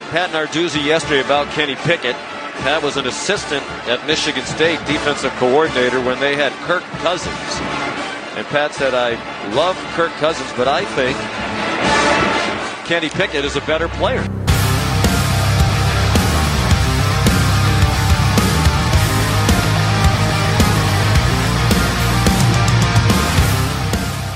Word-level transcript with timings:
Pat 0.00 0.30
Narduzzi 0.30 0.84
yesterday 0.84 1.20
about 1.20 1.48
Kenny 1.54 1.74
Pickett. 1.74 2.14
Pat 2.62 2.82
was 2.82 2.96
an 2.96 3.06
assistant 3.06 3.64
at 3.88 4.06
Michigan 4.06 4.44
State, 4.44 4.78
defensive 4.86 5.32
coordinator, 5.32 6.00
when 6.00 6.20
they 6.20 6.36
had 6.36 6.52
Kirk 6.68 6.84
Cousins. 7.02 7.34
And 8.36 8.46
Pat 8.46 8.72
said, 8.74 8.94
I 8.94 9.12
love 9.54 9.76
Kirk 9.94 10.12
Cousins, 10.12 10.52
but 10.56 10.68
I 10.68 10.84
think 10.94 11.16
Kenny 12.86 13.08
Pickett 13.08 13.44
is 13.44 13.56
a 13.56 13.60
better 13.62 13.88
player. 13.88 14.22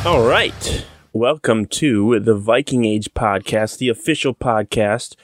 All 0.04 0.26
right. 0.26 0.86
Welcome 1.12 1.66
to 1.66 2.18
the 2.20 2.34
Viking 2.34 2.84
Age 2.84 3.12
podcast, 3.14 3.78
the 3.78 3.88
official 3.88 4.34
podcast 4.34 5.16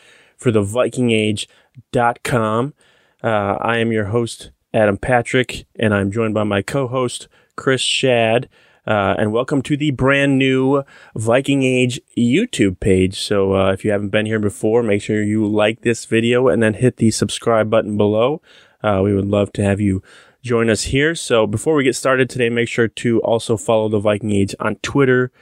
for 0.45 0.53
the 0.53 0.63
vikingage.com. 0.63 2.75
Uh, 3.23 3.27
I 3.27 3.79
am 3.79 3.91
your 3.91 4.05
host, 4.05 4.51
Adam 4.75 4.99
Patrick, 4.99 5.65
and 5.77 5.95
I'm 5.95 6.13
joined 6.13 6.35
by 6.35 6.45
my 6.45 6.61
co 6.61 6.87
host, 6.87 7.29
Chris 7.57 7.81
Schad. 7.81 8.49
Uh, 8.87 9.15
and 9.17 9.33
welcome 9.33 9.63
to 9.63 9.79
the 9.79 9.93
brand 9.93 10.39
new 10.39 10.85
Viking 11.17 11.63
Age 11.63 11.99
YouTube 12.19 12.79
page. 12.79 13.19
So, 13.19 13.55
uh, 13.55 13.73
if 13.73 13.87
you 13.87 13.91
haven't 13.91 14.11
been 14.11 14.27
here 14.27 14.39
before, 14.39 14.83
make 14.83 15.01
sure 15.01 15.23
you 15.23 15.47
like 15.47 15.81
this 15.81 16.05
video 16.05 16.49
and 16.49 16.63
then 16.63 16.75
hit 16.75 16.99
the 16.99 17.11
subscribe 17.11 17.71
button 17.71 17.97
below. 17.97 18.43
Uh, 18.83 19.01
we 19.03 19.15
would 19.15 19.25
love 19.25 19.51
to 19.55 19.65
have 19.65 19.81
you 19.81 20.03
join 20.43 20.69
us 20.69 20.83
here. 20.83 21.15
So, 21.15 21.47
before 21.47 21.75
we 21.75 21.85
get 21.85 21.97
started 21.97 22.29
today, 22.29 22.51
make 22.51 22.69
sure 22.69 22.89
to 22.89 23.23
also 23.23 23.57
follow 23.57 23.89
the 23.89 23.99
Viking 23.99 24.33
Age 24.33 24.55
on 24.61 24.77
Twitter 24.83 25.33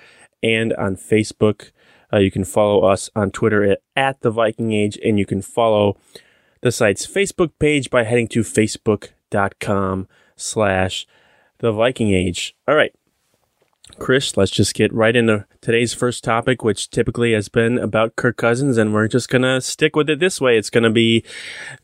and 0.44 0.72
on 0.74 0.94
Facebook. 0.94 1.72
Uh, 2.12 2.18
you 2.18 2.30
can 2.30 2.44
follow 2.44 2.84
us 2.84 3.10
on 3.16 3.30
Twitter 3.30 3.64
at, 3.64 3.82
at 3.96 4.20
the 4.20 4.30
Viking 4.30 4.72
Age, 4.72 4.98
and 5.04 5.18
you 5.18 5.26
can 5.26 5.42
follow 5.42 5.96
the 6.60 6.72
site's 6.72 7.06
Facebook 7.06 7.50
page 7.58 7.90
by 7.90 8.04
heading 8.04 8.28
to 8.28 8.40
facebook.com 8.40 10.08
slash 10.36 11.06
the 11.58 11.72
Viking 11.72 12.12
Age. 12.12 12.54
All 12.68 12.74
right. 12.74 12.94
Chris, 14.02 14.36
let's 14.36 14.50
just 14.50 14.74
get 14.74 14.92
right 14.92 15.14
into 15.14 15.46
today's 15.60 15.94
first 15.94 16.24
topic, 16.24 16.64
which 16.64 16.90
typically 16.90 17.34
has 17.34 17.48
been 17.48 17.78
about 17.78 18.16
Kirk 18.16 18.36
Cousins, 18.36 18.76
and 18.76 18.92
we're 18.92 19.06
just 19.06 19.28
going 19.28 19.42
to 19.42 19.60
stick 19.60 19.94
with 19.94 20.10
it 20.10 20.18
this 20.18 20.40
way. 20.40 20.58
It's 20.58 20.70
going 20.70 20.82
to 20.82 20.90
be 20.90 21.22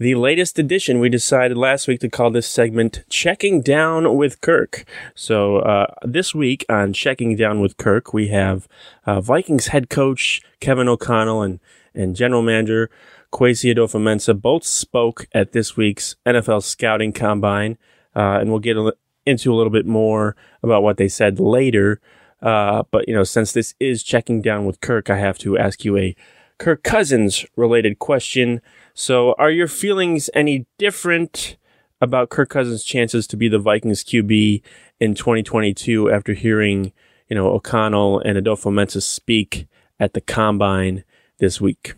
the 0.00 0.16
latest 0.16 0.58
edition. 0.58 0.98
We 0.98 1.10
decided 1.10 1.56
last 1.56 1.86
week 1.86 2.00
to 2.00 2.08
call 2.08 2.33
this 2.33 2.48
segment 2.48 3.05
Checking 3.08 3.62
Down 3.62 4.16
with 4.16 4.41
Kirk. 4.41 4.84
So, 5.14 5.58
uh, 5.58 5.94
this 6.02 6.34
week 6.34 6.66
on 6.69 6.92
Checking 6.92 7.36
Down 7.36 7.60
with 7.60 7.77
Kirk, 7.77 8.12
we 8.12 8.27
have 8.30 8.66
uh, 9.06 9.20
Vikings 9.20 9.69
head 9.69 9.88
coach 9.88 10.42
Kevin 10.58 10.88
O'Connell 10.88 11.42
and, 11.42 11.60
and 11.94 12.16
general 12.16 12.42
manager 12.42 12.91
Kwesi 13.32 13.72
Adofo-Mensah 13.72 14.42
both 14.42 14.64
spoke 14.64 15.28
at 15.30 15.53
this 15.53 15.77
week's 15.77 16.16
NFL 16.27 16.64
Scouting 16.64 17.12
Combine, 17.12 17.78
uh, 18.16 18.38
and 18.41 18.50
we'll 18.50 18.58
get 18.58 18.77
a, 18.77 18.92
into 19.29 19.53
a 19.53 19.57
little 19.57 19.71
bit 19.71 19.87
more 19.87 20.37
about 20.62 20.83
what 20.83 20.97
they 20.97 21.09
said 21.09 21.39
later. 21.39 22.00
Uh, 22.41 22.84
but 22.91 23.09
you 23.09 23.15
know, 23.15 23.25
since 23.25 23.53
this 23.53 23.75
is 23.81 24.03
checking 24.03 24.41
down 24.41 24.65
with 24.65 24.81
Kirk, 24.81 25.11
I 25.11 25.19
have 25.19 25.39
to 25.39 25.59
ask 25.59 25.84
you 25.84 25.97
a 25.97 26.16
Kirk 26.59 26.83
Cousins 26.83 27.47
related 27.56 27.99
question. 27.99 28.61
So, 28.94 29.34
are 29.38 29.50
your 29.50 29.69
feelings 29.69 30.28
any 30.34 30.67
different 30.78 31.56
about 32.00 32.31
Kirk 32.31 32.50
Cousins' 32.50 32.84
chances 32.84 33.27
to 33.28 33.37
be 33.37 33.49
the 33.49 33.59
Vikings 33.59 34.05
QB 34.05 34.62
in 35.00 35.15
2022 35.15 36.11
after 36.11 36.33
hearing, 36.33 36.93
you 37.28 37.37
know, 37.37 37.49
O'Connell 37.49 38.21
and 38.21 38.38
Adofo-Mensah 38.38 39.03
speak 39.03 39.67
at 39.99 40.15
the 40.15 40.21
combine 40.21 41.05
this 41.38 41.61
week? 41.61 41.94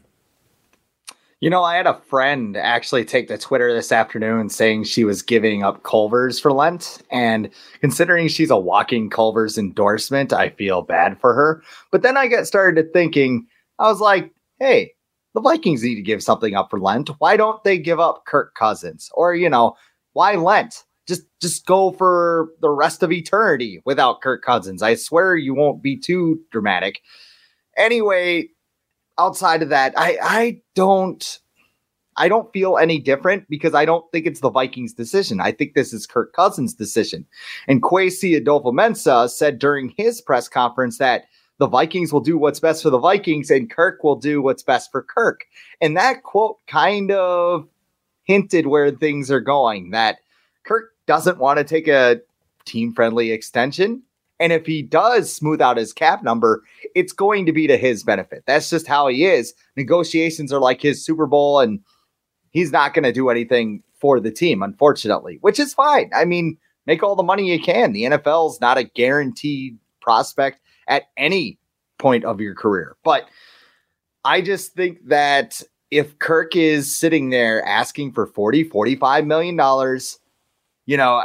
You 1.41 1.49
know, 1.49 1.63
I 1.63 1.77
had 1.77 1.87
a 1.87 1.99
friend 2.03 2.55
actually 2.55 3.07
take 3.07 3.29
to 3.29 3.39
Twitter 3.39 3.73
this 3.73 3.93
afternoon 3.93 4.51
saying 4.51 4.85
she 4.85 5.05
was 5.05 5.23
giving 5.23 5.63
up 5.63 5.83
Culver's 5.85 6.39
for 6.39 6.53
Lent. 6.53 6.99
And 7.11 7.49
considering 7.81 8.29
she's 8.29 8.51
a 8.51 8.59
walking 8.59 9.09
Culver's 9.09 9.57
endorsement, 9.57 10.35
I 10.35 10.51
feel 10.51 10.83
bad 10.83 11.19
for 11.19 11.33
her. 11.33 11.63
But 11.91 12.03
then 12.03 12.19
I 12.19 12.27
get 12.27 12.47
started 12.47 12.83
to 12.83 12.93
thinking, 12.93 13.47
I 13.79 13.85
was 13.85 14.01
like, 14.01 14.31
hey, 14.59 14.93
the 15.33 15.41
Vikings 15.41 15.83
need 15.83 15.95
to 15.95 16.03
give 16.03 16.23
something 16.23 16.55
up 16.55 16.69
for 16.69 16.79
Lent. 16.79 17.09
Why 17.21 17.39
don't 17.39 17.65
they 17.65 17.79
give 17.79 18.01
up 18.01 18.27
Kirk 18.27 18.55
Cousins? 18.55 19.09
Or, 19.15 19.35
you 19.35 19.49
know, 19.49 19.77
why 20.13 20.35
Lent? 20.35 20.85
Just 21.09 21.23
just 21.41 21.65
go 21.65 21.93
for 21.93 22.51
the 22.61 22.69
rest 22.69 23.03
of 23.03 23.11
eternity 23.11 23.81
without 23.87 24.21
Kirk 24.21 24.45
Cousins. 24.45 24.83
I 24.83 24.95
swear 24.95 25.37
you 25.37 25.55
won't 25.55 25.83
be 25.83 25.97
too 25.97 26.41
dramatic. 26.53 27.01
Anyway, 27.79 28.49
outside 29.21 29.63
of 29.63 29.69
that, 29.69 29.93
I 29.97 30.19
I 30.23 30.63
don't 30.75 31.41
I 32.17 32.29
don't 32.29 32.53
feel 32.53 32.77
any 32.77 32.99
different 32.99 33.49
because 33.49 33.75
I 33.75 33.85
don't 33.85 34.05
think 34.13 34.27
it's 34.27 34.41
the 34.41 34.51
Vikings' 34.51 34.93
decision. 34.93 35.41
I 35.41 35.53
think 35.53 35.75
this 35.75 35.93
is 35.93 36.07
Kirk 36.07 36.33
Cousins' 36.33 36.75
decision. 36.75 37.27
And 37.69 37.83
Kwesi 37.83 38.39
Adofo-Mensah 38.39 39.31
said 39.31 39.59
during 39.59 39.95
his 39.97 40.21
press 40.21 40.49
conference 40.49 40.99
that 40.99 41.25
the 41.59 41.69
Vikings 41.69 42.13
will 42.13 42.21
do 42.21 42.37
what's 42.37 42.61
best 42.61 42.83
for 42.83 42.91
the 42.91 42.99
Vikings 42.99 43.51
and 43.51 43.71
Kirk 43.71 44.03
will 44.03 44.17
do 44.17 44.43
what's 44.43 44.63
best 44.63 44.91
for 44.91 45.03
Kirk. 45.03 45.45
And 45.81 45.97
that 45.97 46.23
quote 46.23 46.59
kind 46.67 47.11
of 47.11 47.69
hinted 48.25 48.67
where 48.67 48.91
things 48.91 49.31
are 49.31 49.41
going 49.41 49.91
that 49.91 50.19
Kirk 50.65 50.91
doesn't 51.07 51.39
want 51.39 51.59
to 51.59 51.65
take 51.65 51.89
a 51.89 52.21
team 52.65 52.93
friendly 52.93 53.31
extension. 53.31 54.03
And 54.41 54.53
if 54.53 54.65
he 54.67 54.83
does 54.83 55.33
smooth 55.33 55.61
out 55.61 55.77
his 55.77 55.93
cap 55.93 56.23
number, 56.23 56.63
it's 56.95 57.13
going 57.13 57.45
to 57.47 57.53
be 57.53 57.67
to 57.67 57.77
his 57.77 58.03
benefit. 58.03 58.43
That's 58.47 58.71
just 58.71 58.87
how 58.87 59.07
he 59.09 59.27
is. 59.27 59.55
Negotiations 59.77 60.53
are 60.53 60.59
like 60.61 60.81
his 60.81 61.05
Super 61.05 61.27
Bowl, 61.27 61.61
and 61.61 61.81
he's 62.51 62.73
not 62.73 62.95
going 62.95 63.05
to 63.05 63.13
do 63.13 63.29
anything 63.29 63.83
for 64.01 64.19
the 64.19 64.31
team, 64.31 64.63
unfortunately, 64.63 65.39
which 65.43 65.61
is 65.61 65.75
fine. 65.75 66.11
I 66.15 66.25
mean, 66.25 66.57
make 66.87 67.03
all 67.03 67.15
the 67.15 67.23
money 67.23 67.53
you 67.53 67.61
can. 67.61 67.93
The 67.93 68.05
NFL 68.05 68.51
is 68.51 68.61
not 68.61 68.79
a 68.79 68.85
guaranteed 68.85 69.79
prospect 70.01 70.61
at 70.89 71.05
any 71.19 71.59
point 71.99 72.25
of 72.25 72.41
your 72.41 72.55
career. 72.55 72.97
But 73.05 73.29
I 74.25 74.41
just 74.41 74.73
think 74.73 75.07
that 75.09 75.63
if 75.91 76.19
Kirk 76.19 76.57
is 76.57 76.95
sitting 76.95 77.31
there 77.31 77.65
asking 77.65 78.13
for 78.13 78.27
40, 78.27 78.65
45 78.65 79.27
million 79.27 79.57
dollars, 79.57 80.19
you 80.87 80.97
know, 80.97 81.25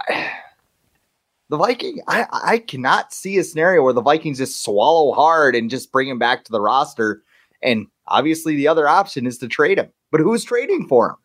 the 1.50 1.58
Viking, 1.58 2.02
I, 2.08 2.26
I 2.32 2.58
cannot 2.58 3.14
see 3.14 3.38
a 3.38 3.44
scenario 3.44 3.84
where 3.84 3.94
the 3.94 4.02
Vikings 4.02 4.38
just 4.40 4.64
swallow 4.64 5.14
hard 5.14 5.56
and 5.56 5.70
just 5.70 5.92
bring 5.92 6.08
him 6.08 6.20
back 6.20 6.44
to 6.46 6.52
the 6.52 6.62
roster. 6.62 7.24
And 7.62 7.88
obviously, 8.08 8.56
the 8.56 8.68
other 8.68 8.88
option 8.88 9.26
is 9.26 9.38
to 9.40 9.48
trade 9.48 9.78
him. 9.78 9.90
But 10.12 10.22
who's 10.22 10.44
trading 10.44 10.88
for 10.88 11.10
him? 11.10 11.16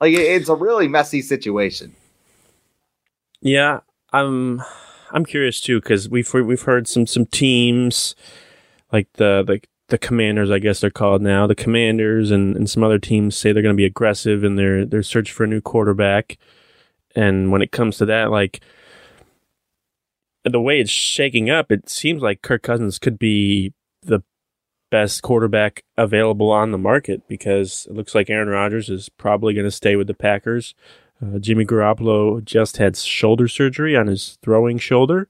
Like, 0.00 0.14
it's 0.14 0.48
a 0.48 0.54
really 0.54 0.88
messy 0.88 1.22
situation. 1.22 1.94
Yeah, 3.40 3.80
I'm. 4.12 4.62
I'm 5.12 5.24
curious 5.24 5.60
too 5.60 5.80
because 5.80 6.08
we've 6.08 6.32
we've 6.34 6.62
heard 6.62 6.88
some 6.88 7.06
some 7.06 7.26
teams 7.26 8.16
like 8.92 9.06
the 9.14 9.44
the 9.46 9.60
the 9.88 9.98
Commanders, 9.98 10.50
I 10.50 10.58
guess 10.58 10.80
they're 10.80 10.90
called 10.90 11.22
now. 11.22 11.46
The 11.46 11.54
Commanders 11.54 12.30
and, 12.30 12.56
and 12.56 12.68
some 12.68 12.82
other 12.82 12.98
teams 12.98 13.36
say 13.36 13.52
they're 13.52 13.62
going 13.62 13.74
to 13.74 13.80
be 13.80 13.84
aggressive 13.84 14.42
in 14.42 14.56
their 14.56 14.84
their 14.84 15.02
search 15.02 15.30
for 15.30 15.44
a 15.44 15.48
new 15.48 15.60
quarterback. 15.60 16.38
And 17.14 17.52
when 17.52 17.62
it 17.62 17.72
comes 17.72 17.98
to 17.98 18.06
that, 18.06 18.30
like 18.30 18.60
the 20.52 20.60
way 20.60 20.80
it's 20.80 20.90
shaking 20.90 21.50
up, 21.50 21.72
it 21.72 21.88
seems 21.88 22.22
like 22.22 22.42
Kirk 22.42 22.62
Cousins 22.62 22.98
could 22.98 23.18
be 23.18 23.72
the 24.02 24.22
best 24.90 25.22
quarterback 25.22 25.82
available 25.96 26.50
on 26.50 26.70
the 26.70 26.78
market 26.78 27.26
because 27.28 27.86
it 27.90 27.94
looks 27.94 28.14
like 28.14 28.30
Aaron 28.30 28.48
Rodgers 28.48 28.88
is 28.88 29.08
probably 29.08 29.54
going 29.54 29.66
to 29.66 29.70
stay 29.70 29.96
with 29.96 30.06
the 30.06 30.14
Packers. 30.14 30.74
Uh, 31.20 31.38
Jimmy 31.38 31.64
Garoppolo 31.64 32.44
just 32.44 32.76
had 32.76 32.96
shoulder 32.96 33.48
surgery 33.48 33.96
on 33.96 34.06
his 34.06 34.38
throwing 34.42 34.78
shoulder. 34.78 35.28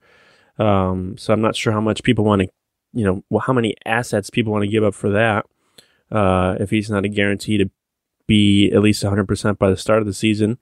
Um, 0.59 1.17
so 1.17 1.33
I'm 1.33 1.41
not 1.41 1.57
sure 1.57 1.73
how 1.73 1.81
much 1.81 2.03
people 2.03 2.25
want 2.25 2.43
to, 2.43 2.49
you 2.93 3.05
know, 3.05 3.23
well, 3.31 3.41
how 3.47 3.53
many 3.53 3.75
assets 3.85 4.31
people 4.31 4.53
want 4.53 4.65
to 4.65 4.71
give 4.71 4.85
up 4.85 4.95
for 4.95 5.11
that. 5.11 5.47
Uh, 6.11 6.57
if 6.61 6.71
he's 6.71 6.91
not 6.91 7.05
a 7.05 7.09
guarantee 7.09 7.59
to 7.59 7.71
be 8.27 8.71
at 8.73 8.83
least 8.83 9.03
100% 9.03 9.59
by 9.59 9.71
the 9.71 9.77
start 9.77 10.01
of 10.01 10.07
the 10.07 10.13
season. 10.15 10.59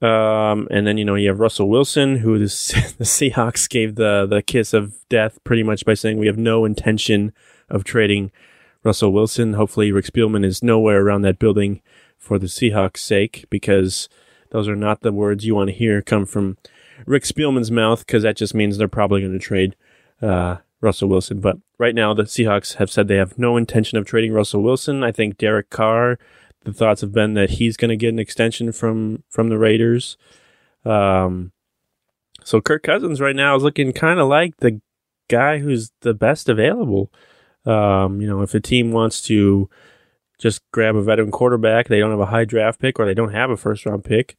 Um, 0.00 0.68
and 0.70 0.86
then 0.86 0.96
you 0.96 1.04
know 1.04 1.16
you 1.16 1.28
have 1.28 1.40
Russell 1.40 1.68
Wilson, 1.68 2.16
who 2.16 2.38
the, 2.38 2.44
the 2.98 3.04
Seahawks 3.04 3.68
gave 3.68 3.96
the 3.96 4.26
the 4.28 4.42
kiss 4.42 4.72
of 4.72 4.96
death 5.08 5.38
pretty 5.44 5.62
much 5.62 5.84
by 5.84 5.94
saying 5.94 6.18
we 6.18 6.28
have 6.28 6.38
no 6.38 6.64
intention 6.64 7.32
of 7.68 7.84
trading 7.84 8.30
Russell 8.84 9.12
Wilson. 9.12 9.54
Hopefully, 9.54 9.90
Rick 9.90 10.06
Spielman 10.06 10.44
is 10.44 10.62
nowhere 10.62 11.04
around 11.04 11.22
that 11.22 11.38
building 11.38 11.82
for 12.16 12.38
the 12.38 12.46
Seahawks' 12.46 12.98
sake 12.98 13.46
because 13.50 14.08
those 14.50 14.68
are 14.68 14.76
not 14.76 15.00
the 15.00 15.12
words 15.12 15.44
you 15.44 15.54
want 15.54 15.68
to 15.68 15.76
hear 15.76 16.00
come 16.00 16.26
from 16.26 16.56
Rick 17.06 17.24
Spielman's 17.24 17.70
mouth 17.70 18.06
because 18.06 18.22
that 18.22 18.36
just 18.36 18.54
means 18.54 18.78
they're 18.78 18.88
probably 18.88 19.20
going 19.20 19.32
to 19.32 19.38
trade 19.38 19.76
uh, 20.22 20.56
Russell 20.80 21.08
Wilson. 21.08 21.40
But 21.40 21.58
right 21.78 21.94
now, 21.94 22.14
the 22.14 22.24
Seahawks 22.24 22.76
have 22.76 22.90
said 22.90 23.08
they 23.08 23.16
have 23.16 23.38
no 23.38 23.56
intention 23.56 23.98
of 23.98 24.06
trading 24.06 24.32
Russell 24.32 24.62
Wilson. 24.62 25.02
I 25.02 25.12
think 25.12 25.38
Derek 25.38 25.70
Carr. 25.70 26.18
The 26.64 26.72
thoughts 26.72 27.00
have 27.00 27.12
been 27.12 27.34
that 27.34 27.50
he's 27.50 27.76
going 27.76 27.90
to 27.90 27.96
get 27.96 28.08
an 28.08 28.18
extension 28.18 28.72
from 28.72 29.22
from 29.28 29.48
the 29.48 29.58
Raiders. 29.58 30.16
Um, 30.84 31.52
so 32.44 32.60
Kirk 32.60 32.82
Cousins 32.82 33.20
right 33.20 33.36
now 33.36 33.56
is 33.56 33.62
looking 33.62 33.92
kind 33.92 34.18
of 34.18 34.28
like 34.28 34.56
the 34.58 34.80
guy 35.28 35.58
who's 35.58 35.92
the 36.00 36.14
best 36.14 36.48
available. 36.48 37.12
Um, 37.64 38.20
you 38.20 38.26
know, 38.26 38.42
if 38.42 38.54
a 38.54 38.60
team 38.60 38.92
wants 38.92 39.20
to 39.22 39.68
just 40.38 40.62
grab 40.72 40.96
a 40.96 41.02
veteran 41.02 41.30
quarterback, 41.30 41.88
they 41.88 41.98
don't 41.98 42.10
have 42.10 42.20
a 42.20 42.26
high 42.26 42.44
draft 42.44 42.80
pick 42.80 42.98
or 42.98 43.06
they 43.06 43.14
don't 43.14 43.32
have 43.32 43.50
a 43.50 43.56
first 43.56 43.84
round 43.84 44.04
pick, 44.04 44.36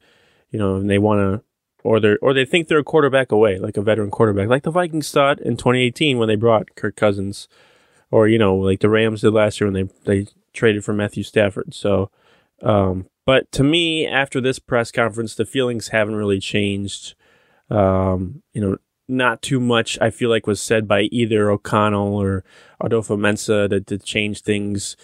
you 0.50 0.58
know, 0.58 0.76
and 0.76 0.90
they 0.90 0.98
want 0.98 1.20
to, 1.20 1.44
or 1.84 2.00
they 2.00 2.16
or 2.16 2.34
they 2.34 2.44
think 2.44 2.68
they're 2.68 2.78
a 2.78 2.84
quarterback 2.84 3.30
away, 3.32 3.58
like 3.58 3.76
a 3.76 3.82
veteran 3.82 4.10
quarterback, 4.10 4.48
like 4.48 4.64
the 4.64 4.70
Vikings 4.70 5.10
thought 5.10 5.40
in 5.40 5.56
2018 5.56 6.18
when 6.18 6.28
they 6.28 6.36
brought 6.36 6.74
Kirk 6.74 6.96
Cousins, 6.96 7.48
or 8.10 8.28
you 8.28 8.38
know, 8.38 8.56
like 8.56 8.80
the 8.80 8.90
Rams 8.90 9.20
did 9.20 9.32
last 9.32 9.60
year 9.60 9.70
when 9.70 9.88
they 10.04 10.14
they 10.14 10.26
traded 10.52 10.84
for 10.84 10.92
Matthew 10.92 11.22
Stafford. 11.22 11.74
So, 11.74 12.10
um, 12.62 13.06
but 13.26 13.50
to 13.52 13.62
me, 13.62 14.06
after 14.06 14.40
this 14.40 14.58
press 14.58 14.90
conference, 14.90 15.34
the 15.34 15.44
feelings 15.44 15.88
haven't 15.88 16.16
really 16.16 16.40
changed. 16.40 17.14
Um, 17.68 18.42
you 18.52 18.60
know, 18.60 18.76
not 19.10 19.42
too 19.42 19.60
much 19.60 19.98
I 20.00 20.10
feel 20.10 20.30
like 20.30 20.46
was 20.46 20.60
said 20.60 20.86
by 20.86 21.02
either 21.02 21.50
O'Connell 21.50 22.14
or 22.14 22.44
Adofo-Mensah 22.82 23.68
to, 23.70 23.80
to 23.80 23.98
change 23.98 24.42
things, 24.42 24.96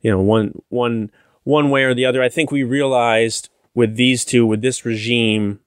you 0.00 0.10
know, 0.10 0.20
one 0.20 0.60
one 0.68 1.10
one 1.44 1.70
way 1.70 1.84
or 1.84 1.94
the 1.94 2.04
other. 2.04 2.22
I 2.22 2.28
think 2.28 2.50
we 2.50 2.64
realized 2.64 3.48
with 3.74 3.96
these 3.96 4.24
two, 4.24 4.46
with 4.46 4.62
this 4.62 4.84
regime, 4.84 5.60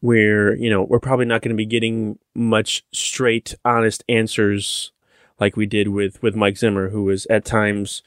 where 0.00 0.54
you 0.56 0.68
know 0.68 0.82
we're 0.82 1.00
probably 1.00 1.24
not 1.24 1.42
going 1.42 1.54
to 1.54 1.56
be 1.56 1.66
getting 1.66 2.18
much 2.34 2.84
straight, 2.92 3.54
honest 3.64 4.04
answers 4.08 4.92
like 5.40 5.56
we 5.56 5.64
did 5.64 5.88
with 5.88 6.22
with 6.22 6.36
Mike 6.36 6.58
Zimmer, 6.58 6.90
who 6.90 7.04
was 7.04 7.26
at 7.26 7.44
times 7.44 8.02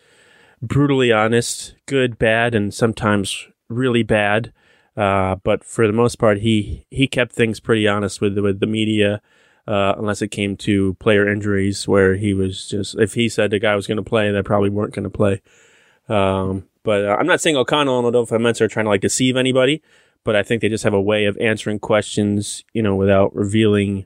brutally 0.68 1.12
honest, 1.12 1.76
good, 1.86 2.18
bad, 2.18 2.56
and 2.56 2.74
sometimes 2.74 3.48
really 3.70 4.04
bad. 4.04 4.52
Uh, 4.98 5.36
but 5.44 5.64
for 5.64 5.88
the 5.88 5.94
most 5.94 6.16
part, 6.16 6.40
he 6.40 6.86
he 6.90 7.08
kept 7.08 7.34
things 7.34 7.60
pretty 7.60 7.88
honest 7.88 8.22
with 8.22 8.38
with 8.38 8.60
the 8.60 8.68
media, 8.68 9.22
uh, 9.68 9.94
unless 9.98 10.22
it 10.22 10.30
came 10.30 10.56
to 10.58 10.94
player 10.96 11.28
injuries, 11.28 11.88
where 11.88 12.16
he 12.16 12.34
was 12.34 12.70
just 12.70 12.98
if 12.98 13.14
he 13.14 13.28
said 13.28 13.52
the 13.52 13.60
guy 13.60 13.76
was 13.76 13.88
going 13.88 13.98
to 13.98 14.04
play, 14.04 14.32
they 14.32 14.42
probably 14.42 14.70
weren't 14.70 14.94
going 14.94 15.04
to 15.04 15.10
play. 15.10 15.42
Um, 16.08 16.68
but 16.84 17.06
uh, 17.06 17.18
I'm 17.20 17.28
not 17.28 17.42
saying 17.42 17.58
O'Connell 17.58 18.06
and 18.06 18.16
Adofo-Mensah 18.16 18.62
are 18.62 18.68
trying 18.68 18.86
to 18.86 18.90
like 18.90 19.02
deceive 19.02 19.36
anybody, 19.36 19.82
but 20.24 20.36
I 20.36 20.44
think 20.44 20.62
they 20.62 20.70
just 20.70 20.84
have 20.84 20.94
a 20.94 21.02
way 21.02 21.26
of 21.26 21.38
answering 21.40 21.80
questions, 21.80 22.64
you 22.74 22.82
know, 22.82 22.96
without 22.96 23.36
revealing 23.36 24.06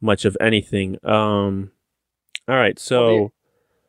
much 0.00 0.24
of 0.24 0.36
anything. 0.40 0.98
Um, 1.04 1.70
all 2.48 2.56
right, 2.56 2.78
so. 2.78 3.14
Well, 3.14 3.32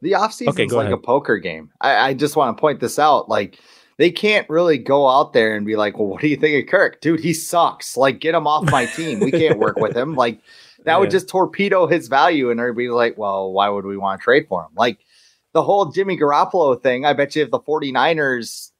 the, 0.01 0.09
the 0.09 0.15
off 0.15 0.33
season 0.33 0.53
okay, 0.53 0.65
is 0.65 0.73
like 0.73 0.87
ahead. 0.87 0.93
a 0.93 1.01
poker 1.01 1.37
game. 1.37 1.71
I, 1.81 2.09
I 2.09 2.13
just 2.13 2.35
want 2.35 2.55
to 2.55 2.61
point 2.61 2.79
this 2.79 2.99
out. 2.99 3.29
Like 3.29 3.59
they 3.97 4.11
can't 4.11 4.49
really 4.49 4.77
go 4.77 5.07
out 5.07 5.33
there 5.33 5.55
and 5.55 5.65
be 5.65 5.75
like, 5.75 5.97
well, 5.97 6.07
what 6.07 6.21
do 6.21 6.27
you 6.27 6.37
think 6.37 6.63
of 6.63 6.69
Kirk? 6.69 7.01
Dude, 7.01 7.19
he 7.19 7.33
sucks. 7.33 7.97
Like, 7.97 8.19
get 8.19 8.35
him 8.35 8.45
off 8.45 8.69
my 8.71 8.85
team. 8.85 9.19
We 9.19 9.31
can't 9.31 9.59
work 9.59 9.77
with 9.77 9.97
him. 9.97 10.15
Like, 10.15 10.39
that 10.85 10.93
yeah. 10.93 10.97
would 10.97 11.09
just 11.09 11.27
torpedo 11.27 11.87
his 11.87 12.07
value. 12.07 12.51
And 12.51 12.59
everybody's 12.59 12.91
like, 12.91 13.17
well, 13.17 13.51
why 13.51 13.69
would 13.69 13.85
we 13.85 13.97
want 13.97 14.21
to 14.21 14.23
trade 14.23 14.45
for 14.47 14.63
him? 14.63 14.69
Like, 14.75 14.99
the 15.53 15.63
whole 15.63 15.87
Jimmy 15.87 16.15
Garoppolo 16.15 16.81
thing, 16.81 17.05
I 17.05 17.13
bet 17.13 17.35
you 17.35 17.41
if 17.41 17.49
the 17.49 17.59
49ers 17.59 18.71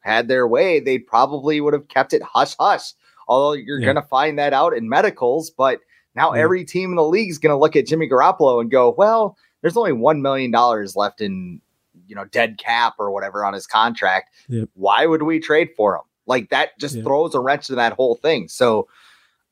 had 0.00 0.26
their 0.26 0.48
way, 0.48 0.80
they 0.80 0.98
probably 0.98 1.60
would 1.60 1.72
have 1.72 1.86
kept 1.86 2.12
it 2.12 2.22
hush 2.22 2.56
hush. 2.58 2.92
Although 3.28 3.52
you're 3.52 3.78
yeah. 3.78 3.86
going 3.86 3.96
to 3.96 4.02
find 4.02 4.36
that 4.38 4.52
out 4.52 4.72
in 4.72 4.88
medicals. 4.88 5.50
But 5.50 5.78
now 6.16 6.34
yeah. 6.34 6.42
every 6.42 6.64
team 6.64 6.90
in 6.90 6.96
the 6.96 7.04
league 7.04 7.30
is 7.30 7.38
going 7.38 7.52
to 7.52 7.58
look 7.58 7.76
at 7.76 7.86
Jimmy 7.86 8.08
Garoppolo 8.08 8.60
and 8.60 8.68
go, 8.68 8.92
well, 8.98 9.36
there's 9.66 9.76
only 9.76 9.90
$1 9.90 10.20
million 10.20 10.52
left 10.94 11.20
in 11.20 11.60
you 12.06 12.14
know 12.14 12.24
dead 12.26 12.56
cap 12.56 12.94
or 13.00 13.10
whatever 13.10 13.44
on 13.44 13.52
his 13.52 13.66
contract. 13.66 14.32
Yep. 14.48 14.68
Why 14.74 15.06
would 15.06 15.24
we 15.24 15.40
trade 15.40 15.70
for 15.76 15.96
him? 15.96 16.02
Like 16.26 16.50
that 16.50 16.78
just 16.78 16.94
yep. 16.94 17.04
throws 17.04 17.34
a 17.34 17.40
wrench 17.40 17.66
to 17.66 17.74
that 17.74 17.94
whole 17.94 18.14
thing. 18.14 18.46
So 18.46 18.86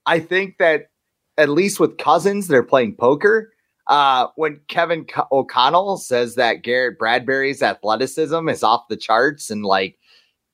I 0.06 0.20
think 0.20 0.58
that 0.58 0.90
at 1.36 1.48
least 1.48 1.80
with 1.80 1.98
Cousins, 1.98 2.46
they're 2.46 2.62
playing 2.62 2.94
poker. 2.94 3.52
Uh, 3.88 4.28
when 4.36 4.60
Kevin 4.68 5.04
O'Connell 5.32 5.96
says 5.96 6.36
that 6.36 6.62
Garrett 6.62 6.96
Bradbury's 6.96 7.60
athleticism 7.60 8.48
is 8.48 8.62
off 8.62 8.86
the 8.88 8.96
charts 8.96 9.50
and 9.50 9.64
like 9.64 9.98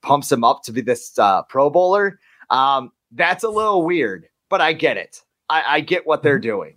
pumps 0.00 0.32
him 0.32 0.42
up 0.42 0.62
to 0.62 0.72
be 0.72 0.80
this 0.80 1.18
uh, 1.18 1.42
Pro 1.42 1.68
Bowler, 1.68 2.18
um, 2.48 2.92
that's 3.12 3.44
a 3.44 3.50
little 3.50 3.84
weird, 3.84 4.26
but 4.48 4.62
I 4.62 4.72
get 4.72 4.96
it. 4.96 5.20
I, 5.50 5.64
I 5.66 5.80
get 5.80 6.06
what 6.06 6.22
they're 6.22 6.38
mm-hmm. 6.38 6.48
doing. 6.48 6.76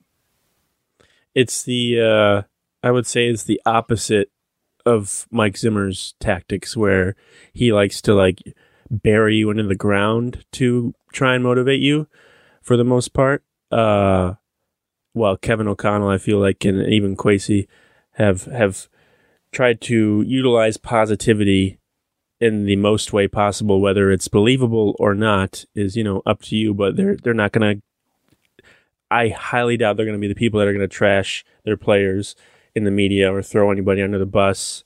It's 1.33 1.63
the 1.63 2.01
uh, 2.01 2.53
I 2.83 2.91
would 2.91 3.07
say 3.07 3.27
it's 3.27 3.44
the 3.44 3.62
opposite 3.65 4.30
of 4.85 5.25
Mike 5.31 5.57
Zimmer's 5.57 6.13
tactics 6.19 6.75
where 6.75 7.15
he 7.53 7.71
likes 7.71 8.01
to 8.01 8.13
like 8.13 8.41
bury 8.91 9.38
you 9.38 9.50
into 9.50 9.63
the 9.63 9.75
ground 9.75 10.45
to 10.51 10.94
try 11.13 11.35
and 11.35 11.44
motivate 11.44 11.81
you 11.81 12.07
for 12.62 12.75
the 12.75 12.83
most 12.83 13.13
part. 13.13 13.44
Uh, 13.71 14.33
well, 15.13 15.38
Kevin 15.38 15.68
O'Connell, 15.68 16.09
I 16.09 16.18
feel 16.18 16.39
like, 16.39 16.65
and 16.65 16.85
even 16.91 17.15
Kwesi 17.15 17.68
have 18.13 18.44
have 18.45 18.89
tried 19.51 19.80
to 19.81 20.24
utilize 20.27 20.77
positivity 20.77 21.80
in 22.39 22.65
the 22.65 22.75
most 22.75 23.13
way 23.13 23.27
possible, 23.27 23.80
whether 23.80 24.12
it's 24.12 24.27
believable 24.27 24.95
or 25.00 25.15
not, 25.15 25.65
is 25.75 25.95
you 25.95 26.03
know 26.03 26.21
up 26.25 26.41
to 26.44 26.56
you. 26.56 26.74
But 26.74 26.97
they're 26.97 27.15
they're 27.15 27.33
not 27.33 27.53
gonna. 27.53 27.75
I 29.09 29.30
highly 29.30 29.77
doubt 29.77 29.95
they're 29.95 30.06
gonna 30.06 30.18
be 30.18 30.27
the 30.27 30.35
people 30.35 30.59
that 30.59 30.68
are 30.68 30.74
gonna 30.74 30.88
trash 30.88 31.45
their 31.63 31.77
players 31.77 32.35
in 32.75 32.84
the 32.84 32.92
media 32.92 33.34
or 33.34 33.42
throw 33.42 33.72
anybody 33.72 34.02
under 34.02 34.20
the 34.20 34.25
bus. 34.25 34.84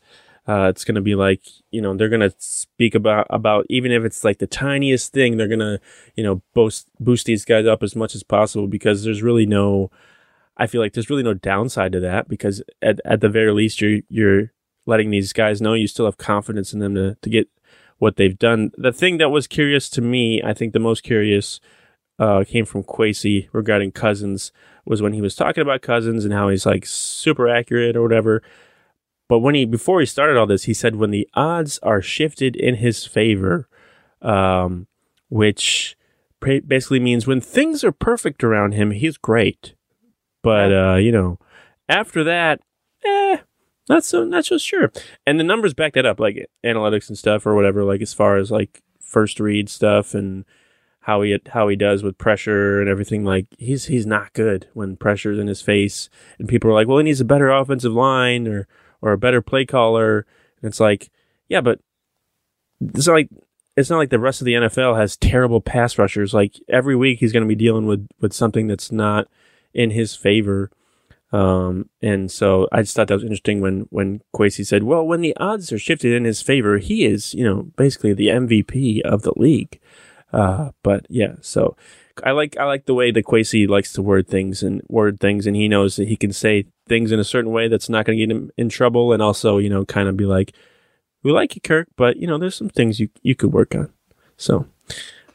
Uh, 0.47 0.69
it's 0.69 0.85
going 0.85 0.95
to 0.95 1.01
be 1.01 1.15
like 1.15 1.41
you 1.71 1.81
know 1.81 1.93
they're 1.95 2.07
going 2.07 2.21
to 2.21 2.33
speak 2.37 2.95
about 2.95 3.27
about 3.29 3.65
even 3.69 3.91
if 3.91 4.03
it's 4.05 4.23
like 4.23 4.37
the 4.37 4.47
tiniest 4.47 5.11
thing 5.11 5.35
they're 5.35 5.47
going 5.47 5.59
to 5.59 5.79
you 6.15 6.23
know 6.23 6.41
boost 6.53 6.89
boost 7.01 7.25
these 7.25 7.43
guys 7.43 7.65
up 7.65 7.83
as 7.83 7.97
much 7.97 8.15
as 8.15 8.23
possible 8.23 8.67
because 8.67 9.03
there's 9.03 9.21
really 9.21 9.45
no 9.45 9.91
I 10.55 10.67
feel 10.67 10.81
like 10.81 10.93
there's 10.93 11.09
really 11.09 11.23
no 11.23 11.33
downside 11.33 11.91
to 11.91 11.99
that 11.99 12.27
because 12.27 12.63
at, 12.81 12.99
at 13.05 13.21
the 13.21 13.29
very 13.29 13.51
least 13.51 13.81
you're 13.81 13.99
you're 14.09 14.53
letting 14.85 15.11
these 15.11 15.33
guys 15.33 15.61
know 15.61 15.73
you 15.73 15.87
still 15.87 16.05
have 16.05 16.17
confidence 16.17 16.73
in 16.73 16.79
them 16.79 16.95
to 16.95 17.17
to 17.21 17.29
get 17.29 17.49
what 17.97 18.15
they've 18.15 18.37
done. 18.37 18.71
The 18.77 18.93
thing 18.93 19.17
that 19.17 19.29
was 19.29 19.47
curious 19.47 19.89
to 19.89 20.01
me, 20.01 20.41
I 20.43 20.53
think 20.53 20.73
the 20.73 20.79
most 20.79 21.03
curious 21.03 21.59
uh, 22.19 22.43
came 22.43 22.65
from 22.65 22.83
Kwesi 22.83 23.47
regarding 23.51 23.91
Cousins 23.91 24.51
was 24.85 25.01
when 25.01 25.13
he 25.13 25.21
was 25.21 25.35
talking 25.35 25.61
about 25.61 25.81
Cousins 25.81 26.23
and 26.23 26.33
how 26.33 26.49
he's 26.49 26.65
like 26.65 26.85
super 26.85 27.47
accurate 27.47 27.95
or 27.95 28.01
whatever. 28.01 28.41
But 29.27 29.39
when 29.39 29.55
he 29.55 29.65
before 29.65 29.99
he 29.99 30.05
started 30.05 30.37
all 30.37 30.47
this, 30.47 30.63
he 30.63 30.73
said 30.73 30.95
when 30.95 31.11
the 31.11 31.27
odds 31.33 31.77
are 31.79 32.01
shifted 32.01 32.55
in 32.55 32.75
his 32.75 33.05
favor, 33.05 33.67
um, 34.21 34.87
which 35.29 35.97
basically 36.39 36.99
means 36.99 37.27
when 37.27 37.41
things 37.41 37.83
are 37.83 37.91
perfect 37.91 38.43
around 38.43 38.73
him, 38.73 38.91
he's 38.91 39.17
great. 39.17 39.75
But 40.41 40.71
uh, 40.73 40.95
you 40.95 41.11
know, 41.11 41.39
after 41.89 42.23
that, 42.23 42.61
eh, 43.03 43.37
not 43.89 44.05
so 44.05 44.23
not 44.23 44.45
so 44.45 44.57
sure. 44.57 44.91
And 45.25 45.37
the 45.37 45.43
numbers 45.43 45.73
back 45.73 45.93
that 45.93 46.05
up, 46.05 46.19
like 46.19 46.47
analytics 46.65 47.09
and 47.09 47.17
stuff 47.17 47.45
or 47.45 47.53
whatever. 47.53 47.83
Like 47.83 48.01
as 48.01 48.13
far 48.13 48.37
as 48.37 48.49
like 48.49 48.81
first 49.01 49.41
read 49.41 49.69
stuff 49.69 50.13
and 50.13 50.45
how 51.07 51.21
he 51.21 51.39
how 51.47 51.69
he 51.69 51.77
does 51.77 52.03
with 52.03 52.17
pressure 52.17 52.81
and 52.81 52.89
everything. 52.89 53.23
Like 53.23 53.47
he's 53.57 53.85
he's 53.85 54.05
not 54.05 54.33
good 54.33 54.67
when 54.73 54.97
pressure's 54.97 55.39
in 55.39 55.47
his 55.47 55.61
face, 55.61 56.09
and 56.37 56.49
people 56.49 56.69
are 56.69 56.73
like, 56.73 56.85
"Well, 56.85 56.97
he 56.97 57.05
needs 57.05 57.21
a 57.21 57.25
better 57.25 57.49
offensive 57.49 57.93
line 57.93 58.45
or 58.45 58.67
or 59.01 59.13
a 59.13 59.17
better 59.17 59.41
play 59.41 59.65
caller." 59.65 60.25
And 60.61 60.69
it's 60.69 60.81
like, 60.81 61.09
yeah, 61.47 61.61
but 61.61 61.79
it's 62.81 63.07
like 63.07 63.29
it's 63.77 63.89
not 63.89 63.99
like 63.99 64.09
the 64.09 64.19
rest 64.19 64.41
of 64.41 64.45
the 64.45 64.55
NFL 64.55 64.97
has 64.97 65.15
terrible 65.15 65.61
pass 65.61 65.97
rushers. 65.97 66.33
Like 66.33 66.59
every 66.67 66.95
week, 66.95 67.19
he's 67.19 67.31
going 67.31 67.43
to 67.43 67.47
be 67.47 67.55
dealing 67.55 67.85
with 67.85 68.05
with 68.19 68.33
something 68.33 68.67
that's 68.67 68.91
not 68.91 69.29
in 69.73 69.91
his 69.91 70.13
favor. 70.13 70.71
Um, 71.31 71.89
and 72.01 72.29
so 72.29 72.67
I 72.73 72.81
just 72.81 72.97
thought 72.97 73.07
that 73.07 73.13
was 73.13 73.23
interesting 73.23 73.61
when 73.61 73.87
when 73.91 74.23
Kwesi 74.35 74.65
said, 74.65 74.83
"Well, 74.83 75.07
when 75.07 75.21
the 75.21 75.37
odds 75.37 75.71
are 75.71 75.79
shifted 75.79 76.11
in 76.11 76.25
his 76.25 76.41
favor, 76.41 76.79
he 76.79 77.05
is, 77.05 77.33
you 77.33 77.45
know, 77.45 77.71
basically 77.77 78.13
the 78.13 78.27
MVP 78.27 78.99
of 79.03 79.21
the 79.21 79.33
league." 79.37 79.79
Uh, 80.33 80.71
but 80.83 81.05
yeah, 81.09 81.35
so 81.41 81.75
I 82.23 82.31
like 82.31 82.57
I 82.57 82.65
like 82.65 82.85
the 82.85 82.93
way 82.93 83.11
that 83.11 83.25
Kwesi 83.25 83.67
likes 83.67 83.93
to 83.93 84.01
word 84.01 84.27
things 84.27 84.63
and 84.63 84.81
word 84.89 85.19
things, 85.19 85.47
and 85.47 85.55
he 85.55 85.67
knows 85.67 85.95
that 85.95 86.07
he 86.07 86.15
can 86.15 86.33
say 86.33 86.65
things 86.87 87.11
in 87.11 87.19
a 87.19 87.23
certain 87.23 87.51
way 87.51 87.67
that's 87.67 87.89
not 87.89 88.05
going 88.05 88.17
to 88.17 88.25
get 88.25 88.35
him 88.35 88.51
in 88.57 88.69
trouble, 88.69 89.13
and 89.13 89.21
also 89.21 89.57
you 89.57 89.69
know 89.69 89.85
kind 89.85 90.09
of 90.09 90.17
be 90.17 90.25
like, 90.25 90.53
"We 91.23 91.31
like 91.31 91.55
you, 91.55 91.61
Kirk, 91.61 91.87
but 91.95 92.17
you 92.17 92.27
know 92.27 92.37
there's 92.37 92.55
some 92.55 92.69
things 92.69 92.99
you 92.99 93.09
you 93.21 93.35
could 93.35 93.53
work 93.53 93.75
on." 93.75 93.91
So, 94.35 94.67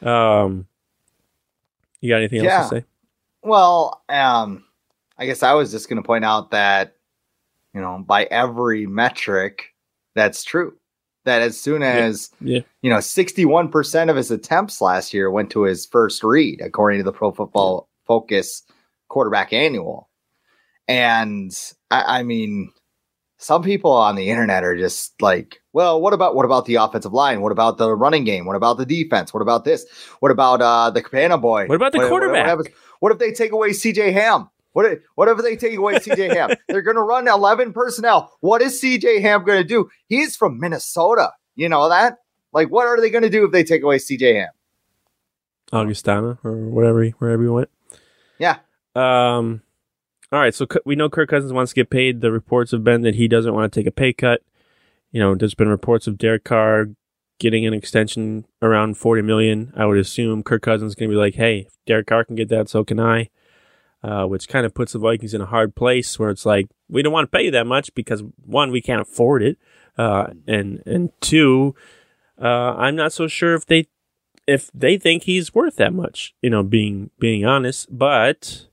um, 0.02 0.66
you 2.00 2.10
got 2.10 2.18
anything 2.18 2.44
yeah. 2.44 2.58
else 2.58 2.70
to 2.70 2.76
say? 2.76 2.84
Well, 3.42 4.02
um, 4.08 4.64
I 5.18 5.26
guess 5.26 5.42
I 5.42 5.54
was 5.54 5.70
just 5.70 5.88
going 5.88 6.00
to 6.00 6.06
point 6.06 6.24
out 6.24 6.50
that 6.50 6.96
you 7.74 7.80
know, 7.80 8.02
by 8.06 8.24
every 8.24 8.86
metric, 8.86 9.74
that's 10.14 10.44
true. 10.44 10.76
That 11.24 11.40
as 11.42 11.60
soon 11.60 11.82
as 11.82 12.30
Yeah. 12.40 12.60
you 12.82 12.90
know, 12.90 12.96
61% 12.98 14.10
of 14.10 14.16
his 14.16 14.30
attempts 14.30 14.80
last 14.80 15.14
year 15.14 15.30
went 15.30 15.50
to 15.50 15.62
his 15.62 15.86
first 15.86 16.24
read, 16.24 16.60
according 16.60 16.98
to 16.98 17.04
the 17.04 17.12
Pro 17.12 17.30
Football 17.30 17.88
Focus 18.06 18.62
quarterback 19.08 19.52
annual. 19.52 20.08
And 20.88 21.52
I, 21.90 22.18
I 22.18 22.22
mean, 22.24 22.72
some 23.38 23.62
people 23.62 23.90
on 23.92 24.16
the 24.16 24.28
internet 24.30 24.64
are 24.64 24.76
just 24.76 25.20
like, 25.22 25.60
well, 25.72 26.00
what 26.00 26.12
about 26.12 26.34
what 26.34 26.44
about 26.44 26.66
the 26.66 26.76
offensive 26.76 27.12
line? 27.12 27.40
What 27.40 27.52
about 27.52 27.78
the 27.78 27.94
running 27.94 28.24
game? 28.24 28.46
What 28.46 28.56
about 28.56 28.78
the 28.78 28.86
defense? 28.86 29.32
What 29.32 29.42
about 29.42 29.64
this? 29.64 29.86
What 30.20 30.30
about 30.32 30.60
uh 30.60 30.90
the 30.90 31.02
Cabana 31.02 31.38
boy? 31.38 31.66
What 31.66 31.76
about 31.76 31.92
the 31.92 32.06
quarterback? 32.08 32.46
happens- 32.46 32.68
what 33.00 33.10
if 33.12 33.18
they 33.18 33.32
take 33.32 33.50
away 33.52 33.70
CJ 33.70 34.12
Ham? 34.12 34.48
What 34.72 34.86
if, 34.86 34.98
what 35.14 35.28
if 35.28 35.38
they 35.38 35.56
take 35.56 35.76
away 35.76 35.94
CJ 35.94 36.34
Ham? 36.34 36.50
They're 36.68 36.82
going 36.82 36.96
to 36.96 37.02
run 37.02 37.28
11 37.28 37.72
personnel. 37.72 38.32
What 38.40 38.62
is 38.62 38.80
CJ 38.80 39.20
Ham 39.20 39.44
going 39.44 39.60
to 39.60 39.68
do? 39.68 39.88
He's 40.06 40.36
from 40.36 40.58
Minnesota. 40.58 41.32
You 41.54 41.68
know 41.68 41.88
that? 41.88 42.18
Like, 42.52 42.68
what 42.68 42.86
are 42.86 43.00
they 43.00 43.10
going 43.10 43.22
to 43.22 43.30
do 43.30 43.44
if 43.44 43.52
they 43.52 43.64
take 43.64 43.82
away 43.82 43.98
CJ 43.98 44.34
Ham? 44.34 44.48
Augustana 45.72 46.38
or 46.44 46.68
whatever, 46.68 47.06
wherever 47.18 47.42
he 47.42 47.48
went. 47.48 47.70
Yeah. 48.38 48.58
Um. 48.94 49.62
All 50.30 50.38
right, 50.38 50.54
so 50.54 50.66
we 50.86 50.96
know 50.96 51.10
Kirk 51.10 51.28
Cousins 51.28 51.52
wants 51.52 51.72
to 51.72 51.74
get 51.74 51.90
paid. 51.90 52.22
The 52.22 52.32
reports 52.32 52.70
have 52.70 52.82
been 52.82 53.02
that 53.02 53.16
he 53.16 53.28
doesn't 53.28 53.52
want 53.52 53.70
to 53.70 53.80
take 53.80 53.86
a 53.86 53.90
pay 53.92 54.14
cut. 54.14 54.40
You 55.10 55.20
know, 55.20 55.34
there's 55.34 55.54
been 55.54 55.68
reports 55.68 56.06
of 56.06 56.16
Derek 56.16 56.44
Carr 56.44 56.86
getting 57.38 57.66
an 57.66 57.74
extension 57.74 58.46
around 58.62 58.96
40 58.96 59.20
million. 59.20 59.74
I 59.76 59.84
would 59.84 59.98
assume 59.98 60.42
Kirk 60.42 60.62
Cousins 60.62 60.92
is 60.92 60.94
going 60.94 61.10
to 61.10 61.14
be 61.14 61.18
like, 61.18 61.34
"Hey, 61.34 61.66
if 61.66 61.74
Derek 61.86 62.06
Carr 62.06 62.24
can 62.24 62.34
get 62.34 62.48
that, 62.48 62.70
so 62.70 62.82
can 62.82 62.98
I." 62.98 63.28
Uh, 64.02 64.26
which 64.26 64.48
kind 64.48 64.66
of 64.66 64.74
puts 64.74 64.94
the 64.94 64.98
Vikings 64.98 65.32
in 65.32 65.40
a 65.40 65.46
hard 65.46 65.76
place 65.76 66.18
where 66.18 66.30
it's 66.30 66.44
like 66.44 66.66
we 66.88 67.02
don't 67.02 67.12
want 67.12 67.30
to 67.30 67.36
pay 67.36 67.44
you 67.44 67.52
that 67.52 67.68
much 67.68 67.94
because 67.94 68.24
one, 68.44 68.72
we 68.72 68.80
can't 68.80 69.00
afford 69.00 69.44
it, 69.44 69.58
uh, 69.96 70.26
and 70.48 70.82
and 70.84 71.10
two, 71.20 71.76
uh, 72.40 72.74
I'm 72.76 72.96
not 72.96 73.12
so 73.12 73.28
sure 73.28 73.54
if 73.54 73.64
they 73.64 73.86
if 74.46 74.70
they 74.74 74.98
think 74.98 75.22
he's 75.22 75.54
worth 75.54 75.76
that 75.76 75.92
much. 75.92 76.34
You 76.42 76.50
know, 76.50 76.64
being 76.64 77.10
being 77.20 77.44
honest, 77.44 77.96
but 77.96 78.66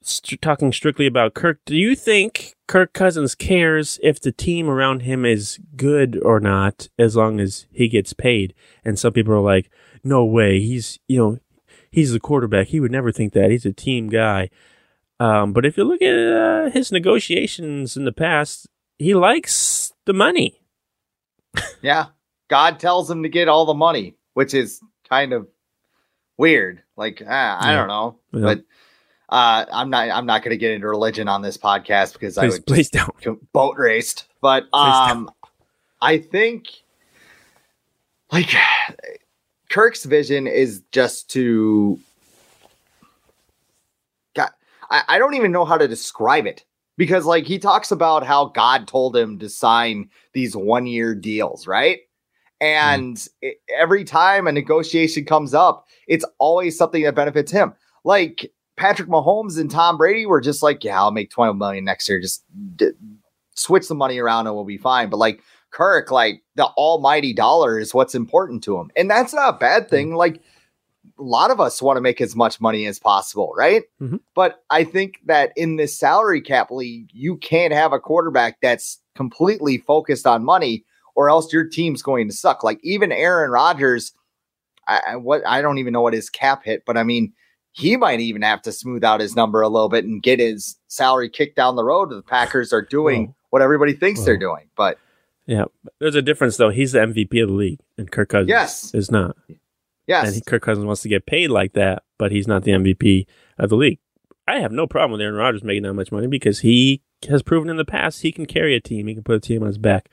st- 0.00 0.40
talking 0.40 0.72
strictly 0.72 1.06
about 1.06 1.34
Kirk, 1.34 1.58
do 1.64 1.76
you 1.76 1.96
think 1.96 2.54
Kirk 2.68 2.92
Cousins 2.92 3.34
cares 3.34 3.98
if 4.02 4.20
the 4.20 4.32
team 4.32 4.68
around 4.68 5.02
him 5.02 5.24
is 5.24 5.58
good 5.76 6.20
or 6.22 6.38
not, 6.38 6.88
as 6.98 7.16
long 7.16 7.40
as 7.40 7.66
he 7.72 7.88
gets 7.88 8.12
paid? 8.12 8.54
And 8.84 8.98
some 8.98 9.12
people 9.12 9.34
are 9.34 9.40
like, 9.40 9.70
"No 10.04 10.24
way, 10.24 10.60
he's 10.60 11.00
you 11.08 11.18
know, 11.18 11.38
he's 11.90 12.12
the 12.12 12.20
quarterback. 12.20 12.68
He 12.68 12.80
would 12.80 12.92
never 12.92 13.12
think 13.12 13.32
that. 13.34 13.50
He's 13.50 13.66
a 13.66 13.72
team 13.72 14.08
guy." 14.08 14.50
Um, 15.18 15.52
but 15.52 15.64
if 15.64 15.76
you 15.78 15.84
look 15.84 16.02
at 16.02 16.14
uh, 16.14 16.70
his 16.70 16.92
negotiations 16.92 17.96
in 17.96 18.04
the 18.04 18.12
past, 18.12 18.66
he 18.98 19.14
likes 19.14 19.92
the 20.04 20.12
money. 20.12 20.60
Yeah. 21.82 22.06
God 22.48 22.78
tells 22.78 23.10
him 23.10 23.22
to 23.22 23.28
get 23.28 23.48
all 23.48 23.64
the 23.64 23.74
money, 23.74 24.14
which 24.34 24.54
is 24.54 24.80
kind 25.08 25.32
of 25.32 25.48
weird. 26.36 26.82
Like, 26.96 27.22
ah, 27.26 27.58
I 27.58 27.70
Yeah. 27.72 27.76
don't 27.78 27.88
know. 27.88 28.18
Yeah. 28.32 28.40
But 28.40 28.58
uh, 29.28 29.64
I'm 29.72 29.90
not 29.90 30.10
I'm 30.10 30.26
not 30.26 30.42
going 30.42 30.50
to 30.50 30.56
get 30.58 30.70
into 30.72 30.86
religion 30.86 31.28
on 31.28 31.42
this 31.42 31.56
podcast 31.56 32.12
because 32.12 32.36
I 32.38 32.42
Please, 32.46 32.52
would 32.52 32.66
please 32.66 32.90
don't. 32.90 33.52
boat 33.52 33.76
raced. 33.78 34.28
But 34.40 34.64
um, 34.72 35.30
I 36.00 36.18
think 36.18 36.66
like 38.30 38.50
Kirk's 39.70 40.04
vision 40.04 40.46
is 40.46 40.82
just 40.92 41.30
to. 41.30 41.98
God, 44.34 44.50
I, 44.90 45.02
I 45.08 45.18
don't 45.18 45.34
even 45.34 45.52
know 45.52 45.64
how 45.64 45.76
to 45.78 45.88
describe 45.88 46.46
it 46.46 46.64
because 46.96 47.24
like 47.26 47.44
he 47.46 47.58
talks 47.58 47.90
about 47.90 48.24
how 48.24 48.46
God 48.46 48.86
told 48.88 49.16
him 49.16 49.38
to 49.38 49.48
sign 49.48 50.10
these 50.32 50.56
one 50.56 50.86
year 50.86 51.14
deals, 51.14 51.66
right? 51.66 51.98
Hmm. 52.60 52.66
And 52.66 53.28
it- 53.42 53.60
every 53.76 54.04
time 54.04 54.46
a 54.46 54.52
negotiation 54.52 55.24
comes 55.24 55.54
up, 55.54 55.86
it's 56.06 56.24
always 56.38 56.76
something 56.76 57.02
that 57.02 57.14
benefits 57.14 57.50
him. 57.50 57.74
Like 58.04 58.52
Patrick 58.76 59.08
Mahomes 59.08 59.58
and 59.58 59.70
Tom 59.70 59.96
Brady 59.96 60.26
were 60.26 60.40
just 60.40 60.62
like, 60.62 60.84
yeah, 60.84 60.98
I'll 60.98 61.10
make 61.10 61.30
12 61.30 61.56
million 61.56 61.84
next 61.84 62.08
year. 62.08 62.20
Just 62.20 62.44
d- 62.76 62.92
switch 63.54 63.88
the 63.88 63.94
money 63.94 64.18
around 64.18 64.46
and 64.46 64.54
we'll 64.54 64.64
be 64.64 64.78
fine. 64.78 65.08
But 65.10 65.16
like 65.16 65.42
Kirk, 65.76 66.10
like 66.10 66.42
the 66.54 66.64
almighty 66.64 67.34
dollar 67.34 67.78
is 67.78 67.92
what's 67.92 68.14
important 68.14 68.64
to 68.64 68.78
him. 68.78 68.90
And 68.96 69.10
that's 69.10 69.34
not 69.34 69.54
a 69.54 69.58
bad 69.58 69.90
thing. 69.90 70.14
Like 70.14 70.40
a 71.18 71.22
lot 71.22 71.50
of 71.50 71.60
us 71.60 71.82
want 71.82 71.98
to 71.98 72.00
make 72.00 72.22
as 72.22 72.34
much 72.34 72.62
money 72.62 72.86
as 72.86 72.98
possible, 72.98 73.52
right? 73.54 73.82
Mhm. 74.00 74.20
But 74.34 74.64
I 74.70 74.84
think 74.84 75.18
that 75.26 75.52
in 75.54 75.76
this 75.76 75.94
salary 75.98 76.40
cap 76.40 76.70
league, 76.70 77.10
you 77.12 77.36
can't 77.36 77.74
have 77.74 77.92
a 77.92 78.00
quarterback 78.00 78.58
that's 78.62 79.00
completely 79.14 79.76
focused 79.76 80.26
on 80.26 80.44
money 80.44 80.82
or 81.14 81.28
else 81.28 81.52
your 81.52 81.68
team's 81.68 82.00
going 82.00 82.26
to 82.28 82.34
suck. 82.34 82.64
Like 82.64 82.80
even 82.82 83.12
Aaron 83.12 83.50
Rodgers, 83.50 84.12
I, 84.88 85.00
I 85.08 85.16
what 85.16 85.46
I 85.46 85.60
don't 85.60 85.76
even 85.76 85.92
know 85.92 86.00
what 86.00 86.14
his 86.14 86.30
cap 86.30 86.64
hit, 86.64 86.84
but 86.86 86.96
I 86.96 87.02
mean, 87.02 87.34
he 87.72 87.98
might 87.98 88.20
even 88.20 88.40
have 88.40 88.62
to 88.62 88.72
smooth 88.72 89.04
out 89.04 89.20
his 89.20 89.36
number 89.36 89.60
a 89.60 89.68
little 89.68 89.90
bit 89.90 90.06
and 90.06 90.22
get 90.22 90.40
his 90.40 90.78
salary 90.88 91.28
kicked 91.28 91.56
down 91.56 91.76
the 91.76 91.84
road. 91.84 92.08
The 92.08 92.22
Packers 92.22 92.72
are 92.72 92.80
doing 92.80 93.26
Whoa. 93.26 93.34
what 93.50 93.60
everybody 93.60 93.92
thinks 93.92 94.24
they're 94.24 94.38
doing, 94.38 94.70
but 94.74 94.98
Yeah, 95.46 95.64
there's 96.00 96.14
a 96.16 96.22
difference 96.22 96.56
though. 96.56 96.70
He's 96.70 96.92
the 96.92 96.98
MVP 97.00 97.40
of 97.42 97.48
the 97.48 97.54
league, 97.54 97.80
and 97.96 98.10
Kirk 98.10 98.30
Cousins 98.30 98.48
Yes. 98.48 98.92
is 98.94 99.10
not. 99.10 99.36
yes, 100.06 100.26
And 100.26 100.34
he, 100.34 100.40
Kirk 100.40 100.62
Cousins 100.62 100.84
wants 100.86 101.02
to 101.02 101.08
get 101.08 101.24
paid 101.26 101.48
like 101.50 101.72
that, 101.74 102.02
but 102.18 102.32
he's 102.32 102.48
not 102.48 102.64
the 102.64 102.72
MVP 102.72 103.26
of 103.58 103.70
the 103.70 103.76
league. 103.76 103.98
I 104.48 104.58
have 104.60 104.72
no 104.72 104.86
problem 104.86 105.12
with 105.12 105.20
Aaron 105.20 105.34
Rodgers 105.36 105.62
making 105.64 105.84
that 105.84 105.94
much 105.94 106.10
money 106.12 106.26
because 106.26 106.60
he 106.60 107.02
has 107.28 107.42
proven 107.42 107.68
in 107.70 107.76
the 107.76 107.84
past 107.84 108.22
he 108.22 108.32
can 108.32 108.46
carry 108.46 108.74
a 108.74 108.80
team. 108.80 109.06
He 109.06 109.14
can 109.14 109.22
put 109.24 109.36
a 109.36 109.40
team 109.40 109.62
on 109.62 109.68
his 109.68 109.78
back. 109.78 110.08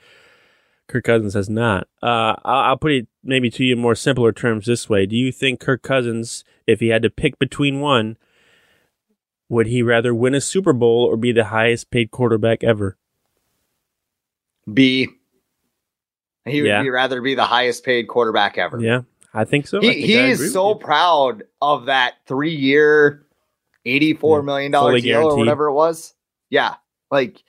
Kirk 0.88 1.04
Cousins 1.04 1.34
has 1.34 1.48
not. 1.48 1.88
Uh, 2.02 2.34
I'll, 2.44 2.70
I'll 2.70 2.76
put 2.76 2.92
it 2.92 3.08
maybe 3.22 3.48
to 3.50 3.64
you 3.64 3.74
in 3.74 3.80
more 3.80 3.94
simpler 3.94 4.32
terms 4.32 4.66
this 4.66 4.88
way. 4.88 5.06
Do 5.06 5.16
you 5.16 5.32
think 5.32 5.58
Kirk 5.60 5.82
Cousins, 5.82 6.44
if 6.66 6.80
he 6.80 6.88
had 6.88 7.02
to 7.02 7.10
pick 7.10 7.38
between 7.38 7.80
one, 7.80 8.16
would 9.48 9.66
he 9.66 9.82
rather 9.82 10.14
win 10.14 10.34
a 10.34 10.40
Super 10.40 10.72
Bowl 10.72 11.04
or 11.04 11.16
be 11.16 11.32
the 11.32 11.44
highest 11.46 11.90
paid 11.90 12.10
quarterback 12.10 12.62
ever? 12.64 12.96
B. 14.72 15.08
He 16.46 16.60
would 16.62 16.68
Yeah. 16.68 16.82
be 16.82 16.90
rather 16.90 17.20
be 17.22 17.34
the 17.34 17.44
highest 17.44 17.84
paid 17.84 18.08
quarterback 18.08 18.58
ever. 18.58 18.78
Yeah, 18.80 19.02
I 19.32 19.44
think 19.44 19.66
so. 19.66 19.80
He 19.80 19.88
think 19.88 20.04
he 20.04 20.18
is 20.18 20.52
so 20.52 20.74
proud 20.74 21.44
of 21.62 21.86
that 21.86 22.14
three 22.26 22.54
year, 22.54 23.26
eighty-four 23.86 24.40
Yeah, 24.40 24.44
million 24.44 24.72
dollar 24.72 25.00
deal 25.00 25.26
or 25.30 25.36
whatever 25.36 25.68
it 25.68 25.72
was. 25.74 26.14
Yeah, 26.50 26.74
like 27.10 27.42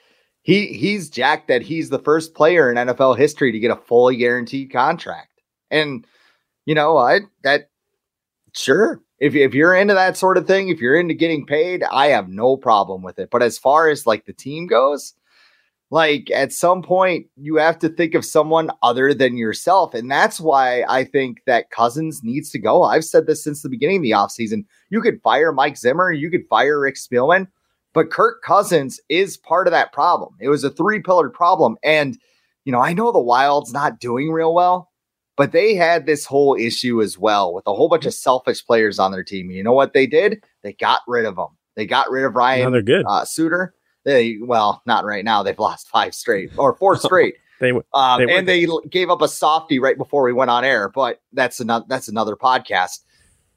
he 0.44 0.68
he's 0.68 1.10
jacked 1.10 1.48
that 1.50 1.62
he's 1.62 1.90
the 1.90 2.00
first 2.00 2.34
player 2.36 2.72
in 2.72 2.78
NFL 2.78 3.18
history 3.18 3.52
to 3.52 3.60
get 3.60 3.72
a 3.72 3.76
fully 3.76 4.16
guaranteed 4.16 4.72
contract. 4.72 5.42
And 5.70 6.06
you 6.66 6.74
know, 6.76 6.98
I 6.98 7.22
that 7.44 7.70
sure 8.54 9.02
if 9.20 9.36
if 9.36 9.54
you're 9.54 9.76
into 9.76 9.94
that 9.94 10.16
sort 10.18 10.38
of 10.38 10.48
thing, 10.48 10.70
if 10.70 10.80
you're 10.80 11.00
into 11.00 11.14
getting 11.14 11.46
paid, 11.46 11.84
I 11.84 12.08
have 12.08 12.30
no 12.30 12.56
problem 12.56 13.02
with 13.02 13.20
it. 13.20 13.30
But 13.30 13.44
as 13.44 13.58
far 13.58 13.90
as 13.90 14.08
like 14.08 14.26
the 14.26 14.34
team 14.34 14.68
goes, 14.68 15.14
like 15.92 16.32
at 16.32 16.52
some 16.52 16.82
point 16.82 17.28
you 17.36 17.56
have 17.58 17.78
to 17.80 17.90
think 17.90 18.16
of 18.16 18.26
someone 18.26 18.72
other 18.82 19.14
than 19.14 19.38
yourself 19.38 19.94
and 19.94 20.10
that's 20.10 20.40
why 20.40 20.84
i 20.90 21.04
think 21.04 21.42
that 21.46 21.70
cousins 21.70 22.22
needs 22.24 22.50
to 22.52 22.60
go. 22.60 22.84
I've 22.84 23.06
said 23.06 23.28
this 23.28 23.44
since 23.44 23.62
the 23.62 23.70
beginning 23.70 23.98
of 23.98 24.04
the 24.04 24.12
offseason. 24.12 24.66
You 24.90 25.02
could 25.02 25.22
fire 25.22 25.52
mike 25.52 25.78
zimmer 25.78 26.12
you 26.12 26.30
could 26.30 26.48
fire 26.50 26.80
rick 26.80 26.96
spielman 26.96 27.48
but 27.94 28.12
kirk 28.12 28.42
cousins 28.42 29.00
is 29.10 29.38
part 29.38 29.68
of 29.68 29.72
that 29.72 29.94
problem. 29.94 30.36
It 30.42 30.50
was 30.50 30.64
a 30.64 30.70
three 30.70 31.00
pillared 31.00 31.34
problem 31.34 31.78
and 31.84 32.18
you 32.64 32.72
know 32.72 32.82
i 32.82 32.94
know 32.94 33.12
the 33.12 33.20
wild's 33.20 33.74
not 33.74 34.00
doing 34.00 34.32
real 34.32 34.54
well 34.54 34.92
but 35.38 35.52
they 35.52 35.76
had 35.76 36.06
this 36.06 36.26
whole 36.26 36.56
issue 36.56 37.02
as 37.02 37.18
well 37.18 37.54
with 37.54 37.68
a 37.68 37.74
whole 37.74 37.90
bunch 37.90 38.06
of 38.06 38.14
selfish 38.14 38.66
players 38.66 39.00
on 39.00 39.12
their 39.12 39.24
team. 39.24 39.52
You 39.52 39.64
know 39.64 39.74
what 39.74 39.92
they 39.92 40.08
did? 40.08 40.42
They 40.64 40.72
got 40.72 41.02
rid 41.08 41.26
of 41.26 41.36
them 41.36 41.50
they 41.76 41.86
got 41.86 42.10
rid 42.10 42.24
of 42.24 42.36
ryan 42.36 42.72
they're 42.72 42.82
good. 42.82 43.06
uh, 43.08 43.26
Suter. 43.26 43.75
They 44.06 44.38
well, 44.42 44.82
not 44.86 45.04
right 45.04 45.26
now. 45.26 45.44
They've 45.44 45.60
lost 45.60 45.90
five 45.90 46.16
straight 46.16 46.52
or 46.58 46.76
four 46.76 46.96
straight, 46.98 47.36
they 47.60 47.72
um, 47.94 48.26
They 48.26 48.38
and 48.38 48.48
they 48.48 48.68
gave 48.90 49.10
up 49.10 49.22
a 49.22 49.28
softie 49.28 49.80
right 49.80 49.98
before 49.98 50.24
we 50.24 50.32
went 50.32 50.50
on 50.52 50.64
air. 50.64 50.88
But 50.90 51.22
that's 51.34 51.60
another 51.60 51.86
that's 51.90 52.08
another 52.08 52.36
podcast. 52.36 53.00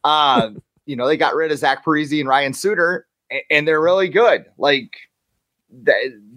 Uh, 0.05 0.51
you 0.87 0.97
know, 0.97 1.07
they 1.07 1.17
got 1.19 1.35
rid 1.35 1.53
of 1.53 1.59
Zach 1.59 1.85
Parise 1.85 2.19
and 2.19 2.29
Ryan 2.29 2.55
Suter, 2.55 3.07
a- 3.31 3.45
and 3.51 3.69
they're 3.69 3.81
really 3.83 4.09
good. 4.09 4.47
Like 4.59 4.91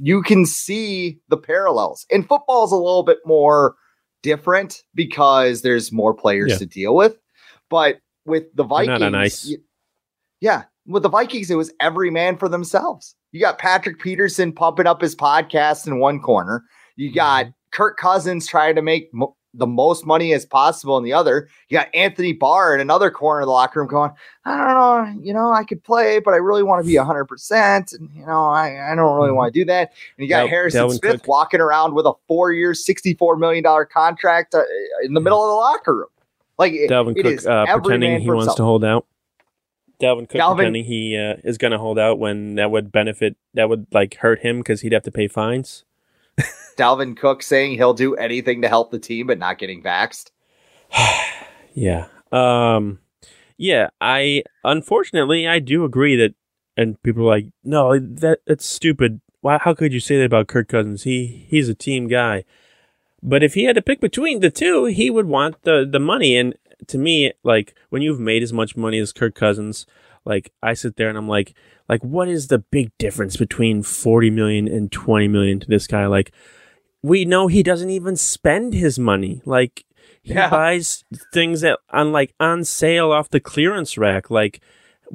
you 0.01 0.21
can 0.23 0.45
see 0.45 1.19
the 1.29 1.37
parallels. 1.37 2.05
And 2.11 2.27
football 2.27 2.65
is 2.65 2.71
a 2.71 2.75
little 2.75 3.03
bit 3.03 3.19
more 3.25 3.75
different 4.23 4.83
because 4.93 5.61
there's 5.61 5.91
more 5.91 6.13
players 6.13 6.51
Yeah. 6.51 6.57
to 6.57 6.65
deal 6.65 6.95
with. 6.95 7.17
But 7.69 8.01
with 8.25 8.53
the 8.55 8.63
Vikings, 8.63 8.99
not 8.99 9.01
on 9.03 9.15
ice. 9.15 9.47
y- 9.49 9.55
yeah, 10.41 10.63
with 10.91 11.03
the 11.03 11.09
Vikings, 11.09 11.49
it 11.49 11.55
was 11.55 11.73
every 11.79 12.09
man 12.09 12.37
for 12.37 12.49
themselves. 12.49 13.15
You 13.31 13.39
got 13.39 13.57
Patrick 13.57 13.99
Peterson 13.99 14.51
pumping 14.51 14.87
up 14.87 15.01
his 15.01 15.15
podcast 15.15 15.87
in 15.87 15.99
one 15.99 16.19
corner. 16.19 16.63
You 16.95 17.13
got 17.13 17.45
Mm-hmm. 17.45 17.51
Kirk 17.71 17.97
Cousins 17.97 18.47
trying 18.47 18.75
to 18.75 18.81
make 18.81 19.13
mo- 19.13 19.35
the 19.53 19.67
most 19.67 20.05
money 20.05 20.33
as 20.33 20.45
possible 20.45 20.97
in 20.97 21.03
the 21.03 21.13
other. 21.13 21.49
You 21.69 21.77
got 21.77 21.93
Anthony 21.93 22.33
Barr 22.33 22.73
in 22.73 22.81
another 22.81 23.11
corner 23.11 23.41
of 23.41 23.47
the 23.47 23.51
locker 23.51 23.79
room 23.81 23.89
going, 23.89 24.11
I 24.45 24.55
don't 24.55 24.67
know, 25.15 25.21
you 25.21 25.33
know, 25.33 25.51
I 25.51 25.63
could 25.63 25.83
play, 25.83 26.19
but 26.19 26.33
I 26.33 26.37
really 26.37 26.63
want 26.63 26.83
to 26.83 26.87
be 26.87 26.95
100%. 26.95 27.93
And, 27.93 28.09
you 28.13 28.25
know, 28.25 28.45
I, 28.45 28.91
I 28.91 28.95
don't 28.95 29.15
really 29.15 29.29
mm-hmm. 29.29 29.35
want 29.37 29.53
to 29.53 29.59
do 29.59 29.65
that. 29.65 29.93
And 30.17 30.25
you 30.25 30.29
got 30.29 30.41
Del- 30.41 30.47
Harrison 30.47 30.79
Delvin 30.79 30.97
Smith 30.97 31.21
Cook. 31.21 31.27
walking 31.27 31.61
around 31.61 31.93
with 31.93 32.05
a 32.05 32.13
four 32.27 32.53
year, 32.53 32.71
$64 32.71 33.39
million 33.39 33.63
contract 33.91 34.55
uh, 34.55 34.63
in 35.03 35.13
the 35.13 35.21
middle 35.21 35.41
of 35.41 35.49
the 35.49 35.55
locker 35.55 35.95
room. 35.95 36.09
Like, 36.57 36.73
Dalvin 36.73 37.17
it, 37.17 37.23
Cook 37.23 37.45
uh, 37.47 37.79
pretending 37.79 38.21
he 38.21 38.27
wants 38.27 38.43
himself. 38.43 38.57
to 38.57 38.63
hold 38.63 38.85
out. 38.85 39.05
Dalvin 40.01 40.27
Cook 40.27 40.41
Dalvin, 40.41 40.55
pretending 40.55 40.85
he 40.85 41.17
uh, 41.17 41.35
is 41.43 41.57
going 41.57 41.71
to 41.71 41.77
hold 41.77 41.99
out 41.99 42.19
when 42.19 42.55
that 42.55 42.71
would 42.71 42.91
benefit, 42.91 43.37
that 43.53 43.69
would 43.69 43.87
like 43.91 44.15
hurt 44.15 44.39
him 44.39 44.59
because 44.59 44.81
he'd 44.81 44.93
have 44.93 45.03
to 45.03 45.11
pay 45.11 45.27
fines. 45.27 45.85
Dalvin 46.77 47.15
Cook 47.15 47.43
saying 47.43 47.75
he'll 47.75 47.93
do 47.93 48.15
anything 48.15 48.61
to 48.61 48.67
help 48.67 48.91
the 48.91 48.99
team, 48.99 49.27
but 49.27 49.37
not 49.37 49.57
getting 49.57 49.83
vaxxed. 49.83 50.31
yeah. 51.73 52.07
Um, 52.31 52.99
yeah. 53.57 53.89
I 53.99 54.43
unfortunately 54.63 55.47
I 55.47 55.59
do 55.59 55.85
agree 55.85 56.15
that, 56.15 56.33
and 56.75 57.01
people 57.03 57.23
are 57.23 57.35
like, 57.35 57.47
no, 57.63 57.99
that 57.99 58.39
that's 58.47 58.65
stupid. 58.65 59.21
Why? 59.41 59.57
How 59.57 59.73
could 59.73 59.93
you 59.93 59.99
say 59.99 60.17
that 60.17 60.25
about 60.25 60.47
Kirk 60.47 60.67
Cousins? 60.67 61.03
He 61.03 61.45
he's 61.49 61.69
a 61.69 61.75
team 61.75 62.07
guy. 62.07 62.43
But 63.23 63.43
if 63.43 63.53
he 63.53 63.65
had 63.65 63.75
to 63.75 63.81
pick 63.81 64.01
between 64.01 64.39
the 64.39 64.49
two, 64.49 64.85
he 64.85 65.09
would 65.09 65.27
want 65.27 65.61
the 65.63 65.87
the 65.89 65.99
money. 65.99 66.35
And 66.37 66.55
to 66.87 66.97
me, 66.97 67.31
like 67.43 67.75
when 67.89 68.01
you've 68.01 68.19
made 68.19 68.43
as 68.43 68.53
much 68.53 68.75
money 68.75 68.99
as 68.99 69.11
Kirk 69.11 69.35
Cousins, 69.35 69.85
like 70.25 70.51
I 70.61 70.73
sit 70.73 70.95
there 70.95 71.09
and 71.09 71.17
I'm 71.17 71.27
like, 71.27 71.53
like 71.89 72.03
what 72.03 72.27
is 72.27 72.47
the 72.47 72.59
big 72.59 72.91
difference 72.97 73.37
between 73.37 73.83
40 73.83 74.29
million 74.29 74.67
and 74.67 74.91
20 74.91 75.27
million 75.27 75.59
to 75.59 75.67
this 75.67 75.87
guy? 75.87 76.05
Like 76.07 76.31
we 77.01 77.25
know 77.25 77.47
he 77.47 77.63
doesn't 77.63 77.89
even 77.89 78.15
spend 78.15 78.73
his 78.73 78.99
money. 78.99 79.41
Like 79.45 79.85
he 80.21 80.33
yeah. 80.33 80.49
buys 80.49 81.03
things 81.33 81.61
that 81.61 81.79
on 81.89 82.11
like 82.11 82.33
on 82.39 82.63
sale 82.63 83.11
off 83.11 83.29
the 83.29 83.39
clearance 83.39 83.97
rack. 83.97 84.29
Like 84.29 84.61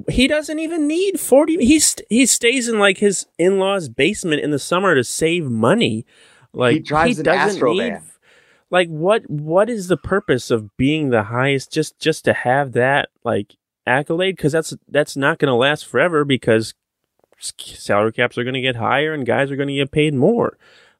he 0.08 0.26
doesn't 0.26 0.58
even 0.58 0.86
need 0.86 1.18
40 1.18 1.64
he 1.64 1.78
st- 1.78 2.06
he 2.10 2.26
stays 2.26 2.68
in 2.68 2.78
like 2.78 2.98
his 2.98 3.26
in-laws 3.38 3.88
basement 3.88 4.42
in 4.42 4.50
the 4.50 4.58
summer 4.58 4.94
to 4.94 5.04
save 5.04 5.44
money. 5.44 6.04
Like 6.52 6.74
he 6.74 6.80
drives 6.80 7.16
he 7.16 7.20
an 7.22 7.28
Astro 7.28 7.72
need, 7.72 7.92
van. 7.92 8.02
Like 8.70 8.88
what 8.88 9.28
what 9.30 9.70
is 9.70 9.88
the 9.88 9.96
purpose 9.96 10.50
of 10.50 10.76
being 10.76 11.10
the 11.10 11.24
highest 11.24 11.72
just 11.72 11.98
just 11.98 12.24
to 12.24 12.32
have 12.32 12.72
that 12.72 13.10
like 13.24 13.56
accolade 13.86 14.36
cuz 14.36 14.52
that's 14.52 14.74
that's 14.88 15.16
not 15.16 15.38
going 15.38 15.50
to 15.50 15.54
last 15.54 15.86
forever 15.86 16.24
because 16.24 16.74
salary 17.38 18.12
caps 18.12 18.36
are 18.36 18.44
going 18.44 18.54
to 18.54 18.60
get 18.60 18.76
higher 18.76 19.12
and 19.12 19.26
guys 19.26 19.50
are 19.50 19.56
going 19.56 19.68
to 19.68 19.74
get 19.74 19.90
paid 19.90 20.14
more. 20.14 20.58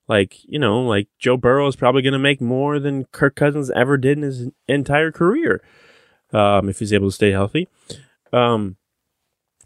Like, 0.09 0.45
you 0.45 0.59
know, 0.59 0.81
like 0.83 1.09
Joe 1.19 1.37
Burrow 1.37 1.67
is 1.67 1.77
probably 1.77 2.03
going 2.03 2.13
to 2.13 2.19
make 2.19 2.41
more 2.41 2.79
than 2.79 3.07
Kirk 3.07 3.35
Cousins 3.35 3.71
ever 3.71 3.97
did 3.97 4.19
in 4.19 4.23
his 4.23 4.49
entire 4.69 5.11
career 5.11 5.61
um, 6.33 6.69
if 6.69 6.79
he's 6.79 6.93
able 6.93 7.09
to 7.09 7.15
stay 7.15 7.33
healthy. 7.33 7.69
Um, 8.33 8.77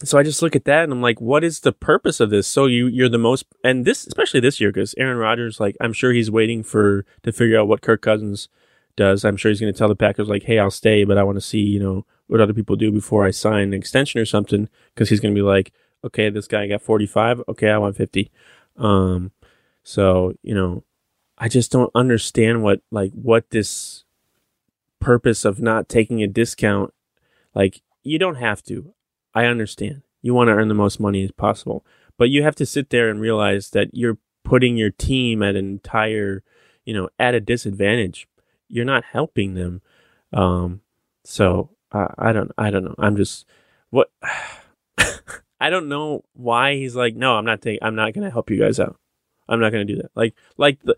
so 0.03 0.19
I 0.19 0.23
just 0.23 0.43
look 0.43 0.57
at 0.57 0.65
that 0.65 0.85
and 0.85 0.93
I'm 0.93 1.03
like, 1.03 1.21
what 1.21 1.45
is 1.45 1.61
the 1.61 1.73
purpose 1.73 2.21
of 2.21 2.31
this? 2.31 2.47
So 2.47 2.67
you 2.67 2.87
you're 2.87 3.09
the 3.09 3.19
most, 3.19 3.47
and 3.63 3.85
this 3.85 4.07
especially 4.07 4.41
this 4.41 4.61
year 4.61 4.71
because 4.73 4.95
Aaron 4.97 5.19
Rodgers, 5.19 5.61
like 5.61 5.77
I'm 5.81 5.93
sure 5.93 6.13
he's 6.13 6.31
waiting 6.31 6.63
for 6.63 7.05
to 7.23 7.33
figure 7.33 7.59
out 7.59 7.69
what 7.69 7.83
Kirk 7.83 8.03
Cousins 8.03 8.49
does. 8.97 9.25
I'm 9.25 9.37
sure 9.37 9.51
he's 9.51 9.61
going 9.61 9.73
to 9.73 9.79
tell 9.79 9.89
the 9.89 9.97
Packers 9.97 10.29
like, 10.29 10.45
hey, 10.45 10.59
I'll 10.59 10.71
stay, 10.71 11.05
but 11.05 11.19
I 11.19 11.23
want 11.23 11.37
to 11.37 11.43
see 11.43 11.61
you 11.61 11.81
know 11.81 12.07
what 12.27 12.41
other 12.41 12.55
people 12.55 12.77
do 12.77 12.93
before 12.93 13.27
I 13.27 13.31
sign 13.31 13.69
an 13.69 13.75
extension 13.75 14.21
or 14.21 14.25
something 14.25 14.69
because 14.95 15.09
he's 15.09 15.21
going 15.21 15.35
to 15.35 15.39
be 15.39 15.45
like, 15.45 15.73
okay, 16.05 16.31
this 16.31 16.47
guy 16.47 16.67
got 16.67 16.83
45, 16.83 17.43
okay, 17.49 17.71
I 17.71 17.79
want 17.79 17.97
50. 17.97 18.31
Um, 18.77 19.33
so, 19.83 20.35
you 20.43 20.55
know, 20.55 20.85
I 21.37 21.49
just 21.49 21.73
don't 21.73 21.91
understand 21.95 22.63
what 22.63 22.83
like 22.91 23.13
what 23.13 23.51
this 23.51 24.05
purpose 25.01 25.45
of 25.45 25.61
not 25.61 25.89
taking 25.89 26.23
a 26.23 26.27
discount 26.27 26.93
like 27.55 27.83
you 28.03 28.19
don't 28.19 28.37
have 28.37 28.63
to. 28.65 28.95
I 29.35 29.47
understand. 29.47 30.03
You 30.23 30.35
want 30.35 30.49
to 30.49 30.53
earn 30.53 30.69
the 30.69 30.75
most 30.75 31.01
money 31.01 31.25
as 31.25 31.33
possible, 31.33 31.85
but 32.19 32.31
you 32.31 32.43
have 32.43 32.55
to 32.57 32.67
sit 32.67 32.91
there 32.91 33.09
and 33.09 33.21
realize 33.21 33.71
that 33.71 33.89
you're 33.93 34.19
putting 34.45 34.77
your 34.77 34.91
team 34.91 35.43
at 35.43 35.57
an 35.57 35.67
entire, 35.67 36.43
you 36.85 36.95
know, 36.95 37.09
at 37.19 37.35
a 37.35 37.41
disadvantage. 37.41 38.29
You're 38.69 38.85
not 38.85 39.05
helping 39.05 39.55
them. 39.55 39.83
Um 40.33 40.83
so 41.25 41.71
I, 41.93 42.07
I 42.19 42.33
don't 42.33 42.53
I 42.57 42.71
don't 42.71 42.85
know. 42.85 42.95
I'm 42.99 43.17
just 43.17 43.47
what 43.91 44.11
I 45.63 45.69
don't 45.69 45.89
know 45.89 46.25
why 46.33 46.75
he's 46.75 46.97
like, 46.97 47.15
no, 47.15 47.37
I'm 47.37 47.45
not 47.45 47.63
taking 47.63 47.83
I'm 47.83 47.95
not 47.95 48.13
gonna 48.15 48.31
help 48.31 48.51
you 48.51 48.59
guys 48.59 48.79
out. 48.79 49.01
I'm 49.51 49.61
not 49.61 49.73
going 49.73 49.87
to 49.87 49.93
do 49.95 50.01
that. 50.01 50.13
Like, 50.15 50.35
like 50.57 50.81
the, 50.83 50.97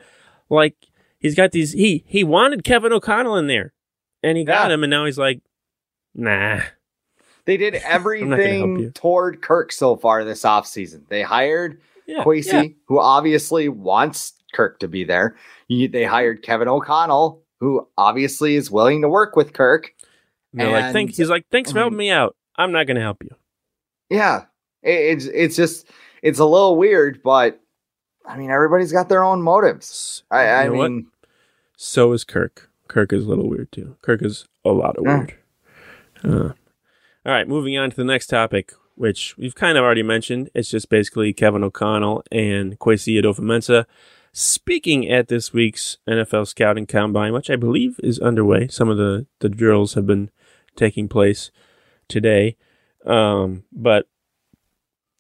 like 0.49 0.77
he's 1.19 1.35
got 1.35 1.51
these. 1.51 1.73
He 1.73 2.05
he 2.07 2.23
wanted 2.23 2.63
Kevin 2.63 2.93
O'Connell 2.93 3.37
in 3.37 3.47
there, 3.47 3.73
and 4.23 4.37
he 4.37 4.45
got 4.45 4.69
yeah. 4.69 4.75
him, 4.75 4.85
and 4.85 4.91
now 4.91 5.07
he's 5.07 5.19
like, 5.19 5.41
nah. 6.15 6.61
They 7.45 7.57
did 7.57 7.75
everything 7.85 8.93
toward 8.93 9.43
Kirk 9.43 9.73
so 9.73 9.97
far 9.97 10.25
this 10.25 10.43
offseason. 10.43 11.09
They 11.09 11.23
hired 11.23 11.81
yeah, 12.07 12.25
Kwesi, 12.25 12.53
yeah. 12.53 12.69
who 12.87 13.01
obviously 13.01 13.69
wants 13.69 14.35
Kirk 14.53 14.79
to 14.81 14.89
be 14.89 15.05
there. 15.05 15.37
They 15.69 16.05
hired 16.05 16.43
Kevin 16.43 16.69
O'Connell, 16.69 17.43
who 17.61 17.89
obviously 17.97 18.57
is 18.57 18.71
willing 18.71 19.03
to 19.03 19.09
work 19.09 19.37
with 19.37 19.53
Kirk. 19.53 19.95
And 20.57 20.71
like, 20.71 20.93
thank, 20.93 21.15
he's 21.15 21.31
like, 21.31 21.47
thanks 21.51 21.73
for 21.73 21.79
helping 21.79 21.97
me 21.97 22.11
out. 22.11 22.37
I'm 22.57 22.73
not 22.73 22.87
going 22.87 22.97
to 22.97 23.03
help 23.03 23.23
you. 23.23 23.31
Yeah, 24.11 24.45
it, 24.83 24.91
it's 24.91 25.25
it's 25.25 25.57
just 25.57 25.87
it's 26.23 26.39
a 26.39 26.45
little 26.45 26.77
weird, 26.77 27.23
but 27.23 27.59
I 28.27 28.37
mean, 28.37 28.51
everybody's 28.51 28.93
got 28.93 29.09
their 29.09 29.25
own 29.25 29.41
motives. 29.41 30.23
I, 30.31 30.47
I 30.49 30.69
mean, 30.69 30.79
what? 30.79 31.29
so 31.77 32.13
is 32.13 32.25
Kirk. 32.25 32.71
Kirk 32.89 33.13
is 33.15 33.25
a 33.25 33.29
little 33.29 33.49
weird 33.49 33.73
too. 33.73 33.97
Kirk 34.03 34.23
is 34.23 34.45
a 34.67 34.71
lot 34.71 34.97
of 34.97 35.05
weird. 35.05 35.35
Uh, 36.23 36.53
all 37.25 37.33
right, 37.33 37.49
moving 37.49 37.79
on 37.79 37.91
to 37.91 37.97
the 37.97 38.05
next 38.05 38.27
topic, 38.27 38.73
which 38.95 39.37
we've 39.37 39.55
kind 39.55 39.79
of 39.79 39.85
already 39.85 40.03
mentioned. 40.03 40.51
It's 40.55 40.71
just 40.71 40.89
basically 40.89 41.33
Kevin 41.33 41.65
O'Connell 41.65 42.25
and 42.33 42.79
Kwesi 42.79 43.21
Adofo-Mensah 43.21 43.85
speaking 44.33 45.09
at 45.09 45.29
this 45.29 45.53
week's 45.53 45.99
NFL 46.09 46.47
Scouting 46.47 46.87
Combine, 46.87 47.33
which 47.33 47.51
I 47.51 47.57
believe 47.57 48.01
is 48.03 48.19
underway. 48.19 48.67
Some 48.69 48.89
of 48.89 48.97
the, 48.97 49.27
the 49.41 49.49
drills 49.49 49.95
have 49.95 50.07
been 50.07 50.31
taking 50.75 51.09
place 51.09 51.51
today. 52.09 52.57
Um, 53.05 53.65
but 53.71 54.09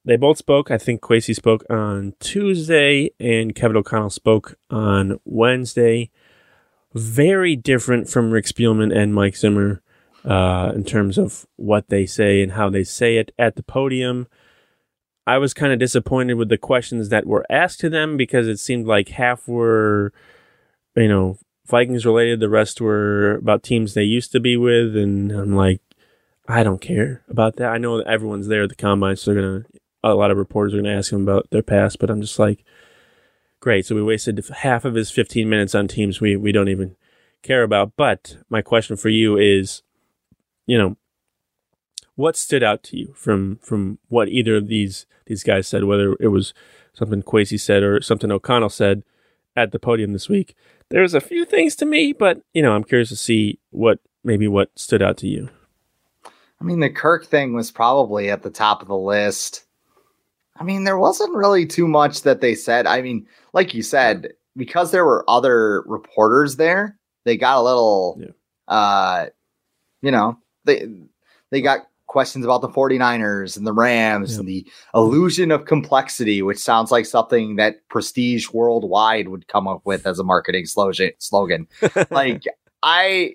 they 0.04 0.16
both 0.16 0.38
spoke. 0.38 0.70
I 0.70 0.78
think 0.78 1.00
Kwesi 1.00 1.34
spoke 1.34 1.64
on 1.70 2.14
Tuesday 2.20 3.10
and 3.20 3.54
Kevin 3.54 3.76
O'Connell 3.76 4.10
spoke 4.10 4.58
on 4.70 5.20
Wednesday. 5.24 6.10
Very 6.94 7.54
different 7.54 8.08
from 8.08 8.30
Rick 8.30 8.46
Spielman 8.46 8.94
and 8.94 9.14
Mike 9.14 9.36
Zimmer 9.36 9.81
uh, 10.24 10.72
in 10.74 10.84
terms 10.84 11.18
of 11.18 11.46
what 11.56 11.88
they 11.88 12.06
say 12.06 12.42
and 12.42 12.52
how 12.52 12.70
they 12.70 12.84
say 12.84 13.16
it 13.16 13.32
at 13.38 13.56
the 13.56 13.62
podium. 13.62 14.26
I 15.26 15.38
was 15.38 15.54
kind 15.54 15.72
of 15.72 15.78
disappointed 15.78 16.34
with 16.34 16.48
the 16.48 16.58
questions 16.58 17.08
that 17.10 17.26
were 17.26 17.46
asked 17.48 17.80
to 17.80 17.90
them 17.90 18.16
because 18.16 18.48
it 18.48 18.58
seemed 18.58 18.86
like 18.86 19.10
half 19.10 19.46
were, 19.46 20.12
you 20.96 21.08
know, 21.08 21.38
Vikings 21.66 22.04
related, 22.04 22.40
the 22.40 22.48
rest 22.48 22.80
were 22.80 23.36
about 23.36 23.62
teams 23.62 23.94
they 23.94 24.02
used 24.02 24.32
to 24.32 24.40
be 24.40 24.56
with. 24.56 24.96
And 24.96 25.30
I'm 25.30 25.54
like, 25.54 25.80
I 26.48 26.64
don't 26.64 26.80
care 26.80 27.22
about 27.28 27.56
that. 27.56 27.70
I 27.70 27.78
know 27.78 28.00
everyone's 28.00 28.48
there 28.48 28.64
at 28.64 28.68
the 28.68 28.74
combine, 28.74 29.16
so 29.16 29.32
they're 29.32 29.40
going 29.40 29.62
to 29.62 29.80
a 30.02 30.14
lot 30.14 30.30
of 30.30 30.36
reporters 30.36 30.74
are 30.74 30.78
going 30.78 30.92
to 30.92 30.98
ask 30.98 31.12
him 31.12 31.22
about 31.22 31.48
their 31.50 31.62
past, 31.62 31.98
but 31.98 32.10
I'm 32.10 32.20
just 32.20 32.38
like, 32.38 32.64
great. 33.60 33.86
So 33.86 33.94
we 33.94 34.02
wasted 34.02 34.44
half 34.58 34.84
of 34.84 34.94
his 34.94 35.10
15 35.10 35.48
minutes 35.48 35.74
on 35.74 35.88
teams 35.88 36.20
we, 36.20 36.36
we 36.36 36.52
don't 36.52 36.68
even 36.68 36.96
care 37.42 37.62
about. 37.62 37.92
But 37.96 38.38
my 38.50 38.62
question 38.62 38.96
for 38.96 39.08
you 39.08 39.36
is, 39.36 39.82
you 40.66 40.78
know, 40.78 40.96
what 42.14 42.36
stood 42.36 42.62
out 42.62 42.82
to 42.84 42.98
you 42.98 43.12
from 43.14 43.56
from 43.62 43.98
what 44.08 44.28
either 44.28 44.56
of 44.56 44.68
these 44.68 45.06
these 45.26 45.42
guys 45.42 45.66
said, 45.66 45.84
whether 45.84 46.16
it 46.20 46.28
was 46.28 46.54
something 46.92 47.22
Kwesi 47.22 47.58
said 47.58 47.82
or 47.82 48.00
something 48.00 48.30
O'Connell 48.30 48.68
said 48.68 49.02
at 49.56 49.72
the 49.72 49.78
podium 49.78 50.12
this 50.12 50.28
week? 50.28 50.54
There's 50.90 51.14
a 51.14 51.20
few 51.20 51.44
things 51.44 51.74
to 51.76 51.86
me, 51.86 52.12
but 52.12 52.42
you 52.52 52.62
know, 52.62 52.72
I'm 52.72 52.84
curious 52.84 53.08
to 53.10 53.16
see 53.16 53.58
what 53.70 53.98
maybe 54.24 54.46
what 54.46 54.70
stood 54.78 55.02
out 55.02 55.16
to 55.18 55.28
you. 55.28 55.48
I 56.60 56.64
mean, 56.64 56.80
the 56.80 56.90
Kirk 56.90 57.26
thing 57.26 57.54
was 57.54 57.72
probably 57.72 58.30
at 58.30 58.42
the 58.42 58.50
top 58.50 58.82
of 58.82 58.88
the 58.88 58.96
list. 58.96 59.64
I 60.56 60.64
mean, 60.64 60.84
there 60.84 60.98
wasn't 60.98 61.34
really 61.34 61.66
too 61.66 61.88
much 61.88 62.22
that 62.22 62.40
they 62.40 62.54
said. 62.54 62.86
I 62.86 63.02
mean, 63.02 63.26
like 63.52 63.74
you 63.74 63.82
said, 63.82 64.28
because 64.56 64.92
there 64.92 65.04
were 65.04 65.24
other 65.28 65.82
reporters 65.86 66.56
there, 66.56 66.98
they 67.24 67.36
got 67.36 67.58
a 67.58 67.62
little 67.62 68.20
yeah. 68.20 68.28
uh 68.68 69.26
you 70.02 70.10
know, 70.10 70.38
they 70.64 70.88
they 71.50 71.60
got 71.60 71.86
questions 72.06 72.44
about 72.44 72.60
the 72.60 72.68
49ers 72.68 73.56
and 73.56 73.66
the 73.66 73.72
Rams 73.72 74.34
yeah. 74.34 74.40
and 74.40 74.48
the 74.48 74.66
illusion 74.94 75.50
of 75.50 75.64
complexity, 75.64 76.42
which 76.42 76.58
sounds 76.58 76.90
like 76.90 77.06
something 77.06 77.56
that 77.56 77.88
Prestige 77.88 78.50
Worldwide 78.50 79.28
would 79.28 79.48
come 79.48 79.66
up 79.66 79.80
with 79.84 80.06
as 80.06 80.18
a 80.18 80.24
marketing 80.24 80.66
slogan. 80.66 81.66
like 82.10 82.42
I 82.82 83.34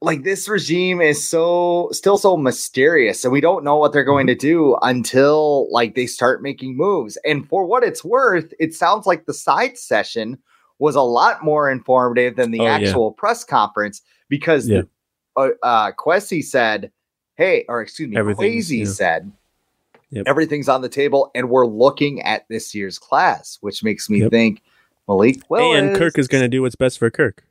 like 0.00 0.22
this 0.22 0.48
regime 0.48 1.00
is 1.00 1.26
so 1.26 1.88
still 1.92 2.18
so 2.18 2.36
mysterious 2.36 3.24
and 3.24 3.32
we 3.32 3.40
don't 3.40 3.64
know 3.64 3.76
what 3.76 3.92
they're 3.92 4.04
going 4.04 4.26
mm-hmm. 4.26 4.38
to 4.38 4.46
do 4.46 4.76
until 4.82 5.70
like 5.72 5.94
they 5.94 6.06
start 6.06 6.42
making 6.42 6.76
moves 6.76 7.18
and 7.24 7.48
for 7.48 7.64
what 7.64 7.82
it's 7.82 8.04
worth 8.04 8.52
it 8.60 8.72
sounds 8.72 9.06
like 9.06 9.26
the 9.26 9.34
side 9.34 9.76
session 9.76 10.38
was 10.78 10.94
a 10.94 11.02
lot 11.02 11.42
more 11.44 11.68
informative 11.68 12.36
than 12.36 12.52
the 12.52 12.60
Oh, 12.60 12.64
yeah. 12.64 12.76
actual 12.76 13.12
press 13.12 13.42
conference 13.42 14.00
because 14.28 14.68
Yeah. 14.68 14.82
the, 14.82 14.88
uh, 15.38 15.48
uh, 15.62 15.92
Kwesi 15.92 16.42
said, 16.44 16.90
"Hey," 17.36 17.64
or 17.68 17.80
excuse 17.80 18.08
me, 18.08 18.16
Kwesi 18.16 18.80
yeah. 18.80 18.84
said, 18.86 19.32
Yep. 20.10 20.24
"Everything's 20.26 20.68
on 20.68 20.80
the 20.82 20.88
table, 20.88 21.30
and 21.34 21.50
we're 21.50 21.66
looking 21.66 22.20
at 22.22 22.46
this 22.48 22.74
year's 22.74 22.98
class," 22.98 23.58
which 23.60 23.82
makes 23.84 24.08
me 24.10 24.20
Yep. 24.20 24.30
think 24.30 24.62
Malik 25.06 25.40
Willis 25.48 25.78
and 25.78 25.96
Kirk 25.96 26.18
is 26.18 26.28
going 26.28 26.42
to 26.42 26.48
do 26.48 26.62
what's 26.62 26.76
best 26.76 26.98
for 26.98 27.10
Kirk. 27.10 27.44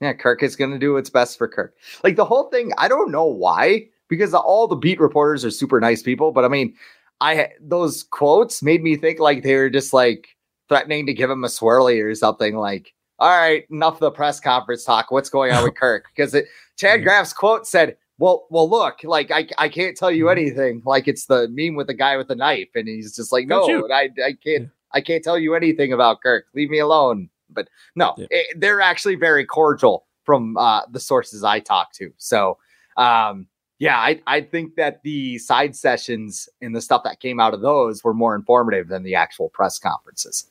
yeah, 0.00 0.12
Kirk 0.12 0.42
is 0.42 0.56
going 0.56 0.70
to 0.72 0.78
do 0.78 0.92
what's 0.94 1.10
best 1.10 1.38
for 1.38 1.48
Kirk. 1.48 1.74
Like 2.04 2.16
the 2.16 2.24
whole 2.24 2.50
thing, 2.50 2.72
I 2.78 2.86
don't 2.88 3.10
know 3.10 3.24
why, 3.24 3.86
because 4.08 4.34
all 4.34 4.66
the 4.66 4.76
beat 4.76 5.00
reporters 5.00 5.44
are 5.44 5.50
super 5.50 5.80
nice 5.80 6.02
people. 6.02 6.32
But 6.32 6.44
I 6.44 6.48
mean, 6.48 6.74
I 7.20 7.50
those 7.60 8.02
quotes 8.02 8.62
made 8.62 8.82
me 8.82 8.96
think 8.96 9.20
like 9.20 9.42
they 9.42 9.54
were 9.56 9.70
just 9.70 9.92
like 9.92 10.28
threatening 10.68 11.06
to 11.06 11.14
give 11.14 11.30
him 11.30 11.44
a 11.44 11.48
swirly 11.48 12.02
or 12.04 12.14
something. 12.14 12.56
Like, 12.56 12.92
all 13.18 13.30
right, 13.30 13.64
enough 13.70 13.94
of 13.94 14.00
the 14.00 14.10
press 14.10 14.40
conference 14.40 14.84
talk. 14.84 15.10
What's 15.10 15.28
going 15.30 15.52
on 15.52 15.64
with 15.64 15.74
Kirk? 15.80 16.06
Because 16.14 16.34
it, 16.34 16.46
Chad 16.76 17.02
Graff's 17.02 17.32
quote 17.32 17.66
said, 17.66 17.96
"Well, 18.18 18.46
well, 18.50 18.68
look, 18.68 18.98
like 19.04 19.30
I, 19.30 19.46
I 19.58 19.68
can't 19.68 19.96
tell 19.96 20.10
you 20.10 20.28
anything. 20.28 20.82
Like 20.84 21.08
it's 21.08 21.26
the 21.26 21.48
meme 21.50 21.74
with 21.76 21.86
the 21.86 21.94
guy 21.94 22.16
with 22.16 22.28
the 22.28 22.34
knife, 22.36 22.68
and 22.74 22.86
he's 22.88 23.16
just 23.16 23.32
like, 23.32 23.46
no. 23.46 23.88
I, 23.92 24.10
I 24.24 24.32
can't, 24.44 24.68
I 24.92 25.00
can't 25.00 25.24
tell 25.24 25.38
you 25.38 25.54
anything 25.54 25.92
about 25.92 26.20
Kirk. 26.22 26.46
Leave 26.54 26.70
me 26.70 26.78
alone." 26.78 27.30
But 27.48 27.68
no, 27.94 28.14
Yeah. 28.18 28.26
it- 28.30 28.60
they're 28.60 28.80
actually 28.80 29.14
very 29.14 29.46
cordial 29.46 30.04
from 30.24 30.56
uh, 30.56 30.82
the 30.90 30.98
sources 31.00 31.44
I 31.44 31.60
talk 31.60 31.92
to. 31.92 32.12
So, 32.18 32.58
um, 32.96 33.46
yeah, 33.78 33.96
I, 33.98 34.20
I 34.26 34.40
think 34.40 34.74
that 34.74 35.02
the 35.04 35.38
side 35.38 35.76
sessions 35.76 36.48
and 36.60 36.74
the 36.74 36.80
stuff 36.80 37.04
that 37.04 37.20
came 37.20 37.38
out 37.38 37.54
of 37.54 37.60
those 37.60 38.02
were 38.02 38.12
more 38.14 38.34
informative 38.34 38.88
than 38.88 39.04
the 39.04 39.14
actual 39.14 39.48
press 39.50 39.78
conferences. 39.78 40.48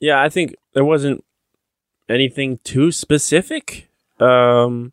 Yeah, 0.00 0.22
I 0.22 0.30
think 0.30 0.54
there 0.72 0.84
wasn't 0.84 1.22
anything 2.12 2.58
too 2.62 2.92
specific. 2.92 3.88
Um, 4.20 4.92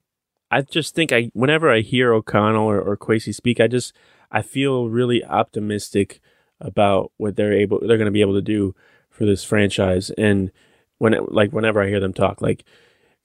I 0.52 0.62
just 0.62 0.96
think 0.96 1.12
I 1.12 1.30
whenever 1.34 1.72
I 1.72 1.82
hear 1.82 2.14
O'Connell 2.14 2.66
or, 2.66 2.82
or 2.82 3.20
speak, 3.20 3.60
I 3.60 3.68
just 3.68 3.94
I 4.32 4.42
feel 4.42 4.90
really 4.90 5.24
optimistic 5.24 6.20
about 6.60 7.12
what 7.18 7.36
they're 7.36 7.54
able 7.54 7.80
they're 7.80 7.98
going 7.98 8.06
to 8.06 8.12
be 8.12 8.22
able 8.22 8.34
to 8.34 8.42
do 8.42 8.76
for 9.10 9.26
this 9.26 9.44
franchise. 9.44 10.10
And 10.12 10.52
when 10.98 11.14
it, 11.14 11.32
like 11.32 11.52
whenever 11.52 11.82
I 11.82 11.88
hear 11.88 12.00
them 12.00 12.14
talk, 12.14 12.42
like 12.42 12.64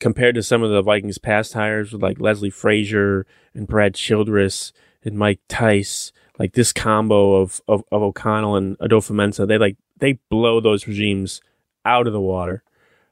compared 0.01 0.35
to 0.35 0.43
some 0.43 0.63
of 0.63 0.71
the 0.71 0.83
Vikings 0.83 1.19
past 1.19 1.55
hires 1.55 1.93
with 1.93 2.03
like 2.03 2.21
Leslie 2.21 2.51
Frazier 2.51 3.27
and 3.55 3.67
Brad 3.67 3.95
Childress 3.95 4.73
and 5.03 5.17
Mike 5.17 5.41
Tice, 5.49 6.13
like 6.39 6.53
this 6.53 6.73
combo 6.73 7.37
of 7.37 7.61
of, 7.67 7.85
of 7.91 8.03
O'Connell 8.03 8.57
and 8.57 8.79
Adofo-Mensah, 8.79 9.49
they 9.49 9.59
like 9.59 9.77
they 9.97 10.19
blow 10.29 10.61
those 10.61 10.87
regimes 10.87 11.41
out 11.87 12.07
of 12.07 12.13
the 12.13 12.21
water 12.21 12.63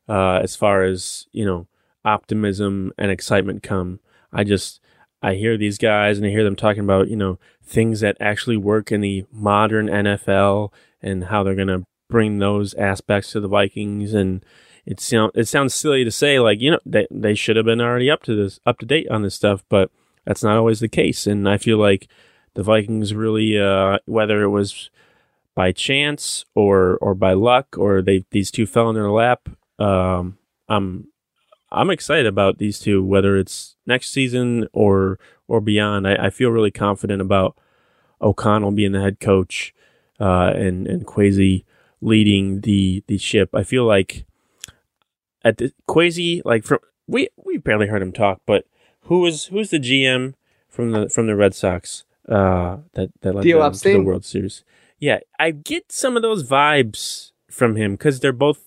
uh, 0.09 0.41
as 0.43 0.57
far 0.57 0.83
as 0.83 1.27
you 1.33 1.45
know 1.45 1.67
optimism 2.05 2.93
and 2.99 3.11
excitement 3.11 3.63
come. 3.63 4.01
I 4.33 4.45
just 4.45 4.81
I 5.23 5.35
hear 5.35 5.57
these 5.57 5.79
guys 5.79 6.19
and 6.19 6.27
I 6.27 6.31
hear 6.31 6.45
them 6.45 6.57
talking 6.57 6.83
about 6.83 7.09
you 7.09 7.17
know 7.17 7.39
things 7.65 8.01
that 8.01 8.17
actually 8.21 8.57
work 8.57 8.91
in 8.91 9.01
the 9.01 9.25
modern 9.33 9.87
NFL 9.87 10.73
and 11.01 11.25
how 11.25 11.43
they're 11.43 11.55
gonna 11.55 11.85
bring 12.09 12.39
those 12.39 12.75
aspects 12.75 13.33
to 13.33 13.41
the 13.41 13.49
Vikings 13.49 14.13
and 14.13 14.45
it 14.85 15.01
sound 15.01 15.33
it 15.35 15.47
sounds 15.47 15.75
silly 15.75 16.05
to 16.05 16.11
say 16.11 16.41
like 16.41 16.61
you 16.61 16.73
know 16.73 16.81
they 16.85 17.07
they 17.11 17.35
should 17.35 17.57
have 17.57 17.65
been 17.67 17.81
already 17.81 18.11
up 18.11 18.23
to 18.25 18.35
this 18.35 18.59
up 18.67 18.79
to 18.79 18.87
date 18.87 19.09
on 19.11 19.23
this 19.23 19.35
stuff 19.35 19.65
but 19.69 19.91
that's 20.25 20.43
not 20.43 20.57
always 20.57 20.81
the 20.81 20.89
case 20.89 21.27
and 21.27 21.49
I 21.49 21.57
feel 21.57 21.79
like 21.79 22.09
the 22.55 22.63
Vikings 22.63 23.15
really 23.15 23.59
uh, 23.59 23.99
whether 24.07 24.43
it 24.43 24.51
was 24.51 24.91
by 25.55 25.73
chance 25.73 26.45
or 26.55 26.99
or 26.99 27.15
by 27.15 27.33
luck 27.33 27.77
or 27.79 28.03
they 28.03 28.25
these 28.31 28.51
two 28.51 28.67
fell 28.67 28.89
in 28.89 28.95
their 28.95 29.11
lap 29.11 29.49
um 29.83 30.39
i'm 30.69 31.09
i'm 31.71 31.91
excited 31.91 32.27
about 32.27 32.59
these 32.59 32.79
two 32.79 33.05
whether 33.05 33.37
it's 33.37 33.77
next 33.87 34.13
season 34.13 34.69
or 34.73 35.19
or 35.49 35.61
beyond. 35.61 36.09
I, 36.09 36.15
I 36.27 36.31
feel 36.31 36.51
really 36.51 36.71
confident 36.71 37.21
about 37.21 37.59
o'connell 38.21 38.71
being 38.71 38.93
the 38.93 39.01
head 39.01 39.21
coach 39.21 39.75
uh 40.21 40.53
and 40.55 40.87
and 40.87 41.07
Kwesi 41.07 41.65
leading 42.01 42.61
the 42.63 43.05
the 43.07 43.19
ship. 43.19 43.51
I 43.55 43.63
feel 43.63 43.85
like 43.85 44.25
at 45.45 45.59
the 45.59 45.73
Kwesi 45.89 46.41
like 46.45 46.65
from 46.65 46.79
we 47.07 47.29
we 47.37 47.59
barely 47.59 47.89
heard 47.89 48.03
him 48.03 48.13
talk 48.13 48.41
but 48.47 48.65
who 49.03 49.27
is 49.27 49.47
who's 49.47 49.71
the 49.71 49.79
gm 49.79 50.35
from 50.69 50.93
the 50.93 51.09
from 51.09 51.27
the 51.27 51.37
red 51.37 51.55
sox 51.55 52.05
uh 52.29 52.79
that 52.95 53.11
that 53.21 53.35
led 53.35 53.45
them 53.45 53.73
to 53.73 53.93
the 53.93 54.01
world 54.01 54.25
series? 54.25 54.65
Yeah, 54.99 55.19
I 55.39 55.51
get 55.51 55.91
some 55.91 56.17
of 56.17 56.23
those 56.23 56.49
vibes 56.49 57.33
from 57.51 57.75
him 57.77 57.93
because 57.93 58.21
they're 58.21 58.33
both 58.33 58.61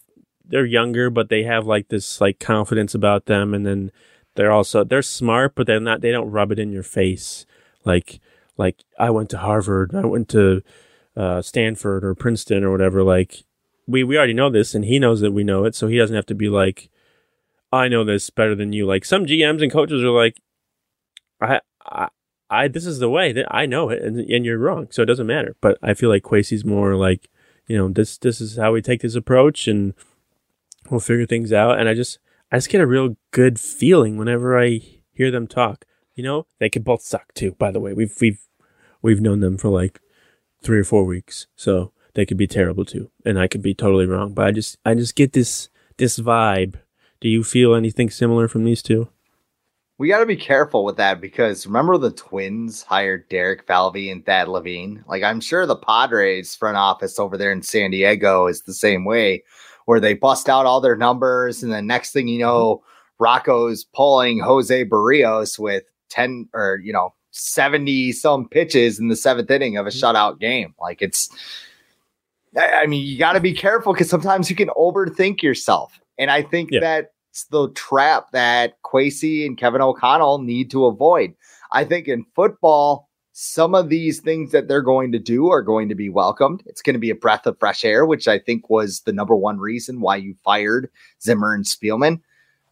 they're 0.47 0.65
younger, 0.65 1.09
but 1.09 1.29
they 1.29 1.43
have 1.43 1.65
like 1.65 1.89
this 1.89 2.21
like 2.21 2.39
confidence 2.39 2.93
about 2.93 3.25
them, 3.25 3.53
and 3.53 3.65
then 3.65 3.91
they're 4.35 4.51
also 4.51 4.83
they're 4.83 5.01
smart, 5.01 5.55
but 5.55 5.67
they're 5.67 5.79
not. 5.79 6.01
They 6.01 6.11
don't 6.11 6.31
rub 6.31 6.51
it 6.51 6.59
in 6.59 6.71
your 6.71 6.83
face 6.83 7.45
like 7.85 8.19
like 8.57 8.83
I 8.99 9.09
went 9.09 9.29
to 9.31 9.37
Harvard, 9.37 9.93
I 9.93 10.05
went 10.05 10.29
to 10.29 10.61
uh, 11.15 11.41
Stanford 11.41 12.03
or 12.03 12.15
Princeton 12.15 12.63
or 12.63 12.71
whatever. 12.71 13.03
Like 13.03 13.43
we 13.87 14.03
we 14.03 14.17
already 14.17 14.33
know 14.33 14.49
this, 14.49 14.75
and 14.75 14.83
he 14.85 14.99
knows 14.99 15.21
that 15.21 15.31
we 15.31 15.43
know 15.43 15.63
it, 15.65 15.75
so 15.75 15.87
he 15.87 15.97
doesn't 15.97 16.15
have 16.15 16.25
to 16.27 16.35
be 16.35 16.49
like 16.49 16.89
I 17.71 17.87
know 17.87 18.03
this 18.03 18.29
better 18.29 18.55
than 18.55 18.73
you. 18.73 18.85
Like 18.85 19.05
some 19.05 19.25
GMs 19.25 19.61
and 19.61 19.71
coaches 19.71 20.03
are 20.03 20.09
like 20.09 20.41
I 21.39 21.61
I. 21.85 22.09
I 22.47 22.67
this 22.67 22.85
is 22.85 22.99
the 22.99 23.09
way 23.09 23.31
that 23.31 23.47
I 23.49 23.65
know 23.65 23.89
it, 23.89 24.03
and 24.03 24.19
and 24.19 24.45
you're 24.45 24.59
wrong, 24.59 24.87
so 24.91 25.01
it 25.01 25.07
doesn't 25.07 25.25
matter. 25.25 25.55
But 25.61 25.79
I 25.81 25.95
feel 25.95 26.11
like 26.11 26.21
Kwesi's 26.21 26.63
more 26.63 26.95
like, 26.95 27.27
you 27.65 27.75
know, 27.75 27.89
this 27.89 28.19
this 28.19 28.39
is 28.39 28.55
how 28.55 28.71
we 28.71 28.83
take 28.83 29.01
this 29.01 29.15
approach, 29.15 29.67
and 29.67 29.95
we'll 30.89 30.99
figure 30.99 31.25
things 31.25 31.53
out. 31.53 31.79
And 31.79 31.89
I 31.89 31.93
just 31.93 32.19
I 32.51 32.57
just 32.57 32.69
get 32.69 32.81
a 32.81 32.87
real 32.87 33.15
good 33.31 33.59
feeling 33.59 34.17
whenever 34.17 34.59
I 34.59 34.81
hear 35.11 35.31
them 35.31 35.47
talk. 35.47 35.85
You 36.13 36.23
know, 36.23 36.47
they 36.59 36.69
could 36.69 36.83
both 36.83 37.01
suck 37.01 37.33
too. 37.33 37.53
By 37.53 37.71
the 37.71 37.79
way, 37.79 37.93
we've 37.93 38.15
we've 38.21 38.41
we've 39.01 39.21
known 39.21 39.39
them 39.39 39.57
for 39.57 39.69
like 39.69 39.99
three 40.61 40.79
or 40.79 40.83
four 40.83 41.03
weeks, 41.05 41.47
so 41.55 41.91
they 42.13 42.25
could 42.25 42.37
be 42.37 42.47
terrible 42.47 42.85
too, 42.85 43.11
and 43.25 43.39
I 43.39 43.47
could 43.47 43.61
be 43.61 43.73
totally 43.73 44.05
wrong. 44.05 44.33
But 44.33 44.45
I 44.47 44.51
just 44.51 44.77
I 44.85 44.93
just 44.93 45.15
get 45.15 45.33
this 45.33 45.69
this 45.97 46.19
vibe. 46.19 46.75
Do 47.21 47.29
you 47.29 47.43
feel 47.43 47.75
anything 47.75 48.09
similar 48.09 48.47
from 48.47 48.63
these 48.63 48.81
two? 48.81 49.09
We 49.97 50.09
got 50.09 50.19
to 50.19 50.25
be 50.25 50.35
careful 50.35 50.83
with 50.83 50.97
that 50.97 51.21
because 51.21 51.65
remember 51.65 51.97
the 51.97 52.11
Twins 52.11 52.83
hired 52.83 53.29
Derek 53.29 53.65
Falvey 53.65 54.11
and 54.11 54.25
Thad 54.25 54.49
Levine. 54.49 55.05
Like 55.07 55.23
I'm 55.23 55.39
sure 55.39 55.65
the 55.65 55.77
Padres 55.77 56.53
front 56.53 56.75
office 56.75 57.17
over 57.17 57.37
there 57.37 57.53
in 57.53 57.61
San 57.61 57.91
Diego 57.91 58.47
is 58.47 58.61
the 58.61 58.73
same 58.73 59.05
way, 59.05 59.43
where 59.85 59.99
they 59.99 60.13
bust 60.13 60.49
out 60.49 60.65
all 60.65 60.81
their 60.81 60.95
numbers, 60.95 61.63
and 61.63 61.71
the 61.71 61.81
next 61.81 62.11
thing 62.11 62.27
you 62.27 62.39
mm-hmm. 62.39 62.47
know, 62.47 62.83
Rocco's 63.19 63.85
pulling 63.85 64.39
Jose 64.39 64.85
Berrios 64.85 65.57
with 65.57 65.83
ten 66.09 66.47
or 66.53 66.79
you 66.83 66.93
know 66.93 67.13
seventy 67.31 68.11
some 68.11 68.47
pitches 68.47 68.99
in 68.99 69.07
the 69.07 69.15
seventh 69.15 69.49
inning 69.49 69.77
of 69.77 69.85
a 69.85 69.89
mm-hmm. 69.89 70.05
shutout 70.05 70.39
game. 70.39 70.73
Like 70.79 71.01
it's, 71.01 71.29
I 72.57 72.85
mean, 72.85 73.05
you 73.05 73.17
got 73.17 73.33
to 73.33 73.39
be 73.39 73.53
careful 73.53 73.93
because 73.93 74.09
sometimes 74.09 74.49
you 74.49 74.55
can 74.55 74.69
overthink 74.69 75.41
yourself, 75.41 75.99
and 76.17 76.29
I 76.29 76.41
think 76.41 76.71
Yeah. 76.71 76.81
that 76.81 77.11
the 77.51 77.69
trap 77.71 78.31
that 78.31 78.81
Kwesi 78.83 79.45
and 79.45 79.57
Kevin 79.57 79.81
O'Connell 79.81 80.41
need 80.41 80.71
to 80.71 80.85
avoid. 80.85 81.33
I 81.71 81.83
think 81.83 82.07
in 82.07 82.25
football, 82.35 83.09
some 83.37 83.75
of 83.75 83.89
these 83.89 84.21
things 84.21 84.53
that 84.53 84.69
they're 84.69 84.81
going 84.81 85.11
to 85.11 85.19
do 85.19 85.49
are 85.49 85.61
going 85.61 85.89
to 85.89 85.95
be 85.95 86.07
welcomed. 86.07 86.63
It's 86.67 86.81
going 86.81 86.93
to 86.93 86.99
be 86.99 87.09
a 87.09 87.15
breath 87.15 87.45
of 87.45 87.59
fresh 87.59 87.83
air, 87.83 88.05
which 88.05 88.29
I 88.29 88.39
think 88.39 88.69
was 88.69 89.01
the 89.01 89.11
number 89.11 89.35
one 89.35 89.59
reason 89.59 89.99
why 89.99 90.15
you 90.15 90.35
fired 90.45 90.89
Zimmer 91.21 91.53
and 91.53 91.65
Spielman. 91.65 92.21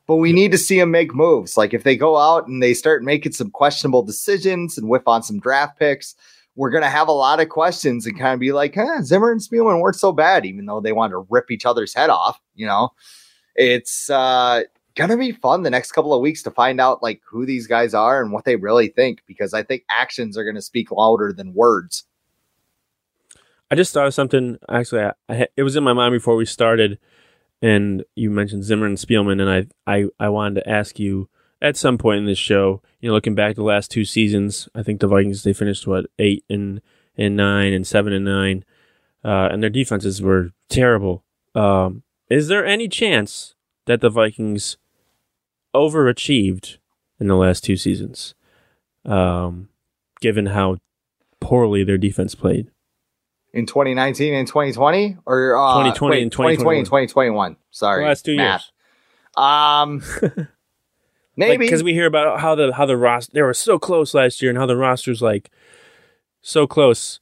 But 0.08 0.16
we 0.18 0.32
need 0.32 0.54
to 0.54 0.58
see 0.58 0.80
them 0.80 0.90
make 0.90 1.14
moves. 1.14 1.58
Like 1.58 1.74
if 1.74 1.84
they 1.84 1.98
go 1.98 2.16
out 2.16 2.48
and 2.48 2.64
they 2.64 2.74
start 2.74 3.04
making 3.04 3.34
some 3.34 3.52
questionable 3.52 4.04
decisions 4.04 4.78
and 4.78 4.88
whiff 4.88 5.06
on 5.06 5.22
some 5.22 5.42
draft 5.42 5.78
picks, 5.78 6.16
we're 6.56 6.70
going 6.70 6.84
to 6.84 6.90
have 6.90 7.10
a 7.10 7.12
lot 7.12 7.42
of 7.42 7.50
questions 7.50 8.06
and 8.06 8.18
kind 8.18 8.34
of 8.34 8.40
be 8.40 8.54
like, 8.54 8.76
huh, 8.76 9.02
Zimmer 9.02 9.34
and 9.34 9.42
Spielman 9.42 9.82
weren't 9.82 9.98
so 9.98 10.14
bad, 10.14 10.46
even 10.46 10.66
though 10.66 10.80
they 10.80 10.94
wanted 10.94 11.12
to 11.12 11.28
rip 11.30 11.52
each 11.52 11.66
other's 11.66 11.94
head 11.94 12.10
off, 12.10 12.40
you 12.56 12.66
know? 12.66 12.90
it's 13.56 14.10
uh 14.10 14.64
gonna 14.96 15.18
be 15.18 15.32
fun 15.32 15.64
the 15.64 15.70
next 15.70 15.92
couple 15.92 16.14
of 16.14 16.22
weeks 16.22 16.44
to 16.44 16.52
find 16.52 16.80
out 16.80 17.02
like 17.02 17.22
who 17.26 17.46
these 17.46 17.68
guys 17.68 17.94
are 17.94 18.22
and 18.22 18.32
what 18.32 18.46
they 18.46 18.56
really 18.56 18.88
think 18.88 19.24
because 19.28 19.54
I 19.54 19.64
think 19.64 19.84
actions 19.90 20.38
are 20.38 20.46
gonna 20.46 20.62
speak 20.62 20.92
louder 20.92 21.34
than 21.34 21.54
words. 21.54 22.06
I 23.72 23.76
just 23.76 23.92
thought 23.94 24.06
of 24.06 24.14
something. 24.14 24.60
Actually, 24.70 25.02
I, 25.02 25.12
I, 25.28 25.48
it 25.58 25.64
was 25.64 25.76
in 25.76 25.84
my 25.84 25.94
mind 25.94 26.14
before 26.14 26.36
we 26.36 26.46
started, 26.46 27.00
and 27.60 28.04
you 28.16 28.30
mentioned 28.30 28.66
Zimmer 28.66 28.86
and 28.86 28.98
Spielman, 28.98 29.42
and 29.42 29.50
I, 29.50 29.92
I, 29.92 30.06
I 30.20 30.30
wanted 30.30 30.62
to 30.62 30.70
ask 30.70 31.00
you 31.00 31.28
at 31.60 31.76
some 31.76 31.98
point 31.98 32.20
in 32.20 32.26
this 32.26 32.38
show. 32.38 32.84
You 33.00 33.10
know, 33.10 33.16
looking 33.16 33.34
back 33.34 33.56
the 33.56 33.64
last 33.64 33.90
two 33.90 34.06
seasons, 34.06 34.70
I 34.76 34.84
think 34.84 35.00
the 35.00 35.08
Vikings 35.08 35.42
they 35.42 35.54
finished 35.54 35.88
what 35.88 36.06
eight 36.20 36.44
and 36.50 36.82
and 37.18 37.36
nine 37.36 37.74
and 37.74 37.88
seven 37.88 38.14
and 38.14 38.26
nine, 38.26 38.64
uh, 39.26 39.50
and 39.52 39.64
their 39.64 39.72
defenses 39.72 40.22
were 40.22 40.52
terrible. 40.70 41.24
Um, 41.56 42.04
is 42.30 42.50
there 42.50 42.66
any 42.66 42.88
chance 42.88 43.56
that 43.86 44.02
the 44.02 44.10
Vikings 44.10 44.78
overachieved 45.74 46.78
in 47.20 47.28
the 47.28 47.36
last 47.36 47.64
two 47.64 47.78
seasons, 47.78 48.36
um, 49.06 49.70
given 50.22 50.48
how 50.48 50.78
poorly 51.40 51.84
their 51.84 51.98
defense 51.98 52.36
played? 52.36 52.70
in 53.54 53.66
2019 53.68 54.34
and 54.34 54.48
2020 54.48 55.18
or 55.26 55.56
uh, 55.56 55.74
2020 55.74 56.12
wait, 56.12 56.24
and 56.24 56.32
2020 56.32 56.80
and 56.80 56.86
2021. 56.86 57.56
Sorry. 57.72 58.04
The 58.04 58.08
last 58.08 58.26
two 58.26 58.36
math. 58.36 58.62
years. 58.62 58.72
Um, 59.36 60.04
maybe 61.36 61.66
because 61.66 61.84
we 61.84 61.94
hear 61.94 62.06
about 62.06 62.40
how 62.40 62.56
the 62.56 62.74
how 62.74 62.86
the 62.86 62.98
roster 62.98 63.32
they 63.34 63.42
were 63.42 63.54
so 63.54 63.80
close 63.80 64.14
last 64.14 64.42
year 64.42 64.50
and 64.50 64.58
how 64.58 64.66
the 64.66 64.78
roster's 64.78 65.22
like 65.22 65.50
so 66.42 66.68
close. 66.68 67.20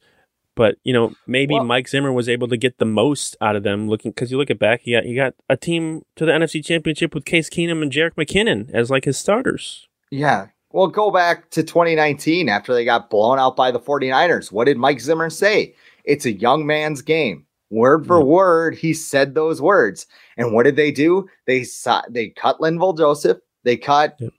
But 0.54 0.76
you 0.84 0.92
know, 0.92 1.14
maybe 1.26 1.54
Well- 1.54 1.64
Mike 1.64 1.88
Zimmer 1.88 2.12
was 2.12 2.28
able 2.28 2.48
to 2.48 2.56
get 2.56 2.78
the 2.78 2.84
most 2.84 3.36
out 3.40 3.56
of 3.56 3.62
them. 3.62 3.88
Looking 3.88 4.10
because 4.10 4.30
you 4.30 4.38
look 4.38 4.50
at 4.50 4.58
back, 4.58 4.82
he 4.82 4.92
got 4.92 5.04
he 5.04 5.14
got 5.14 5.34
a 5.48 5.56
team 5.56 6.02
to 6.16 6.26
the 6.26 6.32
NFC 6.32 6.64
Championship 6.64 7.14
with 7.14 7.24
Case 7.24 7.48
Keenum 7.48 7.80
and 7.82 7.90
Jerick 7.92 8.14
McKinnon 8.14 8.70
as 8.72 8.90
like 8.90 9.04
his 9.04 9.16
starters. 9.18 9.88
Yeah. 10.10 10.48
Well, 10.70 10.86
go 10.88 11.10
back 11.10 11.50
to 11.50 11.62
2019 11.62 12.48
after 12.48 12.72
they 12.72 12.84
got 12.84 13.10
blown 13.10 13.38
out 13.38 13.56
by 13.56 13.70
the 13.70 13.80
49ers. 13.80 14.50
What 14.50 14.64
did 14.64 14.78
Mike 14.78 15.00
Zimmer 15.00 15.28
say? 15.30 15.74
It's 16.04 16.24
a 16.24 16.32
young 16.32 16.64
man's 16.66 17.02
game. 17.02 17.44
Word 17.70 18.06
for 18.06 18.18
Yeah. 18.18 18.24
word, 18.24 18.74
he 18.76 18.92
said 18.94 19.34
those 19.34 19.60
words. 19.62 20.06
And 20.36 20.52
what 20.54 20.62
did 20.64 20.76
they 20.76 20.90
do? 20.90 21.28
They 21.46 21.64
saw, 21.64 22.02
they 22.08 22.28
cut 22.28 22.58
Linval 22.58 22.96
Joseph. 22.96 23.38
They 23.64 23.76
cut, 23.76 24.16
Yep. 24.18 24.32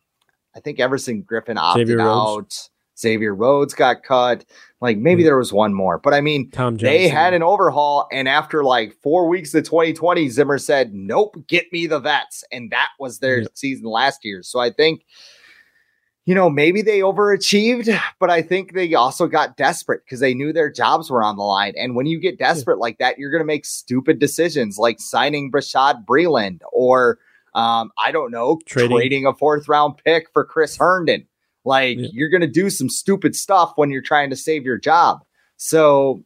I 0.55 0.59
think 0.59 0.79
Everson 0.79 1.23
Griffen 1.23 1.57
opted 1.57 1.87
Xavier 1.87 2.01
out. 2.01 2.05
Rhodes. 2.25 2.69
Xavier 2.97 3.33
Rhodes 3.33 3.73
got 3.73 4.03
cut. 4.03 4.45
Like 4.83 4.97
maybe 4.97 5.23
Yeah. 5.23 5.29
there 5.29 5.37
was 5.37 5.53
one 5.53 5.73
more, 5.73 5.97
but 5.97 6.13
I 6.13 6.19
mean, 6.19 6.51
Tom 6.51 6.75
they 6.75 7.07
had 7.07 7.33
an 7.33 7.41
overhaul. 7.41 8.05
And 8.11 8.27
after 8.27 8.65
like 8.65 8.93
four 9.01 9.29
weeks 9.29 9.53
of 9.55 9.63
2020, 9.63 10.27
Zimmer 10.27 10.57
said, 10.57 10.93
Nope, 10.93 11.37
get 11.47 11.71
me 11.71 11.87
the 11.87 11.99
vets. 12.01 12.43
And 12.51 12.69
that 12.71 12.89
was 12.99 13.19
their 13.19 13.39
Yeah. 13.43 13.47
season 13.53 13.85
last 13.85 14.25
year. 14.25 14.43
So 14.43 14.59
I 14.59 14.69
think 14.71 15.05
you 16.25 16.33
know, 16.33 16.49
maybe 16.49 16.81
they 16.81 16.99
overachieved, 16.99 17.93
but 18.19 18.29
I 18.29 18.41
think 18.41 18.73
they 18.73 18.93
also 18.93 19.27
got 19.27 19.57
desperate 19.57 20.03
because 20.05 20.21
they 20.21 20.33
knew 20.33 20.53
their 20.53 20.71
jobs 20.71 21.11
were 21.11 21.21
on 21.21 21.35
the 21.35 21.43
line. 21.43 21.73
And 21.77 21.97
when 21.97 22.05
you 22.05 22.17
get 22.17 22.39
desperate 22.39 22.79
like 22.79 22.97
that, 22.99 23.17
you're 23.19 23.29
going 23.29 23.41
to 23.41 23.45
make 23.45 23.65
stupid 23.65 24.19
decisions 24.19 24.77
like 24.77 25.01
signing 25.01 25.51
Bashaud 25.51 26.05
Breeland 26.05 26.59
or, 26.71 27.19
um, 27.55 27.91
I 27.97 28.13
don't 28.13 28.31
know, 28.31 28.57
Trading. 28.65 28.95
trading, 28.95 29.25
a 29.25 29.33
fourth 29.33 29.67
round 29.67 29.95
pick 30.05 30.27
for 30.31 30.45
Chris 30.45 30.77
Herndon. 30.77 31.27
Like 31.65 31.97
Yeah. 31.97 32.07
you're 32.11 32.29
going 32.29 32.41
to 32.41 32.47
do 32.47 32.69
some 32.69 32.89
stupid 32.89 33.35
stuff 33.35 33.73
when 33.75 33.89
you're 33.89 34.01
trying 34.01 34.29
to 34.29 34.35
save 34.35 34.63
your 34.65 34.77
job. 34.77 35.19
So, 35.57 36.23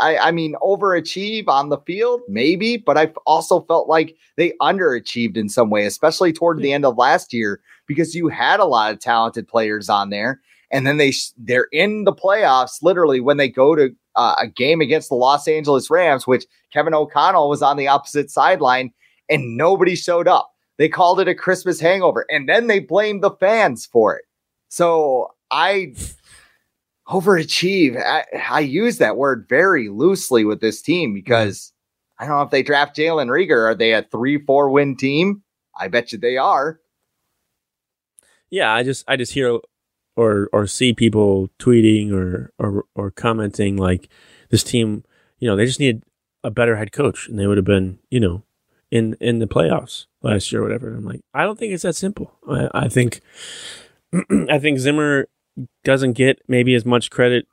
I, 0.00 0.16
I 0.16 0.30
mean, 0.30 0.54
overachieve 0.62 1.46
on 1.48 1.68
the 1.68 1.76
field, 1.78 2.22
maybe, 2.26 2.78
but 2.78 2.96
I 2.96 3.12
also 3.26 3.60
felt 3.62 3.86
like 3.88 4.16
they 4.36 4.52
underachieved 4.62 5.36
in 5.36 5.50
some 5.50 5.68
way, 5.68 5.84
especially 5.84 6.32
toward 6.32 6.58
the 6.58 6.72
end 6.72 6.86
of 6.86 6.96
last 6.96 7.34
year 7.34 7.60
because 7.86 8.14
you 8.14 8.28
had 8.28 8.60
a 8.60 8.64
lot 8.64 8.92
of 8.92 8.98
talented 8.98 9.46
players 9.46 9.90
on 9.90 10.08
there, 10.08 10.40
and 10.70 10.86
then 10.86 10.96
they 10.96 11.10
sh- 11.10 11.32
they're 11.36 11.66
in 11.72 12.04
the 12.04 12.14
playoffs 12.14 12.82
literally 12.82 13.20
when 13.20 13.36
they 13.36 13.48
go 13.48 13.74
to 13.74 13.90
uh, 14.16 14.36
a 14.38 14.46
game 14.46 14.80
against 14.80 15.10
the 15.10 15.16
Los 15.16 15.46
Angeles 15.46 15.90
Rams, 15.90 16.26
which 16.26 16.46
Kevin 16.72 16.94
O'Connell 16.94 17.50
was 17.50 17.60
on 17.62 17.76
the 17.76 17.88
opposite 17.88 18.30
sideline, 18.30 18.92
and 19.28 19.56
nobody 19.56 19.94
showed 19.94 20.26
up. 20.28 20.50
They 20.78 20.88
called 20.88 21.20
it 21.20 21.28
a 21.28 21.34
Christmas 21.34 21.78
hangover, 21.78 22.24
and 22.30 22.48
then 22.48 22.68
they 22.68 22.80
blamed 22.80 23.22
the 23.22 23.32
fans 23.32 23.84
for 23.84 24.16
it. 24.16 24.24
So 24.70 25.34
I 25.50 25.94
overachieve. 27.06 28.00
I, 28.02 28.24
I 28.48 28.60
use 28.60 28.98
that 28.98 29.16
word 29.16 29.46
very 29.48 29.88
loosely 29.88 30.44
with 30.44 30.60
this 30.60 30.80
team 30.80 31.12
because 31.12 31.72
I 32.18 32.26
don't 32.26 32.36
know 32.36 32.42
if 32.42 32.50
they 32.50 32.62
draft 32.62 32.96
Jalen 32.96 33.28
Reagor. 33.28 33.70
Are 33.70 33.74
they 33.74 33.92
a 33.92 34.02
three, 34.02 34.38
four 34.38 34.70
win 34.70 34.96
team? 34.96 35.42
I 35.78 35.88
bet 35.88 36.12
you 36.12 36.18
they 36.18 36.36
are. 36.36 36.80
Yeah, 38.48 38.72
I 38.72 38.82
just 38.82 39.04
I 39.08 39.16
just 39.16 39.32
hear 39.32 39.58
or 40.16 40.48
or 40.52 40.66
see 40.66 40.92
people 40.92 41.50
tweeting 41.58 42.12
or 42.12 42.52
or 42.58 42.84
or 42.94 43.10
commenting 43.10 43.76
like 43.76 44.08
this 44.50 44.62
team, 44.62 45.04
you 45.38 45.48
know, 45.48 45.56
they 45.56 45.66
just 45.66 45.80
need 45.80 46.02
a 46.44 46.50
better 46.50 46.76
head 46.76 46.92
coach 46.92 47.28
and 47.28 47.38
they 47.38 47.46
would 47.46 47.58
have 47.58 47.64
been, 47.64 47.98
you 48.10 48.20
know, 48.20 48.42
in 48.90 49.16
in 49.20 49.38
the 49.38 49.46
playoffs 49.46 50.06
last 50.22 50.50
year 50.52 50.60
or 50.60 50.64
whatever. 50.64 50.88
And 50.88 50.98
I'm 50.98 51.04
like, 51.04 51.22
I 51.34 51.44
don't 51.44 51.58
think 51.58 51.72
it's 51.72 51.82
that 51.84 51.96
simple. 51.96 52.36
I, 52.48 52.68
I 52.72 52.88
think 52.88 53.20
I 54.48 54.58
think 54.58 54.78
Zimmer 54.78 55.28
doesn't 55.84 56.12
get 56.12 56.40
maybe 56.48 56.74
as 56.74 56.84
much 56.84 57.10
credit 57.10 57.46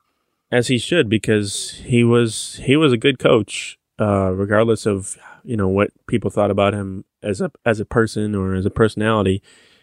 as 0.52 0.68
he 0.68 0.78
should 0.78 1.10
because 1.10 1.82
he 1.86 2.04
was 2.04 2.60
he 2.64 2.76
was 2.76 2.94
a 2.94 2.98
good 2.98 3.20
coach, 3.20 3.78
uh, 4.00 4.32
regardless 4.34 4.86
of 4.86 5.18
you 5.44 5.58
know 5.58 5.68
what 5.68 5.92
people 6.08 6.30
thought 6.30 6.52
about 6.52 6.74
him 6.74 7.06
as 7.22 7.42
a 7.42 7.52
as 7.66 7.80
a 7.80 7.86
person 7.86 8.36
or 8.36 8.56
as 8.56 8.66
a 8.66 8.72
personality. 8.72 9.42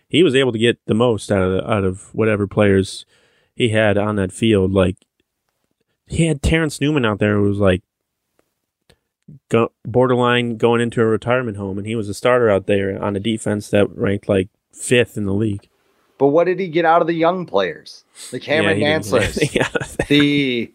He 0.09 0.23
was 0.23 0.35
able 0.35 0.53
to 0.53 0.59
get 0.59 0.79
the 0.87 0.95
most 0.95 1.33
out 1.33 1.43
of 1.43 1.53
the, 1.53 1.71
out 1.71 1.85
of 1.85 2.15
whatever 2.15 2.47
players 2.47 3.05
he 3.55 3.71
had 3.71 3.99
on 3.99 4.17
that 4.17 4.33
field. 4.33 4.73
Like 4.73 4.97
he 6.07 6.27
had 6.27 6.43
Terrence 6.43 6.81
Newman 6.81 7.05
out 7.05 7.19
there 7.19 7.37
who 7.37 7.49
was 7.49 7.59
like 7.59 7.83
go, 9.49 9.73
borderline 9.85 10.57
going 10.57 10.81
into 10.81 11.01
a 11.01 11.07
retirement 11.07 11.57
home, 11.57 11.79
and 11.79 11.87
he 11.87 11.95
was 11.95 12.09
a 12.09 12.15
starter 12.15 12.51
out 12.51 12.67
there 12.67 13.03
on 13.03 13.17
a 13.17 13.21
defense 13.21 13.69
that 13.71 13.95
ranked 13.97 14.29
like 14.29 14.49
fifth 14.73 15.17
in 15.17 15.25
the 15.25 15.35
league. 15.35 15.69
But 16.19 16.29
what 16.29 16.45
did 16.45 16.61
he 16.61 16.69
get 16.69 16.85
out 16.85 17.01
of 17.01 17.07
the 17.07 17.15
young 17.15 17.47
players? 17.47 18.05
The 18.31 18.41
Cameron 18.41 18.79
Yeah, 18.81 18.99
he 18.99 19.03
didn't 19.03 19.11
get 19.11 19.21
Dantzlers, 19.21 19.39
anything 19.39 19.63
out 19.63 19.77
of 19.77 19.97
that. 19.97 20.09
the 20.09 20.73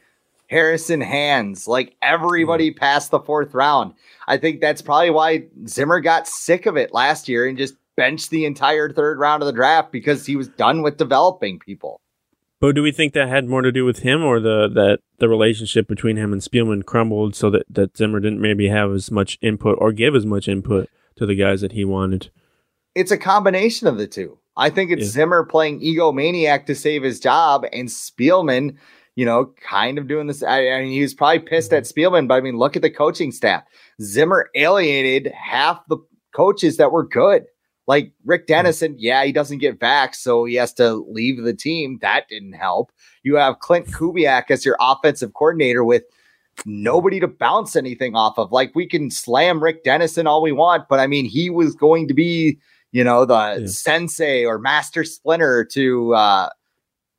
Harrison 0.49 1.01
Hands, 1.01 1.67
like 1.67 1.95
everybody 2.01 2.71
passed 2.71 3.11
the 3.11 3.19
fourth 3.19 3.53
round. 3.53 3.93
I 4.27 4.37
think 4.37 4.61
that's 4.61 4.81
probably 4.81 5.11
why 5.11 5.43
Zimmer 5.67 5.99
got 5.99 6.27
sick 6.27 6.65
of 6.65 6.75
it 6.75 6.93
last 6.93 7.29
year 7.29 7.47
and 7.47 7.57
just 7.57 7.75
benched 7.95 8.29
the 8.29 8.45
entire 8.45 8.89
third 8.89 9.19
round 9.19 9.43
of 9.43 9.47
the 9.47 9.53
draft 9.53 9.91
because 9.91 10.25
he 10.25 10.35
was 10.35 10.47
done 10.47 10.81
with 10.81 10.97
developing 10.97 11.59
people. 11.59 12.01
But 12.59 12.75
do 12.75 12.83
we 12.83 12.91
think 12.91 13.13
that 13.13 13.29
had 13.29 13.47
more 13.47 13.61
to 13.61 13.71
do 13.71 13.85
with 13.85 13.99
him 13.99 14.23
or 14.23 14.39
the 14.39 14.67
that 14.67 14.99
the 15.19 15.29
relationship 15.29 15.87
between 15.87 16.17
him 16.17 16.33
and 16.33 16.41
Spielman 16.41 16.83
crumbled 16.83 17.35
so 17.35 17.49
that, 17.51 17.65
that 17.69 17.95
Zimmer 17.95 18.19
didn't 18.19 18.41
maybe 18.41 18.67
have 18.69 18.91
as 18.91 19.11
much 19.11 19.37
input 19.41 19.77
or 19.79 19.91
give 19.91 20.15
as 20.15 20.25
much 20.25 20.47
input 20.47 20.89
to 21.15 21.25
the 21.25 21.35
guys 21.35 21.61
that 21.61 21.73
he 21.73 21.85
wanted? 21.85 22.31
It's 22.95 23.11
a 23.11 23.17
combination 23.17 23.87
of 23.87 23.97
the 23.97 24.07
two. 24.07 24.39
I 24.59 24.69
think 24.69 24.91
it's 24.91 25.03
Yeah. 25.03 25.11
Zimmer 25.11 25.43
playing 25.43 25.79
egomaniac 25.81 26.65
to 26.67 26.75
save 26.75 27.01
his 27.03 27.19
job 27.19 27.65
and 27.73 27.87
Spielman, 27.87 28.75
you 29.15 29.25
know, 29.25 29.53
kind 29.61 29.97
of 29.97 30.07
doing 30.07 30.27
this. 30.27 30.43
I, 30.43 30.69
I 30.69 30.81
mean, 30.81 30.91
he 30.91 31.01
was 31.01 31.13
probably 31.13 31.39
pissed 31.39 31.73
at 31.73 31.83
mm-hmm. 31.83 31.99
Spielman, 31.99 32.27
but 32.27 32.35
I 32.35 32.41
mean, 32.41 32.57
look 32.57 32.75
at 32.75 32.81
the 32.81 32.89
coaching 32.89 33.31
staff. 33.31 33.63
Zimmer 34.01 34.49
alienated 34.55 35.31
half 35.33 35.79
the 35.87 35.97
coaches 36.35 36.77
that 36.77 36.91
were 36.91 37.07
good. 37.07 37.45
Like 37.87 38.11
Rick 38.25 38.43
mm-hmm. 38.43 38.53
Dennison, 38.53 38.95
yeah, 38.99 39.23
he 39.23 39.31
doesn't 39.31 39.57
get 39.57 39.79
vax, 39.79 40.15
so 40.15 40.45
he 40.45 40.55
has 40.55 40.73
to 40.73 41.05
leave 41.09 41.41
the 41.43 41.55
team. 41.55 41.97
That 42.01 42.27
didn't 42.29 42.53
help. 42.53 42.91
You 43.23 43.35
have 43.35 43.59
Klint 43.59 43.89
Kubiak 43.91 44.51
as 44.51 44.63
your 44.63 44.77
offensive 44.79 45.33
coordinator 45.33 45.83
with 45.83 46.03
nobody 46.65 47.19
to 47.19 47.27
bounce 47.27 47.75
anything 47.75 48.15
off 48.15 48.37
of. 48.37 48.51
Like 48.51 48.75
we 48.75 48.85
can 48.85 49.09
slam 49.09 49.63
Rick 49.63 49.83
Dennison 49.83 50.27
all 50.27 50.41
we 50.41 50.51
want, 50.51 50.87
but 50.89 50.99
I 50.99 51.07
mean, 51.07 51.25
he 51.25 51.49
was 51.49 51.75
going 51.75 52.07
to 52.09 52.13
be, 52.13 52.59
you 52.91 53.03
know, 53.03 53.25
the 53.25 53.57
Yeah. 53.61 53.67
sensei 53.67 54.45
or 54.45 54.57
master 54.59 55.03
splinter 55.03 55.65
to 55.73 56.13
uh 56.15 56.49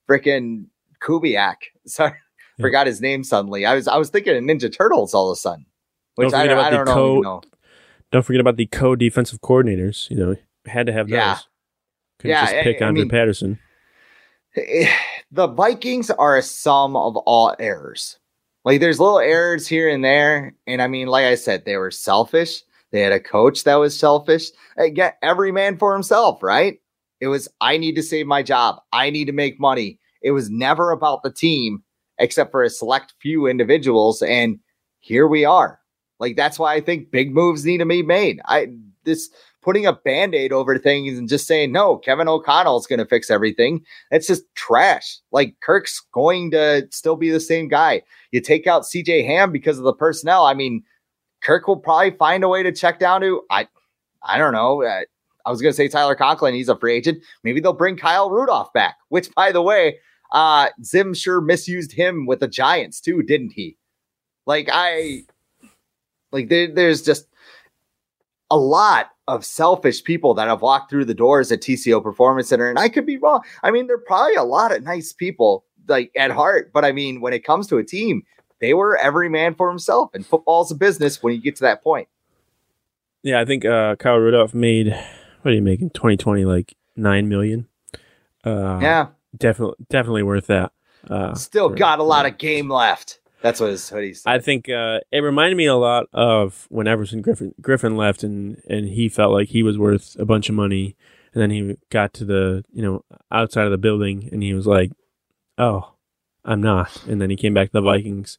freaking 0.08 0.66
Kubiak. 1.02 1.56
Sorry, 1.86 2.12
Yeah. 2.58 2.62
forgot 2.64 2.86
his 2.86 3.00
name 3.00 3.24
suddenly. 3.24 3.64
I 3.66 3.74
was 3.74 3.88
I 3.88 3.96
was 3.96 4.10
thinking 4.10 4.36
of 4.36 4.42
Ninja 4.42 4.72
Turtles 4.74 5.14
all 5.14 5.30
of 5.30 5.34
a 5.34 5.36
sudden. 5.36 5.66
Which 6.16 6.30
Don't 6.30 6.40
I, 6.40 6.46
don't- 6.46 6.58
I 6.58 6.68
about 6.68 6.70
don't 6.70 6.84
the 6.86 6.92
know, 6.94 6.96
co- 7.14 7.20
know. 7.22 7.42
Don't 8.12 8.22
forget 8.24 8.40
about 8.40 8.56
the 8.56 8.66
co-defensive 8.66 9.40
coordinators. 9.40 10.10
You 10.10 10.16
know, 10.16 10.36
had 10.66 10.86
to 10.86 10.92
have 10.92 11.06
those. 11.06 11.14
Yeah. 11.16 11.38
Couldn't 12.18 12.30
Yeah, 12.36 12.40
just 12.52 12.64
pick 12.64 12.82
I 12.82 12.86
Andre 12.86 13.02
mean- 13.02 13.08
Patterson. 13.10 13.58
the 14.56 15.46
Vikings 15.46 16.10
are 16.10 16.36
a 16.36 16.42
sum 16.42 16.96
of 16.96 17.16
all 17.18 17.54
errors. 17.58 18.18
Like 18.64 18.80
there's 18.80 19.00
little 19.00 19.20
errors 19.20 19.66
here 19.66 19.88
and 19.88 20.04
there. 20.04 20.54
And 20.66 20.82
I 20.82 20.86
mean, 20.88 21.06
like 21.08 21.24
I 21.24 21.34
said, 21.36 21.64
they 21.64 21.76
were 21.76 21.90
selfish. 21.90 22.62
They 22.92 23.00
had 23.00 23.12
a 23.12 23.20
coach 23.20 23.64
that 23.64 23.76
was 23.76 23.98
selfish. 23.98 24.50
Uh, 24.78 24.84
Again, 24.84 25.12
every 25.22 25.52
man 25.52 25.78
for 25.78 25.92
himself, 25.92 26.42
right? 26.42 26.78
It 27.20 27.28
was, 27.28 27.48
I 27.60 27.76
need 27.76 27.94
to 27.96 28.02
save 28.02 28.26
my 28.26 28.42
job. 28.42 28.80
I 28.92 29.10
need 29.10 29.26
to 29.26 29.32
make 29.32 29.60
money. 29.60 29.98
It 30.22 30.32
was 30.32 30.50
never 30.50 30.90
about 30.90 31.22
the 31.22 31.32
team, 31.32 31.82
except 32.18 32.50
for 32.50 32.62
a 32.62 32.70
select 32.70 33.14
few 33.20 33.46
individuals. 33.46 34.22
And 34.22 34.58
here 35.00 35.26
we 35.28 35.44
are. 35.44 35.80
Like 36.18 36.36
that's 36.36 36.58
why 36.58 36.74
I 36.74 36.80
think 36.80 37.10
big 37.10 37.32
moves 37.34 37.64
need 37.64 37.78
to 37.78 37.86
be 37.86 38.02
made. 38.02 38.40
I 38.46 38.68
this 39.04 39.30
putting 39.62 39.86
a 39.86 39.92
band-aid 39.92 40.52
over 40.52 40.78
things 40.78 41.18
and 41.18 41.28
just 41.28 41.46
saying, 41.46 41.72
no, 41.72 41.96
Kevin 41.96 42.28
O'Connell's 42.28 42.86
gonna 42.86 43.06
fix 43.06 43.30
everything. 43.30 43.84
That's 44.10 44.26
just 44.26 44.44
trash. 44.54 45.18
Like 45.32 45.56
Kirk's 45.60 46.02
going 46.12 46.50
to 46.52 46.86
still 46.90 47.16
be 47.16 47.30
the 47.30 47.40
same 47.40 47.68
guy. 47.68 48.02
You 48.30 48.40
take 48.40 48.66
out 48.66 48.82
CJ 48.82 49.26
Ham 49.26 49.50
because 49.50 49.78
of 49.78 49.84
the 49.84 49.94
personnel. 49.94 50.44
I 50.44 50.54
mean, 50.54 50.82
Kirk 51.42 51.66
will 51.66 51.76
probably 51.76 52.12
find 52.12 52.44
a 52.44 52.48
way 52.48 52.62
to 52.62 52.72
check 52.72 52.98
down 52.98 53.20
to 53.22 53.42
I 53.50 53.68
I 54.22 54.38
don't 54.38 54.52
know. 54.52 54.82
Uh, 54.82 55.02
I 55.46 55.50
was 55.50 55.62
going 55.62 55.72
to 55.72 55.76
say 55.76 55.88
Tyler 55.88 56.14
Conklin, 56.14 56.54
he's 56.54 56.68
a 56.68 56.76
free 56.76 56.94
agent. 56.94 57.22
Maybe 57.42 57.60
they'll 57.60 57.72
bring 57.72 57.96
Kyle 57.96 58.30
Rudolph 58.30 58.72
back, 58.74 58.98
which 59.08 59.32
by 59.34 59.52
the 59.52 59.62
way, 59.62 59.98
uh 60.32 60.68
Zim 60.84 61.14
sure 61.14 61.40
misused 61.40 61.92
him 61.92 62.26
with 62.26 62.40
the 62.40 62.48
Giants 62.48 63.00
too, 63.00 63.22
didn't 63.22 63.52
he? 63.52 63.76
Like 64.46 64.68
I 64.70 65.24
like 66.32 66.48
there, 66.48 66.68
there's 66.68 67.02
just 67.02 67.26
a 68.50 68.56
lot 68.56 69.10
of 69.28 69.44
selfish 69.44 70.02
people 70.02 70.34
that 70.34 70.48
have 70.48 70.62
walked 70.62 70.90
through 70.90 71.04
the 71.04 71.14
doors 71.14 71.52
at 71.52 71.60
TCO 71.60 72.02
Performance 72.02 72.48
Center, 72.48 72.68
and 72.68 72.78
I 72.78 72.88
could 72.88 73.06
be 73.06 73.16
wrong. 73.16 73.42
I 73.62 73.70
mean, 73.70 73.86
they're 73.86 73.98
probably 73.98 74.34
a 74.34 74.42
lot 74.42 74.72
of 74.72 74.82
nice 74.82 75.12
people, 75.12 75.64
like 75.88 76.10
at 76.16 76.32
heart, 76.32 76.72
but 76.72 76.84
I 76.84 76.92
mean, 76.92 77.20
when 77.20 77.32
it 77.32 77.44
comes 77.44 77.68
to 77.68 77.78
a 77.78 77.84
team, 77.84 78.22
they 78.60 78.74
were 78.74 78.96
every 78.96 79.28
man 79.28 79.54
for 79.54 79.68
himself, 79.68 80.10
and 80.14 80.24
football's 80.24 80.70
a 80.70 80.74
business 80.74 81.22
when 81.22 81.34
you 81.34 81.40
get 81.40 81.56
to 81.56 81.62
that 81.62 81.82
point. 81.82 82.08
Yeah, 83.22 83.40
I 83.40 83.44
think 83.44 83.64
uh, 83.64 83.96
Kyle 83.96 84.16
Rudolph 84.16 84.54
made 84.54 84.88
what 85.42 85.52
are 85.52 85.54
you 85.54 85.62
making? 85.62 85.90
Twenty 85.90 86.16
twenty 86.16 86.44
like 86.44 86.74
nine 86.96 87.28
million. 87.28 87.66
Uh, 88.44 88.78
yeah, 88.80 89.06
definitely, 89.36 89.84
definitely 89.88 90.22
worth 90.22 90.46
that. 90.46 90.72
Uh, 91.08 91.34
Still 91.34 91.68
got 91.70 91.98
a 91.98 92.02
lot 92.02 92.26
of 92.26 92.38
game 92.38 92.70
left. 92.70 93.20
That's 93.42 93.58
what 93.58 93.70
his 93.70 93.88
hoodie 93.88 94.12
said. 94.12 94.30
I 94.30 94.38
think 94.38 94.68
uh, 94.68 95.00
it 95.10 95.20
reminded 95.20 95.56
me 95.56 95.66
a 95.66 95.76
lot 95.76 96.06
of 96.12 96.66
when 96.68 96.86
Everson 96.86 97.22
Griffen 97.22 97.54
Griffen 97.60 97.96
left, 97.96 98.22
and 98.22 98.62
and 98.68 98.88
he 98.88 99.08
felt 99.08 99.32
like 99.32 99.48
he 99.48 99.62
was 99.62 99.78
worth 99.78 100.16
a 100.18 100.26
bunch 100.26 100.48
of 100.48 100.54
money, 100.54 100.96
and 101.32 101.42
then 101.42 101.50
he 101.50 101.76
got 101.88 102.12
to 102.14 102.24
the 102.24 102.64
you 102.72 102.82
know 102.82 103.04
outside 103.30 103.64
of 103.64 103.70
the 103.70 103.78
building, 103.78 104.28
and 104.30 104.42
he 104.42 104.52
was 104.52 104.66
like, 104.66 104.92
"Oh, 105.56 105.92
I'm 106.44 106.60
not," 106.60 107.04
and 107.06 107.20
then 107.20 107.30
he 107.30 107.36
came 107.36 107.54
back 107.54 107.68
to 107.68 107.72
the 107.72 107.80
Vikings, 107.80 108.38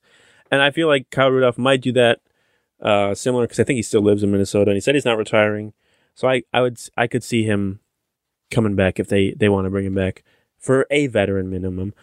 and 0.50 0.62
I 0.62 0.72
feel 0.72 0.88
like 0.88 1.10
Kyle 1.10 1.30
Rudolph 1.30 1.58
might 1.58 1.82
do 1.82 1.92
that 1.94 2.22
uh, 2.82 3.14
similar 3.16 3.46
because 3.46 3.60
I 3.60 3.64
think 3.64 3.78
he 3.78 3.84
still 3.84 4.02
lives 4.02 4.24
in 4.24 4.32
Minnesota, 4.32 4.72
and 4.72 4.78
he 4.78 4.82
said 4.82 4.96
he's 4.96 5.06
not 5.06 5.18
retiring, 5.18 5.74
so 6.16 6.28
I 6.28 6.44
I 6.54 6.62
would 6.62 6.80
I 6.98 7.08
could 7.08 7.24
see 7.24 7.44
him 7.44 7.80
coming 8.50 8.76
back 8.76 9.00
if 9.00 9.08
they 9.08 9.32
they 9.32 9.50
want 9.50 9.66
to 9.66 9.70
bring 9.70 9.86
him 9.86 9.96
back 9.96 10.24
for 10.58 10.86
a 10.92 11.08
veteran 11.08 11.50
minimum. 11.50 11.94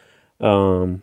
Um, 0.40 1.02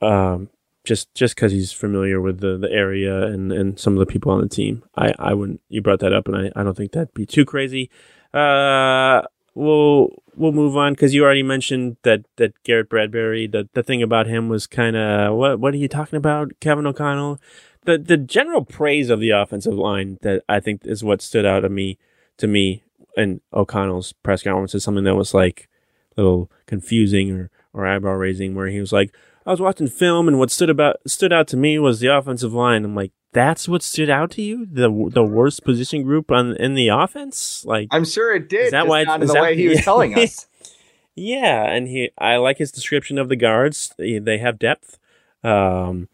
um, 0.00 0.50
just 0.86 1.12
just 1.14 1.34
because 1.34 1.52
he's 1.52 1.72
familiar 1.72 2.20
with 2.20 2.40
the, 2.40 2.56
the 2.56 2.70
area 2.70 3.26
and, 3.26 3.52
and 3.52 3.78
some 3.78 3.94
of 3.94 3.98
the 3.98 4.10
people 4.10 4.32
on 4.32 4.40
the 4.40 4.48
team. 4.48 4.84
I, 4.96 5.12
I 5.18 5.34
wouldn't 5.34 5.60
you 5.68 5.82
brought 5.82 6.00
that 6.00 6.12
up 6.12 6.28
and 6.28 6.36
I, 6.36 6.52
I 6.58 6.62
don't 6.62 6.76
think 6.76 6.92
that'd 6.92 7.12
be 7.12 7.26
too 7.26 7.44
crazy. 7.44 7.90
Uh 8.32 9.22
we'll 9.56 10.10
we'll 10.36 10.52
move 10.52 10.76
on 10.76 10.92
because 10.92 11.14
you 11.14 11.24
already 11.24 11.42
mentioned 11.42 11.96
that 12.02 12.24
that 12.36 12.62
Garrett 12.62 12.90
Bradbury, 12.90 13.46
the, 13.46 13.68
the 13.72 13.82
thing 13.82 14.02
about 14.02 14.26
him 14.26 14.48
was 14.48 14.66
kinda 14.66 15.34
what 15.34 15.58
what 15.58 15.74
are 15.74 15.78
you 15.78 15.88
talking 15.88 16.18
about, 16.18 16.52
Kevin 16.60 16.86
O'Connell? 16.86 17.40
The 17.84 17.98
the 17.98 18.18
general 18.18 18.64
praise 18.64 19.10
of 19.10 19.18
the 19.18 19.30
offensive 19.30 19.74
line 19.74 20.18
that 20.22 20.44
I 20.48 20.60
think 20.60 20.82
is 20.84 21.02
what 21.02 21.22
stood 21.22 21.46
out 21.46 21.60
to 21.60 21.68
me 21.68 21.98
to 22.36 22.46
me 22.46 22.84
in 23.16 23.40
O'Connell's 23.52 24.12
press 24.12 24.42
conference 24.42 24.74
is 24.74 24.84
something 24.84 25.04
that 25.04 25.16
was 25.16 25.32
like 25.32 25.68
a 26.16 26.20
little 26.20 26.50
confusing 26.66 27.32
or, 27.32 27.50
or 27.72 27.86
eyebrow 27.86 28.12
raising 28.12 28.54
where 28.54 28.68
he 28.68 28.80
was 28.80 28.92
like, 28.92 29.14
I 29.46 29.50
was 29.50 29.60
watching 29.60 29.86
film, 29.86 30.28
and 30.28 30.38
what 30.38 30.50
stood 30.50 30.70
about 30.70 30.96
stood 31.06 31.32
out 31.32 31.48
to 31.48 31.56
me 31.56 31.78
was 31.78 32.00
the 32.00 32.08
offensive 32.08 32.52
line. 32.52 32.84
I'm 32.84 32.94
like, 32.94 33.12
that's 33.36 33.68
what 33.68 33.82
stood 33.82 34.08
out 34.08 34.30
to 34.32 34.42
you, 34.42 34.64
the 34.64 34.88
the 35.12 35.22
worst 35.22 35.62
position 35.62 36.02
group 36.02 36.32
on 36.32 36.56
in 36.56 36.72
the 36.74 36.88
offense. 36.88 37.64
Like, 37.66 37.88
I'm 37.90 38.06
sure 38.06 38.34
it 38.34 38.48
did. 38.48 38.66
Is 38.66 38.70
that 38.70 38.86
why? 38.88 39.04
not 39.04 39.20
in 39.20 39.26
the 39.26 39.34
that- 39.34 39.42
way 39.42 39.54
he 39.56 39.68
was 39.68 39.80
telling 39.84 40.18
us. 40.18 40.46
yeah, 41.14 41.64
and 41.70 41.86
he, 41.86 42.10
I 42.16 42.36
like 42.38 42.56
his 42.56 42.72
description 42.72 43.18
of 43.18 43.28
the 43.28 43.36
guards. 43.36 43.92
They, 43.98 44.18
they 44.18 44.38
have 44.38 44.58
depth, 44.58 44.98
um, 45.44 46.08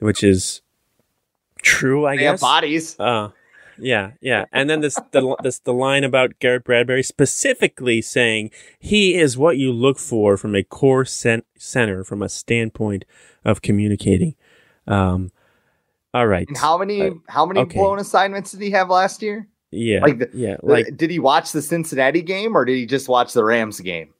which 0.00 0.24
is 0.24 0.60
true, 1.62 2.04
I 2.06 2.16
They 2.16 2.24
have 2.24 2.34
guess. 2.34 2.40
bodies. 2.40 2.98
Uh, 2.98 3.30
yeah, 3.78 4.10
yeah, 4.20 4.44
and 4.52 4.68
then 4.68 4.80
this 4.80 4.98
the 5.12 5.36
this 5.44 5.60
the 5.60 5.72
line 5.72 6.02
about 6.04 6.38
Garrett 6.40 6.64
Bradbury 6.64 7.02
specifically 7.04 8.02
saying 8.02 8.50
he 8.78 9.14
is 9.14 9.38
what 9.38 9.56
you 9.56 9.72
look 9.72 9.98
for 9.98 10.36
from 10.36 10.54
a 10.56 10.62
core 10.64 11.04
cen- 11.04 11.44
center 11.56 12.02
from 12.04 12.22
a 12.22 12.28
standpoint 12.28 13.04
of 13.44 13.62
communicating. 13.62 14.34
Um, 14.86 15.30
all 16.14 16.26
right, 16.26 16.46
And 16.48 16.56
how 16.56 16.76
many 16.78 17.02
Uh, 17.02 17.10
how 17.28 17.46
many 17.46 17.60
okay. 17.60 17.78
blown 17.78 17.98
assignments 17.98 18.52
did 18.52 18.60
he 18.60 18.70
have 18.70 18.88
last 18.90 19.22
year? 19.22 19.48
yeah, 19.70 20.00
like 20.00 20.18
the- 20.18 20.30
yeah, 20.34 20.56
like 20.62 20.96
did 20.96 21.10
he 21.10 21.18
watch 21.18 21.52
the 21.52 21.62
Cincinnati 21.62 22.22
game 22.22 22.56
or 22.56 22.64
did 22.64 22.76
he 22.76 22.86
just 22.86 23.08
watch 23.08 23.32
the 23.32 23.44
Rams 23.44 23.80
game? 23.80 24.12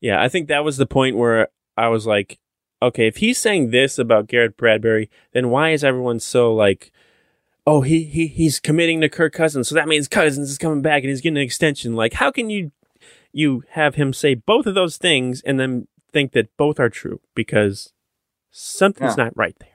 Yeah, 0.00 0.20
I 0.20 0.28
think 0.28 0.48
that 0.48 0.64
was 0.64 0.76
the 0.78 0.86
point 0.86 1.16
where 1.16 1.48
I 1.76 1.88
was 1.88 2.06
like, 2.06 2.38
okay, 2.82 3.06
if 3.06 3.18
he's 3.18 3.38
saying 3.38 3.70
this 3.70 3.98
about 3.98 4.26
Garrett 4.26 4.56
Bradbury, 4.56 5.08
then 5.32 5.50
why 5.50 5.70
is 5.70 5.84
everyone 5.84 6.18
so 6.18 6.52
like, 6.52 6.90
oh, 7.66 7.82
he 7.82 8.02
he 8.04 8.26
he's 8.26 8.58
committing 8.58 9.00
to 9.02 9.08
Kirk 9.08 9.32
Cousins, 9.32 9.68
so 9.68 9.74
that 9.76 9.86
means 9.88 10.08
Cousins 10.08 10.50
is 10.50 10.58
coming 10.58 10.82
back 10.82 11.02
and 11.04 11.10
he's 11.10 11.20
getting 11.20 11.36
an 11.36 11.42
extension. 11.44 11.94
Like, 11.94 12.14
how 12.14 12.30
can 12.32 12.50
you 12.50 12.72
you 13.32 13.62
have 13.70 13.94
him 13.94 14.12
say 14.12 14.34
both 14.34 14.66
of 14.66 14.74
those 14.74 14.96
things 14.96 15.40
and 15.42 15.58
then 15.60 15.86
think 16.12 16.32
that 16.32 16.54
both 16.56 16.78
are 16.80 16.90
true 16.90 17.20
because 17.34 17.92
something's 18.50 19.16
Yeah. 19.16 19.24
not 19.24 19.36
right 19.36 19.56
there. 19.60 19.71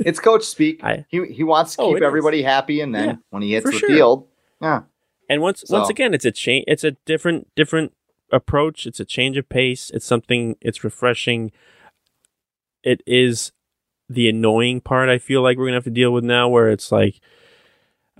It's 0.00 0.20
coach 0.20 0.44
speak. 0.44 0.80
I- 0.84 1.04
he 1.08 1.24
he 1.26 1.42
wants 1.44 1.76
to 1.76 1.82
Oh, 1.82 1.88
keep 1.88 1.96
it 1.98 2.02
is. 2.02 2.06
everybody 2.06 2.42
happy, 2.42 2.80
and 2.80 2.94
then 2.94 3.08
Yeah, 3.08 3.16
when 3.30 3.42
he 3.42 3.52
hits 3.52 3.66
the 3.70 3.78
sure. 3.78 3.88
field, 3.88 4.28
yeah, 4.60 4.82
And 5.28 5.40
once 5.42 5.64
once 5.68 5.88
again, 5.88 6.14
it's 6.14 6.24
a 6.24 6.32
change. 6.32 6.64
It's 6.68 6.84
a 6.84 6.92
different 7.06 7.48
different 7.56 7.92
approach. 8.32 8.86
It's 8.86 9.00
a 9.00 9.04
change 9.04 9.36
of 9.36 9.48
pace. 9.48 9.90
It's 9.94 10.06
something. 10.06 10.56
It's 10.60 10.84
refreshing. 10.84 11.50
It 12.82 13.02
is 13.06 13.52
the 14.08 14.28
annoying 14.28 14.80
part. 14.80 15.08
I 15.08 15.18
feel 15.18 15.42
like 15.42 15.56
we're 15.58 15.66
gonna 15.66 15.76
have 15.76 15.84
to 15.84 15.90
deal 15.90 16.12
with 16.12 16.24
now, 16.24 16.48
where 16.48 16.68
it's 16.70 16.90
like, 16.90 17.20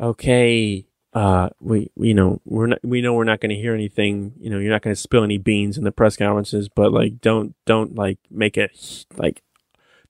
okay, 0.01 0.87
uh, 1.13 1.49
we 1.61 1.91
you 1.97 2.15
know 2.15 2.41
we're 2.45 2.67
not 2.69 2.79
we 2.85 3.01
know 3.03 3.15
we're 3.15 3.25
not 3.25 3.41
gonna 3.41 3.55
hear 3.55 3.75
anything. 3.75 4.33
You 4.39 4.51
know, 4.51 4.59
you're 4.59 4.71
not 4.73 4.83
gonna 4.83 4.97
spill 4.97 5.25
any 5.25 5.39
beans 5.39 5.77
in 5.79 5.85
the 5.85 5.93
press 5.93 6.17
conferences, 6.17 6.69
but 6.69 6.93
like, 6.93 7.21
don't 7.21 7.55
don't 7.67 7.95
like 7.95 8.19
make 8.31 8.57
it 8.57 9.05
like. 9.17 9.43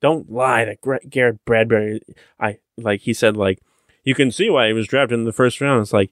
Don't 0.00 0.30
lie 0.30 0.64
that 0.64 0.80
Gra- 0.80 1.06
Garrett 1.08 1.44
Bradbury. 1.44 2.00
I 2.38 2.58
like 2.76 3.02
he 3.02 3.12
said 3.12 3.36
like 3.36 3.60
you 4.04 4.14
can 4.14 4.30
see 4.30 4.48
why 4.48 4.66
he 4.66 4.72
was 4.72 4.86
drafted 4.86 5.18
in 5.18 5.24
the 5.24 5.32
first 5.32 5.60
round. 5.60 5.82
It's 5.82 5.92
like 5.92 6.10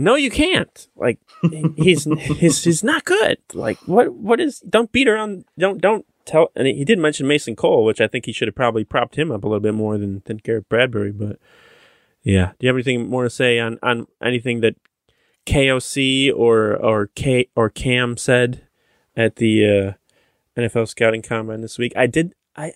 no, 0.00 0.14
you 0.14 0.30
can't. 0.30 0.88
Like 0.96 1.18
he's 1.76 2.04
he's 2.04 2.64
he's 2.64 2.84
not 2.84 3.04
good. 3.04 3.38
Like 3.52 3.78
what 3.86 4.14
what 4.14 4.40
is? 4.40 4.60
Don't 4.60 4.92
beat 4.92 5.08
around. 5.08 5.44
Don't 5.58 5.80
don't 5.80 6.06
tell. 6.24 6.50
And 6.54 6.68
he 6.68 6.84
did 6.84 7.00
mention 7.00 7.26
Mason 7.26 7.56
Cole, 7.56 7.84
which 7.84 8.00
I 8.00 8.06
think 8.06 8.24
he 8.24 8.32
should 8.32 8.48
have 8.48 8.54
probably 8.54 8.84
propped 8.84 9.16
him 9.16 9.32
up 9.32 9.42
a 9.42 9.48
little 9.48 9.60
bit 9.60 9.74
more 9.74 9.98
than 9.98 10.22
than 10.26 10.38
Garrett 10.38 10.68
Bradbury. 10.68 11.10
But 11.10 11.38
yeah, 12.22 12.52
do 12.58 12.66
you 12.66 12.68
have 12.68 12.76
anything 12.76 13.10
more 13.10 13.24
to 13.24 13.30
say 13.30 13.58
on 13.58 13.78
on 13.82 14.06
anything 14.22 14.60
that 14.60 14.76
KOC 15.46 16.32
or 16.34 16.76
or 16.76 17.08
K 17.08 17.48
or 17.56 17.68
Cam 17.68 18.16
said 18.16 18.66
at 19.16 19.36
the 19.36 19.66
uh, 19.66 19.92
NFL 20.60 20.88
scouting 20.88 21.22
combine 21.22 21.60
this 21.60 21.76
week? 21.76 21.92
I 21.96 22.06
did 22.06 22.34
I 22.54 22.74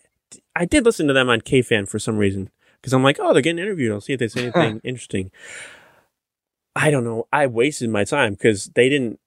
I 0.54 0.64
did 0.64 0.84
listen 0.84 1.06
to 1.08 1.14
them 1.14 1.28
on 1.28 1.40
KFan 1.40 1.88
for 1.88 1.98
some 1.98 2.16
reason 2.16 2.50
because 2.80 2.92
I'm 2.92 3.02
like, 3.02 3.18
oh, 3.20 3.32
they're 3.32 3.42
getting 3.42 3.62
interviewed. 3.62 3.92
I'll 3.92 4.00
see 4.00 4.12
if 4.12 4.18
they 4.18 4.28
say 4.28 4.42
anything 4.54 4.80
interesting. 4.84 5.30
I 6.74 6.90
don't 6.90 7.04
know. 7.04 7.28
I 7.32 7.46
wasted 7.46 7.90
my 7.90 8.04
time 8.04 8.32
because 8.32 8.66
they 8.74 8.88
didn't. 8.88 9.18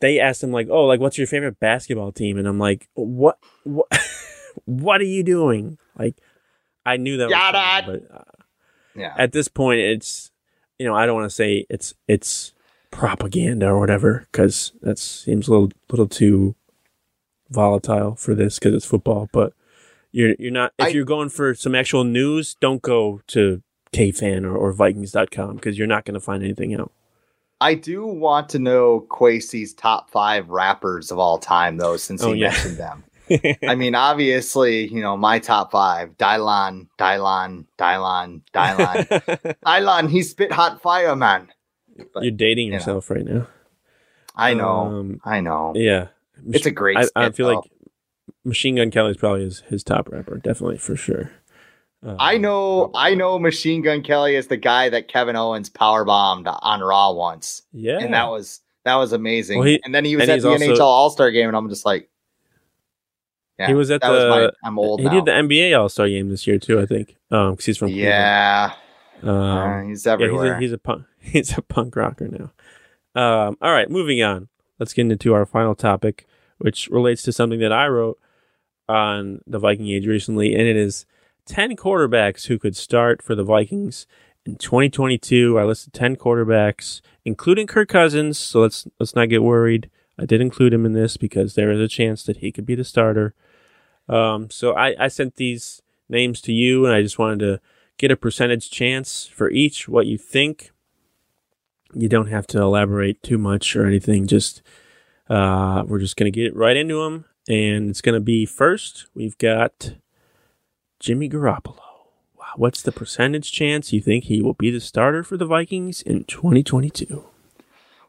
They 0.00 0.20
asked 0.20 0.42
him 0.42 0.52
like, 0.52 0.68
"Oh, 0.70 0.84
like 0.84 1.00
what's 1.00 1.16
your 1.16 1.26
favorite 1.26 1.58
basketball 1.58 2.12
team?" 2.12 2.36
And 2.36 2.46
I'm 2.46 2.58
like, 2.58 2.88
"What? 2.94 3.38
What? 3.62 3.86
what 4.66 5.00
are 5.00 5.04
you 5.04 5.22
doing?" 5.22 5.78
Like, 5.98 6.16
I 6.84 6.98
knew 6.98 7.16
that. 7.16 7.30
Was 7.30 7.84
coming, 7.84 8.06
but 8.10 8.16
uh, 8.16 8.24
yeah. 8.94 9.14
at 9.16 9.32
this 9.32 9.48
point, 9.48 9.80
it's 9.80 10.30
you 10.78 10.86
know 10.86 10.94
I 10.94 11.06
don't 11.06 11.14
want 11.14 11.30
to 11.30 11.34
say 11.34 11.64
it's 11.70 11.94
it's 12.06 12.52
propaganda 12.90 13.66
or 13.66 13.80
whatever 13.80 14.28
because 14.30 14.72
that 14.82 14.98
seems 14.98 15.48
a 15.48 15.52
little 15.52 15.70
little 15.88 16.08
too 16.08 16.54
volatile 17.50 18.14
for 18.14 18.34
this 18.34 18.58
because 18.58 18.74
it's 18.74 18.86
football. 18.86 19.30
But 19.32 19.54
you're 20.14 20.34
you're 20.38 20.52
not 20.52 20.72
if 20.78 20.86
I- 20.86 20.88
you're 20.90 21.04
going 21.04 21.28
for 21.28 21.54
some 21.54 21.74
actual 21.74 22.04
news, 22.04 22.54
don't 22.60 22.80
go 22.82 23.20
to 23.28 23.62
KFan 23.92 24.44
or, 24.44 24.56
or 24.56 24.72
Vikings.com 24.72 25.56
because 25.56 25.76
you're 25.78 25.86
not 25.86 26.04
going 26.04 26.14
to 26.14 26.20
find 26.20 26.42
anything 26.42 26.74
out. 26.74 26.92
I 27.60 27.74
do 27.74 28.06
want 28.06 28.48
to 28.50 28.58
know 28.58 29.06
Kwesi's 29.08 29.72
top 29.72 30.10
five 30.10 30.50
rappers 30.50 31.10
of 31.10 31.18
all 31.18 31.38
time, 31.38 31.76
though, 31.78 31.96
since 31.96 32.22
Oh, 32.22 32.32
he 32.32 32.40
yeah. 32.40 32.48
mentioned 32.50 32.76
them. 32.76 33.04
I 33.68 33.74
mean, 33.74 33.94
obviously, 33.94 34.86
you 34.92 35.00
know, 35.00 35.16
my 35.16 35.38
top 35.38 35.70
five 35.70 36.10
Dylon, 36.18 36.88
Dylon, 36.98 37.64
Dylon, 37.78 38.42
Dylon. 38.52 39.56
Dylon, 39.66 40.10
he 40.10 40.22
spit 40.22 40.52
hot 40.52 40.82
fire, 40.82 41.16
man. 41.16 41.48
But, 42.12 42.24
You're 42.24 42.32
dating 42.32 42.66
you 42.66 42.70
know. 42.72 42.76
yourself 42.78 43.08
right 43.10 43.24
now. 43.24 43.46
I 44.36 44.52
know. 44.54 44.78
Um, 44.80 45.20
I 45.24 45.40
know. 45.40 45.72
Yeah, 45.76 46.08
It's 46.48 46.66
a 46.66 46.70
great 46.72 46.98
I, 46.98 47.04
I 47.16 47.30
feel 47.30 47.46
though. 47.48 47.54
like 47.60 47.70
Machine 48.44 48.76
Gun 48.76 48.90
Kelly's 48.90 49.16
probably 49.16 49.44
his, 49.44 49.60
his 49.68 49.82
top 49.82 50.08
rapper, 50.10 50.36
definitely 50.36 50.78
for 50.78 50.96
sure. 50.96 51.30
Um, 52.02 52.16
I 52.20 52.36
know, 52.36 52.90
I 52.94 53.14
know 53.14 53.38
Machine 53.38 53.80
Gun 53.80 54.02
Kelly 54.02 54.36
is 54.36 54.48
the 54.48 54.56
guy 54.58 54.90
that 54.90 55.08
Kevin 55.08 55.36
Owens 55.36 55.70
power 55.70 56.04
bombed 56.04 56.46
on 56.48 56.80
Raw 56.80 57.12
once. 57.12 57.62
Yeah, 57.72 57.98
And 57.98 58.12
that 58.12 58.28
was 58.28 58.60
that 58.84 58.96
was 58.96 59.12
amazing. 59.12 59.58
Well, 59.60 59.68
he- 59.68 59.80
and 59.84 59.94
then 59.94 60.04
he 60.04 60.14
was 60.16 60.28
at 60.28 60.42
the 60.42 60.48
also- 60.50 60.64
NHL 60.66 60.80
All 60.80 61.08
Star 61.10 61.30
game, 61.30 61.48
and 61.48 61.56
I'm 61.56 61.70
just 61.70 61.86
like, 61.86 62.10
yeah, 63.58 63.68
He 63.68 63.74
was 63.74 63.90
at 63.90 64.00
that 64.02 64.10
was 64.10 64.24
my, 64.28 64.40
the- 64.40 64.52
I'm 64.64 64.78
old 64.78 65.00
he 65.00 65.06
now. 65.06 65.12
did 65.12 65.24
the 65.26 65.30
NBA 65.32 65.78
All 65.80 65.88
Star 65.88 66.08
game 66.08 66.28
this 66.28 66.46
year 66.46 66.58
too. 66.58 66.80
I 66.80 66.86
think, 66.86 67.16
um, 67.30 67.52
because 67.52 67.64
he's 67.66 67.78
from 67.78 67.88
yeah, 67.88 68.72
uh, 69.22 69.30
Um, 69.30 69.88
he's 69.88 70.04
yeah, 70.04 70.12
everywhere. 70.12 70.58
he's 70.58 70.72
a, 70.72 70.72
he's 70.72 70.72
a 70.72 70.78
punk. 70.78 71.04
He's 71.24 71.56
a 71.56 71.62
punk 71.62 71.96
rocker 71.96 72.28
now. 72.28 72.50
Um, 73.18 73.56
all 73.62 73.72
right, 73.72 73.88
moving 73.88 74.22
on. 74.22 74.48
Let's 74.78 74.92
get 74.92 75.10
into 75.10 75.32
our 75.32 75.46
final 75.46 75.74
topic, 75.74 76.26
which 76.58 76.86
relates 76.88 77.22
to 77.22 77.32
something 77.32 77.60
that 77.60 77.72
I 77.72 77.86
wrote 77.88 78.18
on 78.88 79.40
the 79.46 79.58
Viking 79.58 79.88
Age 79.88 80.06
recently, 80.06 80.54
and 80.54 80.62
it 80.62 80.76
is 80.76 81.06
ten 81.46 81.76
quarterbacks 81.76 82.46
who 82.46 82.58
could 82.58 82.76
start 82.76 83.22
for 83.22 83.34
the 83.34 83.44
Vikings 83.44 84.06
in 84.44 84.56
2022. 84.56 85.58
I 85.58 85.64
listed 85.64 85.92
ten 85.92 86.16
quarterbacks, 86.16 87.00
including 87.24 87.66
Kirk 87.66 87.88
Cousins. 87.88 88.38
So 88.38 88.60
let's 88.60 88.86
let's 88.98 89.14
not 89.14 89.28
get 89.28 89.42
worried. 89.42 89.90
I 90.18 90.26
did 90.26 90.40
include 90.40 90.72
him 90.72 90.86
in 90.86 90.92
this 90.92 91.16
because 91.16 91.54
there 91.54 91.72
is 91.72 91.80
a 91.80 91.88
chance 91.88 92.22
that 92.24 92.38
he 92.38 92.52
could 92.52 92.66
be 92.66 92.74
the 92.74 92.84
starter. 92.84 93.34
Um, 94.08 94.50
so 94.50 94.74
I, 94.74 94.94
I 94.98 95.08
sent 95.08 95.36
these 95.36 95.82
names 96.08 96.40
to 96.42 96.52
you, 96.52 96.86
and 96.86 96.94
I 96.94 97.02
just 97.02 97.18
wanted 97.18 97.40
to 97.40 97.60
get 97.96 98.10
a 98.10 98.16
percentage 98.16 98.70
chance 98.70 99.26
for 99.26 99.50
each, 99.50 99.88
what 99.88 100.06
you 100.06 100.18
think. 100.18 100.70
You 101.94 102.08
don't 102.08 102.28
have 102.28 102.46
to 102.48 102.60
elaborate 102.60 103.22
too 103.22 103.38
much 103.38 103.76
or 103.76 103.86
anything. 103.86 104.26
Just 104.26 104.62
uh, 105.28 105.84
we're 105.86 106.00
just 106.00 106.16
gonna 106.16 106.30
get 106.30 106.54
right 106.54 106.76
into 106.76 107.02
them, 107.02 107.24
and 107.48 107.90
it's 107.90 108.00
gonna 108.00 108.20
be 108.20 108.46
first. 108.46 109.06
We've 109.14 109.36
got 109.38 109.94
Jimmy 111.00 111.28
Garoppolo. 111.28 111.80
Wow, 112.38 112.52
what's 112.56 112.82
the 112.82 112.92
percentage 112.92 113.52
chance 113.52 113.92
you 113.92 114.00
think 114.00 114.24
he 114.24 114.42
will 114.42 114.54
be 114.54 114.70
the 114.70 114.80
starter 114.80 115.22
for 115.22 115.36
the 115.36 115.46
Vikings 115.46 116.02
in 116.02 116.24
2022? 116.24 117.24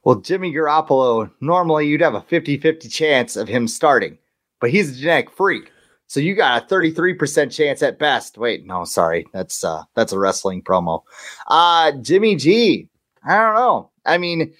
Well, 0.04 0.16
Jimmy 0.16 0.54
Garoppolo, 0.54 1.32
normally 1.42 1.88
you'd 1.88 2.02
have 2.02 2.14
a 2.14 2.22
50 2.22 2.58
50 2.60 2.88
chance 2.90 3.36
of 3.36 3.48
him 3.48 3.68
starting, 3.68 4.18
but 4.62 4.70
he's 4.70 4.92
a 4.92 4.96
genetic 5.00 5.32
freak. 5.32 5.72
So 6.08 6.20
you 6.20 6.36
got 6.36 6.64
a 6.64 6.74
33% 6.74 7.52
chance 7.52 7.82
at 7.82 7.98
best. 7.98 8.38
Wait, 8.38 8.66
no, 8.66 8.86
sorry. 8.86 9.26
That's 9.34 9.64
uh 9.64 9.84
that's 9.96 10.14
a 10.14 10.20
wrestling 10.20 10.62
promo. 10.62 11.02
Uh 11.48 11.94
Jimmy 12.02 12.36
G. 12.36 12.88
I 13.28 13.38
don't 13.38 13.56
know. 13.56 13.90
I 14.06 14.20
mean, 14.20 14.54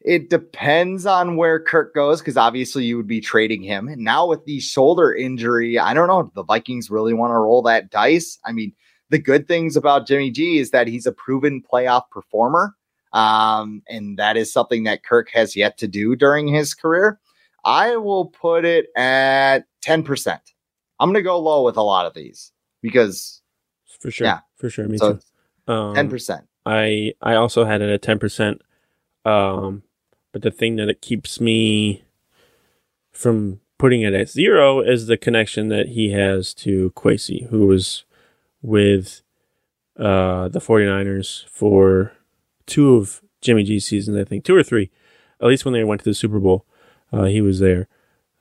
it 0.00 0.30
depends 0.30 1.06
on 1.06 1.36
where 1.36 1.60
Kirk 1.60 1.94
goes 1.94 2.20
because 2.20 2.36
obviously 2.36 2.84
you 2.84 2.96
would 2.96 3.06
be 3.06 3.20
trading 3.20 3.62
him. 3.62 3.88
And 3.88 4.02
now 4.02 4.26
with 4.26 4.44
the 4.44 4.60
shoulder 4.60 5.14
injury, 5.14 5.78
I 5.78 5.92
don't 5.92 6.08
know. 6.08 6.20
If 6.20 6.34
the 6.34 6.44
Vikings 6.44 6.90
really 6.90 7.14
want 7.14 7.32
to 7.32 7.38
roll 7.38 7.62
that 7.62 7.90
dice. 7.90 8.38
I 8.44 8.52
mean, 8.52 8.72
the 9.10 9.18
good 9.18 9.48
things 9.48 9.76
about 9.76 10.06
Jimmy 10.06 10.30
G 10.30 10.58
is 10.58 10.70
that 10.70 10.86
he's 10.86 11.06
a 11.06 11.12
proven 11.12 11.62
playoff 11.62 12.08
performer. 12.10 12.74
Um, 13.12 13.82
and 13.88 14.18
that 14.18 14.36
is 14.36 14.52
something 14.52 14.84
that 14.84 15.04
Kirk 15.04 15.30
has 15.32 15.56
yet 15.56 15.78
to 15.78 15.88
do 15.88 16.14
during 16.14 16.46
his 16.46 16.74
career. 16.74 17.18
I 17.64 17.96
will 17.96 18.26
put 18.26 18.64
it 18.64 18.86
at 18.96 19.64
10%. 19.82 20.38
I'm 21.00 21.08
going 21.08 21.14
to 21.14 21.22
go 21.22 21.38
low 21.38 21.64
with 21.64 21.76
a 21.76 21.82
lot 21.82 22.06
of 22.06 22.14
these 22.14 22.52
because 22.82 23.40
for 24.00 24.10
sure, 24.10 24.26
yeah, 24.26 24.40
for 24.56 24.70
sure. 24.70 24.86
Me 24.88 24.98
so 24.98 25.14
too. 25.66 25.72
Um, 25.72 25.94
10%. 25.94 26.42
I 26.66 27.14
I 27.22 27.34
also 27.34 27.64
had 27.64 27.80
it 27.80 27.88
at 27.88 28.02
ten 28.02 28.18
percent. 28.18 28.60
Um, 29.24 29.82
but 30.38 30.52
the 30.52 30.56
thing 30.56 30.76
that 30.76 30.88
it 30.88 31.00
keeps 31.00 31.40
me 31.40 32.04
from 33.10 33.60
putting 33.76 34.02
it 34.02 34.14
at 34.14 34.28
zero 34.28 34.80
is 34.80 35.06
the 35.06 35.16
connection 35.16 35.68
that 35.68 35.88
he 35.88 36.12
has 36.12 36.54
to 36.54 36.90
Kwesi, 36.90 37.48
who 37.48 37.66
was 37.66 38.04
with 38.62 39.22
uh, 39.98 40.46
the 40.46 40.60
49ers 40.60 41.48
for 41.48 42.12
two 42.66 42.94
of 42.94 43.20
Jimmy 43.40 43.64
G's 43.64 43.86
seasons, 43.86 44.16
I 44.16 44.22
think, 44.22 44.44
two 44.44 44.54
or 44.54 44.62
three. 44.62 44.90
At 45.40 45.48
least 45.48 45.64
when 45.64 45.74
they 45.74 45.82
went 45.82 46.02
to 46.02 46.10
the 46.10 46.14
Super 46.14 46.38
Bowl, 46.38 46.64
uh, 47.12 47.24
he 47.24 47.40
was 47.40 47.58
there. 47.58 47.88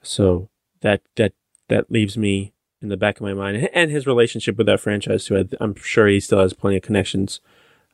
So 0.04 0.50
that 0.82 1.02
that 1.16 1.34
that 1.68 1.92
leaves 1.92 2.16
me 2.16 2.54
in 2.80 2.90
the 2.90 2.98
back 2.98 3.16
of 3.18 3.24
my 3.24 3.34
mind, 3.34 3.70
and 3.74 3.90
his 3.90 4.06
relationship 4.06 4.56
with 4.56 4.68
that 4.68 4.80
franchise 4.80 5.26
too. 5.26 5.50
I'm 5.60 5.74
sure 5.76 6.08
he 6.08 6.20
still 6.20 6.42
has 6.42 6.54
plenty 6.54 6.78
of 6.78 6.84
connections 6.84 7.42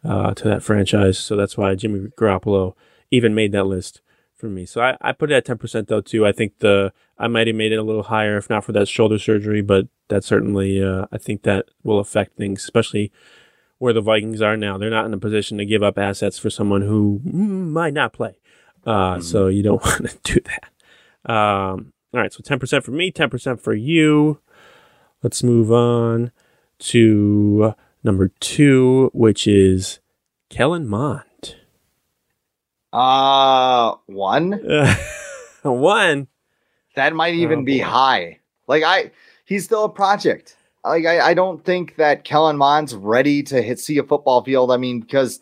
uh, 0.03 0.33
to 0.33 0.43
that 0.49 0.63
franchise, 0.63 1.17
so 1.17 1.37
that's 1.37 1.57
why 1.57 1.75
Jimmy 1.75 2.09
Garoppolo 2.19 2.75
even 3.14 3.36
made 3.36 3.51
that 3.51 3.66
list 3.66 4.01
for 4.36 4.47
me. 4.47 4.66
So 4.66 4.82
I, 4.82 4.97
I 4.99 5.11
put 5.11 5.32
it 5.32 5.36
at 5.36 5.59
10% 5.59 5.88
though 5.88 6.01
too. 6.01 6.26
I 6.26 6.32
think 6.32 6.59
the 6.59 6.91
I 7.18 7.28
might 7.28 7.47
have 7.47 7.55
made 7.55 7.72
it 7.72 7.78
a 7.78 7.84
little 7.84 8.03
higher 8.03 8.38
if 8.38 8.49
not 8.49 8.64
for 8.64 8.72
that 8.72 8.88
shoulder 8.88 9.20
surgery, 9.20 9.61
but 9.61 9.88
that 10.09 10.24
certainly 10.24 10.84
uh, 10.84 11.05
I 11.11 11.18
think 11.20 11.43
that 11.43 11.68
will 11.84 11.99
affect 11.99 12.36
things, 12.36 12.64
especially 12.64 13.11
where 13.78 13.93
the 13.93 14.01
Vikings 14.01 14.41
are 14.41 14.57
now. 14.57 14.78
They're 14.78 14.89
not 14.89 15.05
in 15.05 15.14
a 15.14 15.20
position 15.20 15.59
to 15.59 15.66
give 15.66 15.84
up 15.84 15.97
assets 15.97 16.39
for 16.39 16.49
someone 16.49 16.82
who 16.82 17.22
might 17.24 17.93
not 17.93 18.14
play. 18.14 18.39
Uh, 18.86 19.14
mm-hmm. 19.14 19.22
So 19.22 19.47
you 19.47 19.61
don't 19.61 19.82
want 19.86 20.09
to 20.09 20.34
do 20.34 20.39
that. 20.41 21.32
Um, 21.32 21.93
all 22.14 22.20
right, 22.20 22.34
so 22.34 22.41
10% 22.41 22.84
for 22.84 22.91
me, 22.91 23.11
10% 23.11 23.59
for 23.59 23.74
you. 23.74 24.39
Let's 25.22 25.41
move 25.41 25.72
on 25.72 26.32
to 26.80 27.76
number 28.03 28.28
two, 28.39 29.09
which 29.14 29.47
is 29.47 29.99
Kellen 30.49 30.88
Mond. 30.88 31.24
Uh, 32.93 33.95
one. 34.05 34.51
one. 35.63 36.27
That 36.95 37.15
might 37.15 37.33
even 37.33 37.59
oh, 37.59 37.63
be 37.63 37.79
high. 37.79 38.39
Like 38.67 38.83
I, 38.83 39.11
he's 39.45 39.65
still 39.65 39.85
a 39.85 39.89
project. 39.89 40.55
Like 40.85 41.05
I, 41.05 41.19
I 41.19 41.33
don't 41.33 41.65
think 41.65 41.95
that 41.95 42.23
Kellen 42.23 42.57
Mond's 42.57 42.93
ready 42.93 43.41
to 43.43 43.61
hit 43.61 43.79
see 43.79 43.97
a 43.97 44.03
football 44.03 44.43
field. 44.43 44.71
I 44.71 44.77
mean, 44.77 44.99
because 44.99 45.39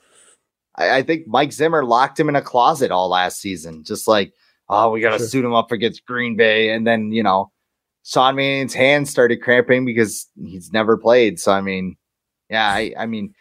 I, 0.75 0.97
I, 0.97 1.01
think 1.03 1.27
Mike 1.27 1.51
Zimmer 1.51 1.83
locked 1.83 2.19
him 2.19 2.29
in 2.29 2.35
a 2.35 2.41
closet 2.41 2.89
all 2.91 3.09
last 3.09 3.41
season. 3.41 3.83
Just 3.83 4.07
like, 4.07 4.33
oh, 4.69 4.91
we 4.91 5.01
got 5.01 5.11
to 5.11 5.17
sure. 5.17 5.27
suit 5.27 5.45
him 5.45 5.53
up 5.53 5.71
against 5.71 6.05
Green 6.05 6.37
Bay, 6.37 6.69
and 6.69 6.87
then 6.87 7.11
you 7.11 7.23
know, 7.23 7.51
Sean 8.03 8.35
Mannion's 8.35 8.73
hands 8.73 9.09
started 9.09 9.41
cramping 9.41 9.83
because 9.83 10.29
he's 10.41 10.71
never 10.71 10.95
played. 10.95 11.39
So 11.39 11.51
I 11.51 11.59
mean, 11.59 11.97
yeah, 12.49 12.67
I, 12.67 12.93
I 12.97 13.05
mean, 13.07 13.33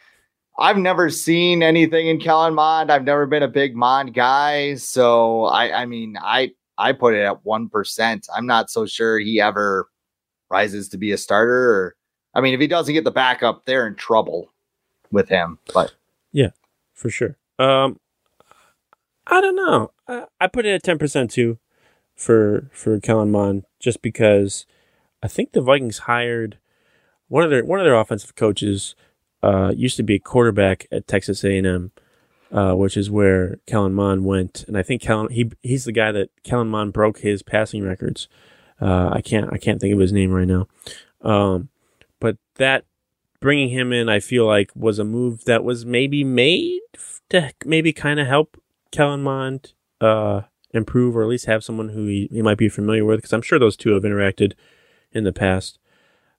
I've 0.61 0.77
never 0.77 1.09
seen 1.09 1.63
anything 1.63 2.09
in 2.09 2.21
Kellen 2.21 2.55
Mond. 2.55 2.93
I've 2.93 3.05
never 3.05 3.25
been 3.25 3.43
a 3.43 3.49
big 3.49 3.75
Mond 3.75 4.13
guy. 4.13 4.75
So 4.75 5.45
I, 5.45 5.83
I 5.83 5.87
mean, 5.87 6.19
I, 6.21 6.51
I 6.77 6.93
put 6.93 7.15
it 7.15 7.23
at 7.23 7.43
1%. 7.45 8.29
I'm 8.37 8.47
not 8.47 8.71
so 8.71 8.85
sure 8.85 9.19
he 9.19 9.41
ever 9.41 9.89
rises 10.51 10.91
to 10.91 10.99
be 10.99 11.13
a 11.13 11.19
starter. 11.19 11.73
Or, 11.73 11.97
I 12.35 12.43
mean, 12.43 12.53
if 12.53 12.61
he 12.61 12.67
doesn't 12.67 12.93
get 12.93 13.05
the 13.05 13.11
backup, 13.11 13.65
they're 13.65 13.87
in 13.87 13.95
trouble 13.95 14.53
with 15.11 15.31
him. 15.31 15.59
But 15.73 15.95
yeah, 16.31 16.51
for 16.93 17.09
sure. 17.09 17.39
Um, 17.59 17.99
I 19.27 19.41
don't 19.41 19.57
know. 19.57 19.93
I, 20.07 20.27
I 20.43 20.47
put 20.47 20.67
it 20.67 20.75
at 20.75 20.99
10% 20.99 21.31
too 21.31 21.59
for, 22.15 22.69
for 22.71 23.01
Kellen 23.01 23.31
Mond 23.31 23.65
just 23.79 24.03
because 24.03 24.67
I 25.23 25.29
think 25.29 25.53
the 25.53 25.63
Vikings 25.63 26.01
hired 26.01 26.59
one 27.29 27.45
of 27.45 27.51
their, 27.51 27.65
one 27.65 27.79
of 27.79 27.87
their 27.87 27.99
offensive 27.99 28.35
coaches 28.35 28.95
uh, 29.43 29.73
used 29.77 29.97
to 29.97 30.03
be 30.03 30.17
a 30.17 30.21
quarterback 30.21 30.87
at 30.93 31.07
Texas 31.07 31.45
A&M, 31.45 31.93
uh, 32.53 32.75
which 32.75 32.97
is 32.97 33.11
where 33.11 33.59
Kellen 33.67 33.95
Mond 33.95 34.25
went. 34.25 34.65
And 34.69 34.77
I 34.77 34.83
think 34.83 35.03
Kellen 35.03 35.31
he 35.31 35.51
he's 35.63 35.85
the 35.85 35.93
guy 35.93 36.13
that 36.13 36.31
Kellen 36.43 36.69
Mond 36.69 36.93
broke 36.93 37.21
his 37.21 37.43
passing 37.43 37.83
records. 37.83 38.29
Uh, 38.81 39.11
I 39.13 39.21
can't 39.23 39.53
I 39.53 39.59
can't 39.59 39.81
think 39.81 39.95
of 39.95 40.01
his 40.01 40.13
name 40.13 40.33
right 40.33 40.49
now. 40.49 40.67
Um, 41.23 41.69
but 42.19 42.37
that 42.57 42.85
bringing 43.41 43.71
him 43.71 43.93
in, 43.93 44.09
I 44.09 44.21
feel 44.21 44.47
like 44.47 44.71
was 44.75 44.99
a 44.99 45.05
move 45.05 45.45
that 45.45 45.65
was 45.65 45.85
maybe 45.85 46.23
made 46.25 46.81
to 47.31 47.53
maybe 47.65 47.93
kind 47.93 48.21
of 48.21 48.27
help 48.27 48.61
Kellen 48.91 49.23
Mond 49.23 49.73
uh, 50.01 50.43
improve, 50.73 51.17
or 51.17 51.23
at 51.23 51.29
least 51.29 51.47
have 51.47 51.65
someone 51.65 51.91
who 51.91 52.07
he, 52.07 52.29
he 52.31 52.43
might 52.43 52.59
be 52.59 52.69
familiar 52.69 53.05
with, 53.05 53.19
because 53.19 53.33
I'm 53.33 53.43
sure 53.43 53.59
those 53.59 53.77
two 53.77 53.91
have 53.91 54.03
interacted 54.03 54.53
in 55.13 55.25
the 55.25 55.33
past. 55.33 55.79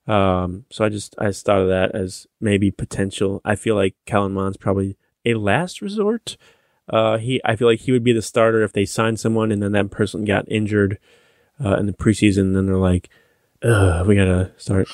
Um, 0.06 0.64
so 0.70 0.84
I 0.84 0.88
just 0.88 1.14
I 1.18 1.26
just 1.26 1.44
thought 1.46 1.60
of 1.60 1.68
that 1.68 1.94
as 1.94 2.26
maybe 2.40 2.70
potential. 2.70 3.40
I 3.44 3.54
feel 3.54 3.76
like 3.76 3.94
Kellen 4.06 4.32
Mond's 4.32 4.56
probably 4.56 4.96
a 5.24 5.34
last 5.34 5.80
resort. 5.80 6.36
Uh, 6.88 7.18
he 7.18 7.40
I 7.44 7.56
feel 7.56 7.68
like 7.68 7.80
he 7.80 7.92
would 7.92 8.04
be 8.04 8.12
the 8.12 8.22
starter 8.22 8.62
if 8.62 8.72
they 8.72 8.84
signed 8.84 9.20
someone 9.20 9.52
and 9.52 9.62
then 9.62 9.72
that 9.72 9.90
person 9.90 10.24
got 10.24 10.50
injured 10.50 10.98
uh, 11.64 11.76
in 11.76 11.86
the 11.86 11.92
preseason. 11.92 12.40
And 12.40 12.56
then 12.56 12.66
they're 12.66 12.76
like, 12.76 13.08
we 13.62 14.16
gotta 14.16 14.52
start 14.56 14.88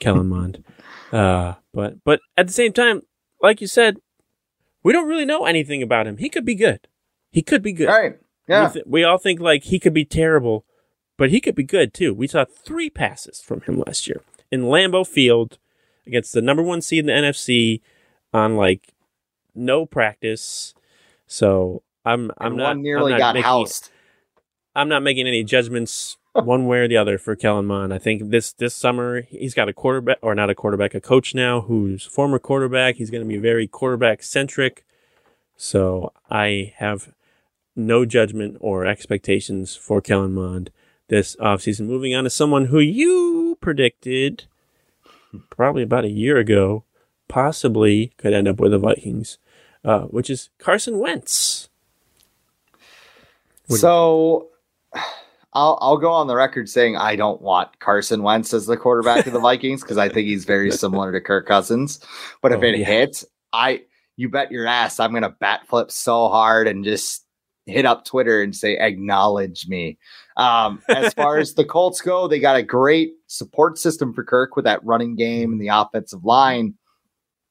Kellen 0.00 0.28
Mond. 0.28 0.64
Uh, 1.12 1.54
but 1.72 2.02
but 2.02 2.18
at 2.36 2.48
the 2.48 2.52
same 2.52 2.72
time, 2.72 3.02
like 3.40 3.60
you 3.60 3.68
said, 3.68 3.98
we 4.82 4.92
don't 4.92 5.06
really 5.06 5.24
know 5.24 5.44
anything 5.44 5.80
about 5.80 6.08
him. 6.08 6.16
He 6.16 6.28
could 6.28 6.44
be 6.44 6.56
good. 6.56 6.88
He 7.30 7.40
could 7.40 7.62
be 7.62 7.72
good. 7.72 7.88
All 7.88 8.00
right. 8.00 8.18
Yeah. 8.48 8.66
We, 8.66 8.72
th- 8.72 8.86
we 8.88 9.04
all 9.04 9.18
think 9.18 9.38
like 9.38 9.62
he 9.62 9.78
could 9.78 9.94
be 9.94 10.04
terrible, 10.04 10.64
but 11.16 11.30
he 11.30 11.40
could 11.40 11.54
be 11.54 11.62
good 11.62 11.94
too. 11.94 12.12
We 12.12 12.26
saw 12.26 12.44
three 12.44 12.90
passes 12.90 13.40
from 13.40 13.60
him 13.60 13.80
last 13.86 14.08
year 14.08 14.22
in 14.54 14.62
Lambeau 14.62 15.06
Field 15.06 15.58
against 16.06 16.32
the 16.32 16.40
number 16.40 16.62
one 16.62 16.80
seed 16.80 17.00
in 17.00 17.06
the 17.06 17.12
NFC 17.12 17.80
on 18.32 18.56
like 18.56 18.94
no 19.54 19.86
practice. 19.86 20.74
So 21.26 21.82
I'm 22.04 22.30
I'm 22.38 22.52
and 22.52 22.56
not 22.56 22.64
one 22.68 22.82
nearly 22.82 23.12
I'm 23.12 23.18
not 23.18 23.24
got 23.24 23.34
making, 23.34 23.44
housed. 23.44 23.90
I'm 24.74 24.88
not 24.88 25.02
making 25.02 25.26
any 25.26 25.44
judgments 25.44 26.16
one 26.32 26.66
way 26.66 26.78
or 26.78 26.88
the 26.88 26.96
other 26.96 27.18
for 27.18 27.36
Kellen 27.36 27.66
Mond. 27.66 27.92
I 27.92 27.98
think 27.98 28.30
this 28.30 28.52
this 28.52 28.74
summer 28.74 29.22
he's 29.22 29.54
got 29.54 29.68
a 29.68 29.72
quarterback 29.72 30.18
or 30.22 30.34
not 30.34 30.50
a 30.50 30.54
quarterback, 30.54 30.94
a 30.94 31.00
coach 31.00 31.34
now 31.34 31.62
who's 31.62 32.04
former 32.04 32.38
quarterback. 32.38 32.96
He's 32.96 33.10
going 33.10 33.22
to 33.22 33.28
be 33.28 33.38
very 33.38 33.66
quarterback 33.66 34.22
centric. 34.22 34.84
So 35.56 36.12
I 36.30 36.74
have 36.78 37.12
no 37.76 38.04
judgment 38.04 38.56
or 38.60 38.86
expectations 38.86 39.76
for 39.76 40.00
Kellen 40.00 40.32
Mond 40.32 40.70
this 41.08 41.36
offseason. 41.36 41.86
Moving 41.86 42.14
on 42.14 42.24
to 42.24 42.30
someone 42.30 42.66
who 42.66 42.78
you 42.80 43.43
predicted 43.64 44.44
probably 45.48 45.82
about 45.82 46.04
a 46.04 46.10
year 46.10 46.36
ago, 46.36 46.84
possibly 47.28 48.12
could 48.18 48.34
end 48.34 48.46
up 48.46 48.60
with 48.60 48.70
the 48.70 48.78
Vikings, 48.78 49.38
uh, 49.82 50.02
which 50.02 50.28
is 50.28 50.50
Carson 50.58 50.98
Wentz. 50.98 51.70
so 53.68 54.48
I'll 55.54 55.78
I'll 55.80 55.96
go 55.96 56.12
on 56.12 56.26
the 56.26 56.36
record 56.36 56.68
saying 56.68 56.96
I 56.96 57.16
don't 57.16 57.40
want 57.40 57.80
Carson 57.80 58.22
Wentz 58.22 58.52
as 58.52 58.66
the 58.66 58.76
quarterback 58.76 59.26
of 59.26 59.32
the 59.32 59.40
Vikings 59.40 59.80
because 59.80 59.96
I 59.96 60.10
think 60.10 60.26
he's 60.26 60.44
very 60.44 60.70
similar 60.70 61.10
to 61.10 61.20
Kirk 61.20 61.46
Cousins. 61.46 62.00
But 62.42 62.52
if 62.52 62.58
oh, 62.58 62.64
it 62.64 62.78
yeah. 62.78 62.84
hits, 62.84 63.24
I 63.52 63.84
you 64.16 64.28
bet 64.28 64.52
your 64.52 64.66
ass 64.66 65.00
I'm 65.00 65.14
gonna 65.14 65.34
bat 65.40 65.66
flip 65.66 65.90
so 65.90 66.28
hard 66.28 66.68
and 66.68 66.84
just 66.84 67.24
hit 67.64 67.86
up 67.86 68.04
Twitter 68.04 68.42
and 68.42 68.54
say 68.54 68.76
acknowledge 68.76 69.66
me 69.68 69.96
um, 70.36 70.82
as 70.88 71.14
far 71.14 71.38
as 71.38 71.54
the 71.54 71.64
Colts 71.64 72.00
go, 72.00 72.26
they 72.26 72.40
got 72.40 72.56
a 72.56 72.62
great 72.62 73.14
support 73.34 73.78
system 73.78 74.12
for 74.12 74.24
Kirk 74.24 74.56
with 74.56 74.64
that 74.64 74.84
running 74.84 75.16
game 75.16 75.52
and 75.52 75.60
the 75.60 75.68
offensive 75.68 76.24
line, 76.24 76.74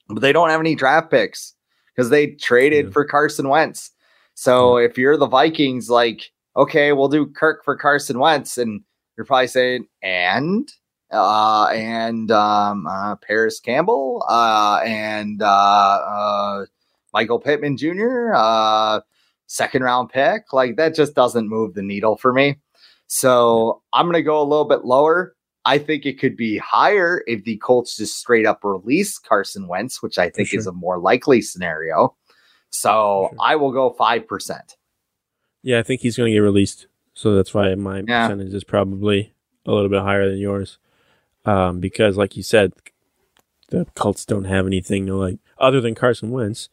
but 0.07 0.21
they 0.21 0.31
don't 0.31 0.49
have 0.49 0.59
any 0.59 0.75
draft 0.75 1.11
picks 1.11 1.53
because 1.95 2.09
they 2.09 2.27
traded 2.31 2.85
Yeah. 2.87 2.91
for 2.91 3.05
Carson 3.05 3.49
Wentz. 3.49 3.91
So 4.35 4.77
if 4.77 4.97
you're 4.97 5.17
the 5.17 5.27
Vikings, 5.27 5.89
like, 5.89 6.31
okay, 6.55 6.91
we'll 6.93 7.07
do 7.09 7.27
Kirk 7.27 7.63
for 7.63 7.75
Carson 7.75 8.17
Wentz, 8.19 8.57
and 8.57 8.81
you're 9.15 9.25
probably 9.25 9.47
saying, 9.47 9.87
and 10.01 10.67
uh, 11.11 11.67
and 11.67 12.31
um, 12.31 12.87
uh, 12.87 13.15
Parris 13.17 13.59
Campbell 13.59 14.25
uh, 14.27 14.81
and 14.83 15.43
uh, 15.43 15.45
uh, 15.45 16.65
Michael 17.13 17.39
Pittman 17.39 17.77
Jr. 17.77 18.33
Uh, 18.33 19.01
second 19.45 19.83
round 19.83 20.09
pick. 20.09 20.51
Like 20.51 20.77
that 20.77 20.95
just 20.95 21.13
doesn't 21.13 21.47
move 21.47 21.75
the 21.75 21.83
needle 21.83 22.17
for 22.17 22.33
me. 22.33 22.55
So 23.05 23.83
I'm 23.93 24.07
going 24.07 24.13
to 24.15 24.23
go 24.23 24.41
a 24.41 24.49
little 24.49 24.65
bit 24.65 24.85
lower. 24.85 25.35
I 25.65 25.77
think 25.77 26.05
it 26.05 26.19
could 26.19 26.35
be 26.35 26.57
higher 26.57 27.23
if 27.25 27.43
the 27.45 27.57
Colts 27.57 27.95
just 27.97 28.17
straight 28.17 28.45
up 28.45 28.59
release 28.63 29.17
Carson 29.17 29.67
Wentz, 29.67 30.03
which 30.03 30.17
I 30.17 30.29
think 30.29 30.53
is 30.53 30.67
a 30.67 30.73
more 30.73 30.99
likely 30.99 31.41
scenario. 31.41 32.15
So 32.69 33.29
sure. 33.31 33.37
I 33.39 33.55
will 33.55 33.71
go 33.71 33.91
five 33.91 34.27
percent. 34.27 34.75
Yeah, 35.61 35.79
I 35.79 35.83
think 35.83 36.01
he's 36.01 36.17
going 36.17 36.27
to 36.31 36.33
get 36.33 36.39
released. 36.39 36.87
So 37.13 37.35
that's 37.35 37.53
why 37.53 37.73
my 37.75 38.03
Yeah. 38.05 38.27
percentage 38.27 38.53
is 38.53 38.63
probably 38.63 39.33
a 39.65 39.71
little 39.71 39.89
bit 39.89 40.01
higher 40.01 40.29
than 40.29 40.39
yours. 40.39 40.77
Um, 41.45 41.79
because, 41.79 42.17
like 42.17 42.35
you 42.35 42.43
said, 42.43 42.73
the 43.69 43.85
Colts 43.95 44.25
don't 44.25 44.45
have 44.45 44.65
anything 44.67 45.05
to 45.05 45.15
like 45.15 45.39
other 45.57 45.79
than 45.79 45.95
Carson 45.95 46.31
Wentz. 46.31 46.69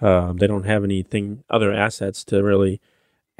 Um, 0.00 0.38
they 0.38 0.46
don't 0.48 0.64
have 0.64 0.82
anything 0.82 1.44
other 1.48 1.72
assets 1.72 2.24
to 2.24 2.42
really 2.42 2.80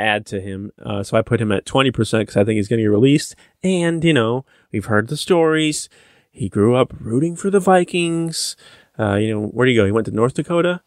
add 0.02 0.26
to 0.26 0.40
him. 0.40 0.72
Uh, 0.82 1.02
so 1.02 1.16
I 1.16 1.22
put 1.22 1.40
him 1.40 1.52
at 1.52 1.64
twenty 1.66 1.90
percent 1.90 2.22
because 2.22 2.36
I 2.36 2.44
think 2.44 2.56
he's 2.56 2.68
going 2.68 2.78
to 2.78 2.84
get 2.84 2.88
released. 2.90 3.34
And 3.62 4.04
you 4.04 4.12
know, 4.12 4.44
we've 4.72 4.86
heard 4.86 5.08
the 5.08 5.16
stories. 5.16 5.88
He 6.30 6.48
grew 6.48 6.74
up 6.74 6.92
rooting 6.98 7.36
for 7.36 7.50
the 7.50 7.60
Vikings. 7.60 8.56
Uh, 8.98 9.14
you 9.16 9.32
know, 9.32 9.46
where 9.48 9.66
do 9.66 9.72
you 9.72 9.80
go? 9.80 9.86
He 9.86 9.92
went 9.92 10.06
to 10.06 10.12
North 10.12 10.34
Dakota. 10.34 10.82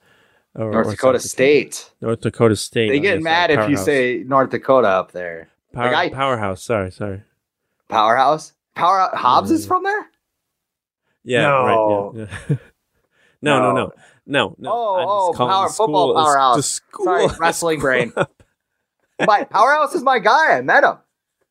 Or, 0.55 0.71
North 0.71 0.87
or 0.87 0.91
Dakota 0.91 1.19
State. 1.19 1.91
North 2.01 2.21
Dakota 2.21 2.55
State. 2.55 2.89
They 2.89 2.99
get 2.99 3.21
mad 3.21 3.51
if 3.51 3.69
you 3.69 3.75
say 3.77 4.23
North 4.25 4.51
Dakota 4.51 4.87
up 4.87 5.11
there. 5.11 5.49
Power, 5.73 5.91
Like, 5.91 6.13
I- 6.13 6.15
powerhouse. 6.15 6.63
Sorry, 6.63 6.91
sorry. 6.91 7.23
Powerhouse. 7.89 8.53
Power 8.73 9.09
Hobbs 9.13 9.51
is 9.51 9.65
from 9.65 9.83
there. 9.83 10.07
Yeah, 11.23 11.41
No. 11.41 12.11
right. 12.13 12.27
Yeah, 12.29 12.45
yeah. 12.49 12.55
no, 13.41 13.59
no, 13.61 13.73
no, 13.73 13.91
no, 14.25 14.55
no. 14.57 14.71
Oh, 14.71 15.31
oh, 15.33 15.33
power- 15.37 15.69
football 15.69 16.13
powerhouse. 16.15 16.55
The 16.57 16.63
school, 16.63 17.05
Sorry, 17.05 17.27
wrestling 17.39 17.79
brain. 17.79 18.13
But 19.17 19.49
Powerhouse 19.49 19.95
is 19.95 20.03
my 20.03 20.19
guy. 20.19 20.57
I 20.57 20.61
met 20.61 20.83
him. 20.83 20.97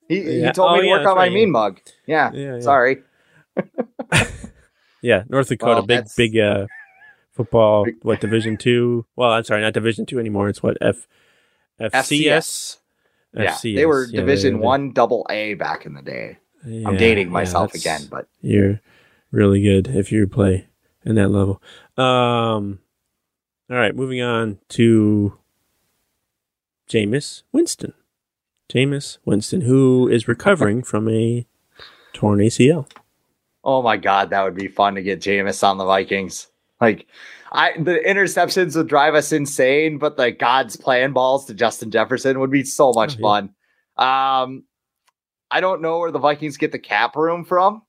He, 0.08 0.20
he 0.42 0.52
told 0.52 0.70
Oh, 0.70 0.74
me 0.74 0.80
to 0.82 0.86
yeah, 0.86 0.92
work 0.92 1.06
on 1.06 1.14
my 1.16 1.22
right, 1.22 1.30
yeah. 1.32 1.34
mean 1.34 1.50
mug. 1.50 1.80
Yeah. 2.06 2.30
Yeah, 2.34 2.54
yeah. 2.56 2.60
Sorry. 2.60 3.02
Yeah, 5.02 5.24
North 5.28 5.48
Dakota, 5.48 5.72
Well, 5.74 5.82
big, 5.82 5.96
that's- 5.98 6.16
big 6.16 6.38
uh, 6.38 6.66
football. 7.32 7.84
What 8.02 8.20
Division 8.22 8.56
two? 8.56 9.04
Well, 9.16 9.32
I'm 9.32 9.44
sorry, 9.44 9.60
not 9.60 9.74
Division 9.74 10.06
two 10.06 10.18
anymore. 10.18 10.48
It's 10.48 10.62
what 10.62 10.78
F, 10.80 11.06
FCS. 11.78 11.92
FCS. 11.92 12.76
Yeah. 13.34 13.50
FCS. 13.52 13.76
They 13.76 13.84
were 13.86 14.06
Yeah, 14.06 14.20
Division 14.20 14.60
One 14.60 14.92
Double 14.92 15.26
A 15.28 15.52
back 15.54 15.84
in 15.84 15.92
the 15.92 16.00
day. 16.00 16.38
yeah, 16.64 16.88
I'm 16.88 16.96
dating 16.96 17.30
myself 17.30 17.72
that's- 17.72 17.82
again, 18.00 18.08
but 18.10 18.28
You're 18.40 18.80
really 19.30 19.60
good 19.60 19.88
if 19.88 20.10
you 20.10 20.26
play 20.26 20.68
in 21.04 21.16
that 21.16 21.28
level. 21.28 21.60
Um, 21.98 22.78
all 23.70 23.76
right, 23.76 23.94
moving 23.94 24.22
on 24.22 24.58
to 24.70 25.36
Jameis 26.94 27.42
Winston. 27.52 27.92
Jameis 28.72 29.18
Winston, 29.24 29.62
who 29.62 30.08
is 30.08 30.28
recovering 30.28 30.82
from 30.90 31.08
a 31.08 31.46
torn 32.12 32.38
ACL. 32.38 32.88
oh 33.64 33.82
my 33.82 33.96
god, 33.96 34.30
that 34.30 34.42
would 34.44 34.54
be 34.54 34.68
fun 34.68 34.94
to 34.94 35.02
get 35.02 35.20
Jameis 35.20 35.62
on 35.66 35.78
the 35.78 35.84
Vikings. 35.84 36.48
Like 36.80 37.06
I 37.50 37.72
the 37.78 38.00
interceptions 38.06 38.76
would 38.76 38.88
drive 38.88 39.14
us 39.14 39.32
insane, 39.32 39.98
but 39.98 40.16
the 40.16 40.30
God's 40.30 40.76
playing 40.76 41.12
balls 41.12 41.46
to 41.46 41.54
Justin 41.54 41.90
Jefferson 41.90 42.38
would 42.40 42.50
be 42.50 42.64
so 42.64 42.92
much 42.92 43.14
Oh, 43.14 43.18
yeah. 43.18 43.22
fun. 43.22 43.44
Um 43.96 44.64
I 45.50 45.60
don't 45.60 45.82
know 45.82 45.98
where 45.98 46.10
the 46.12 46.18
Vikings 46.18 46.56
get 46.56 46.72
the 46.72 46.78
cap 46.78 47.16
room 47.16 47.44
from. 47.44 47.82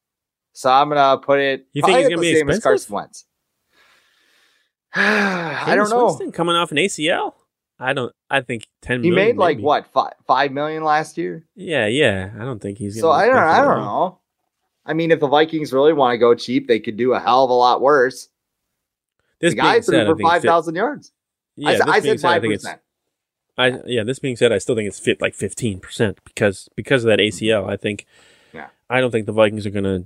So 0.53 0.69
I'm 0.71 0.89
gonna 0.89 1.17
put 1.19 1.39
it 1.39 1.67
You 1.73 1.81
think 1.83 1.99
it's 1.99 2.09
gonna 2.09 2.21
be 2.21 2.35
same 2.35 2.49
as? 2.49 2.59
Carson 2.63 2.95
Wentz. 2.95 3.25
I 4.95 5.73
don't 5.75 5.89
know. 5.89 6.05
Winston 6.05 6.31
coming 6.31 6.55
off 6.55 6.71
an 6.71 6.77
ACL. 6.77 7.33
I 7.79 7.93
don't. 7.93 8.13
I 8.29 8.41
think 8.41 8.67
ten. 8.81 9.03
He 9.03 9.11
made 9.11 9.37
like 9.37 9.57
maybe. 9.57 9.65
what 9.65 9.87
five 9.91 10.13
five 10.27 10.51
million 10.51 10.83
last 10.83 11.17
year. 11.17 11.45
Yeah, 11.55 11.87
yeah. 11.87 12.31
I 12.39 12.45
don't 12.45 12.61
think 12.61 12.77
he's. 12.77 12.99
So 12.99 13.11
I 13.11 13.27
don't 13.27 13.37
I 13.37 13.61
don't 13.61 13.81
know. 13.81 14.19
I 14.85 14.93
mean, 14.93 15.11
if 15.11 15.19
the 15.19 15.27
Vikings 15.27 15.73
really 15.73 15.93
want 15.93 16.13
to 16.13 16.17
go 16.17 16.35
cheap, 16.35 16.67
they 16.67 16.79
could 16.79 16.95
do 16.95 17.13
a 17.13 17.19
hell 17.19 17.43
of 17.43 17.49
a 17.49 17.53
lot 17.53 17.81
worse. 17.81 18.29
This 19.39 19.53
the 19.53 19.57
guy 19.57 19.81
threw 19.81 19.95
said, 19.95 20.07
for 20.07 20.17
five 20.17 20.41
thousand 20.41 20.75
yards. 20.75 21.11
Yeah, 21.55 21.79
I, 21.85 21.91
I 21.91 21.99
being 21.99 22.17
said 22.17 22.21
five 22.21 22.41
percent. 22.43 22.81
I 23.57 23.79
yeah. 23.85 24.03
This 24.03 24.19
being 24.19 24.35
said, 24.35 24.51
I 24.51 24.57
still 24.57 24.75
think 24.75 24.87
it's 24.87 24.99
fit 24.99 25.21
like 25.21 25.33
fifteen 25.33 25.79
percent 25.79 26.19
because 26.23 26.69
because 26.75 27.03
of 27.03 27.09
that 27.09 27.19
ACL. 27.19 27.69
I 27.69 27.77
think. 27.77 28.05
Yeah. 28.53 28.67
I 28.89 29.01
don't 29.01 29.11
think 29.11 29.25
the 29.25 29.33
Vikings 29.33 29.65
are 29.65 29.71
gonna 29.71 30.05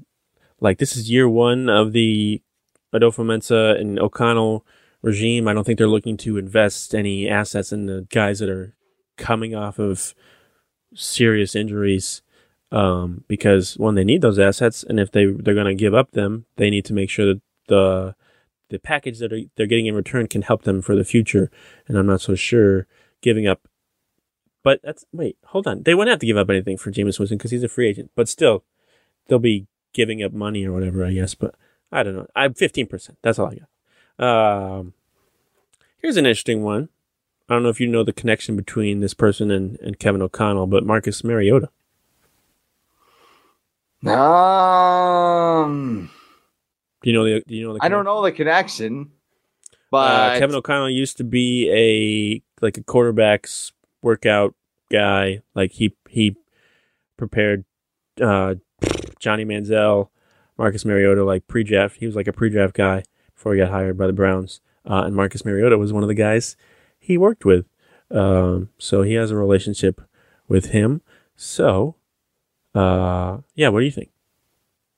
like. 0.59 0.79
This 0.79 0.95
is 0.95 1.11
year 1.11 1.29
one 1.29 1.69
of 1.69 1.91
the 1.91 2.41
Adofo-Mensah 2.93 3.79
and 3.79 3.99
O'Connell 3.99 4.65
regime. 5.01 5.47
I 5.47 5.53
don't 5.53 5.63
think 5.63 5.77
they're 5.77 5.87
looking 5.87 6.17
to 6.17 6.37
invest 6.37 6.93
any 6.93 7.29
assets 7.29 7.71
in 7.71 7.85
the 7.85 8.07
guys 8.09 8.39
that 8.39 8.49
are 8.49 8.75
coming 9.17 9.55
off 9.55 9.79
of 9.79 10.13
serious 10.93 11.55
injuries. 11.55 12.21
Um, 12.71 13.23
because 13.27 13.77
one, 13.77 13.95
they 13.95 14.03
need 14.03 14.21
those 14.21 14.37
assets, 14.37 14.83
and 14.83 14.99
if 14.99 15.11
they 15.11 15.25
they're 15.25 15.55
going 15.55 15.65
to 15.65 15.73
give 15.73 15.95
up 15.95 16.11
them, 16.11 16.45
they 16.57 16.69
need 16.69 16.85
to 16.85 16.93
make 16.93 17.09
sure 17.09 17.25
that 17.25 17.41
the 17.67 18.15
the 18.69 18.79
package 18.79 19.19
that 19.19 19.33
are, 19.33 19.41
they're 19.55 19.65
getting 19.65 19.87
in 19.87 19.95
return 19.95 20.27
can 20.27 20.43
help 20.43 20.63
them 20.63 20.81
for 20.81 20.95
the 20.95 21.03
future. 21.03 21.49
And 21.87 21.97
I'm 21.97 22.05
not 22.05 22.21
so 22.21 22.35
sure 22.35 22.87
giving 23.21 23.47
up. 23.47 23.67
But 24.63 24.81
that's 24.83 25.05
wait, 25.11 25.37
hold 25.45 25.67
on. 25.67 25.83
They 25.83 25.95
wouldn't 25.95 26.11
have 26.11 26.19
to 26.19 26.25
give 26.25 26.37
up 26.37 26.49
anything 26.49 26.77
for 26.77 26.91
Jameis 26.91 27.17
Winston 27.17 27.37
because 27.37 27.51
he's 27.51 27.63
a 27.63 27.69
free 27.69 27.87
agent. 27.87 28.11
But 28.15 28.29
still, 28.29 28.63
they'll 29.27 29.39
be 29.39 29.67
giving 29.93 30.21
up 30.21 30.33
money 30.33 30.65
or 30.65 30.73
whatever, 30.73 31.05
I 31.05 31.13
guess. 31.13 31.33
But 31.33 31.55
I 31.91 32.03
don't 32.03 32.15
know. 32.15 32.27
I'm 32.35 32.53
15. 32.53 32.87
percent 32.87 33.17
That's 33.23 33.39
all 33.39 33.47
I 33.47 33.55
got. 33.55 33.68
Um, 34.19 34.93
here's 35.99 36.17
an 36.17 36.25
interesting 36.25 36.61
one. 36.63 36.89
I 37.47 37.53
don't 37.53 37.63
know 37.63 37.69
if 37.69 37.79
you 37.79 37.87
know 37.87 38.03
the 38.03 38.13
connection 38.13 38.55
between 38.55 38.99
this 38.99 39.13
person 39.13 39.49
and, 39.49 39.79
and 39.79 39.97
Kevin 39.97 40.21
O'Connell, 40.21 40.67
but 40.67 40.85
Marcus 40.85 41.23
Mariota. 41.23 41.69
Um, 45.19 46.09
Do 47.01 47.09
you 47.09 47.15
know 47.15 47.23
the? 47.25 47.43
Do 47.47 47.55
you 47.55 47.67
know 47.67 47.73
the? 47.73 47.79
I 47.81 47.89
don't 47.89 48.05
know 48.05 48.21
the 48.23 48.31
connection, 48.31 49.11
Uh, 49.11 49.75
but 49.89 50.39
Kevin 50.39 50.55
O'Connell 50.55 50.89
used 50.89 51.17
to 51.17 51.23
be 51.23 51.69
a 51.71 52.41
like 52.63 52.77
a 52.77 52.81
quarterbacks 52.83 53.71
workout 54.01 54.53
guy. 54.91 55.41
Like 55.55 55.71
he 55.73 55.95
he 56.07 56.35
prepared 57.17 57.65
uh, 58.21 58.55
Johnny 59.19 59.43
Manziel, 59.43 60.09
Marcus 60.57 60.85
Mariota 60.85 61.23
like 61.23 61.47
pre-draft. 61.47 61.97
He 61.97 62.05
was 62.05 62.15
like 62.15 62.27
a 62.27 62.33
pre-draft 62.33 62.75
guy 62.75 63.03
before 63.39 63.53
he 63.53 63.59
got 63.61 63.71
hired 63.71 63.97
by 63.97 64.05
the 64.05 64.11
Browns. 64.11 64.59
Uh, 64.85 65.03
and 65.05 65.15
Marcus 65.15 65.45
Mariota 65.45 65.77
was 65.77 65.93
one 65.93 66.03
of 66.03 66.09
the 66.09 66.13
guys 66.13 66.57
he 66.99 67.17
worked 67.17 67.45
with. 67.45 67.65
Um, 68.11 68.67
so 68.77 69.01
he 69.01 69.13
has 69.13 69.31
a 69.31 69.37
relationship 69.37 70.01
with 70.49 70.71
him. 70.71 71.01
So, 71.37 71.95
uh, 72.75 73.37
yeah, 73.55 73.69
what 73.69 73.79
do 73.79 73.85
you 73.85 73.91
think? 73.91 74.09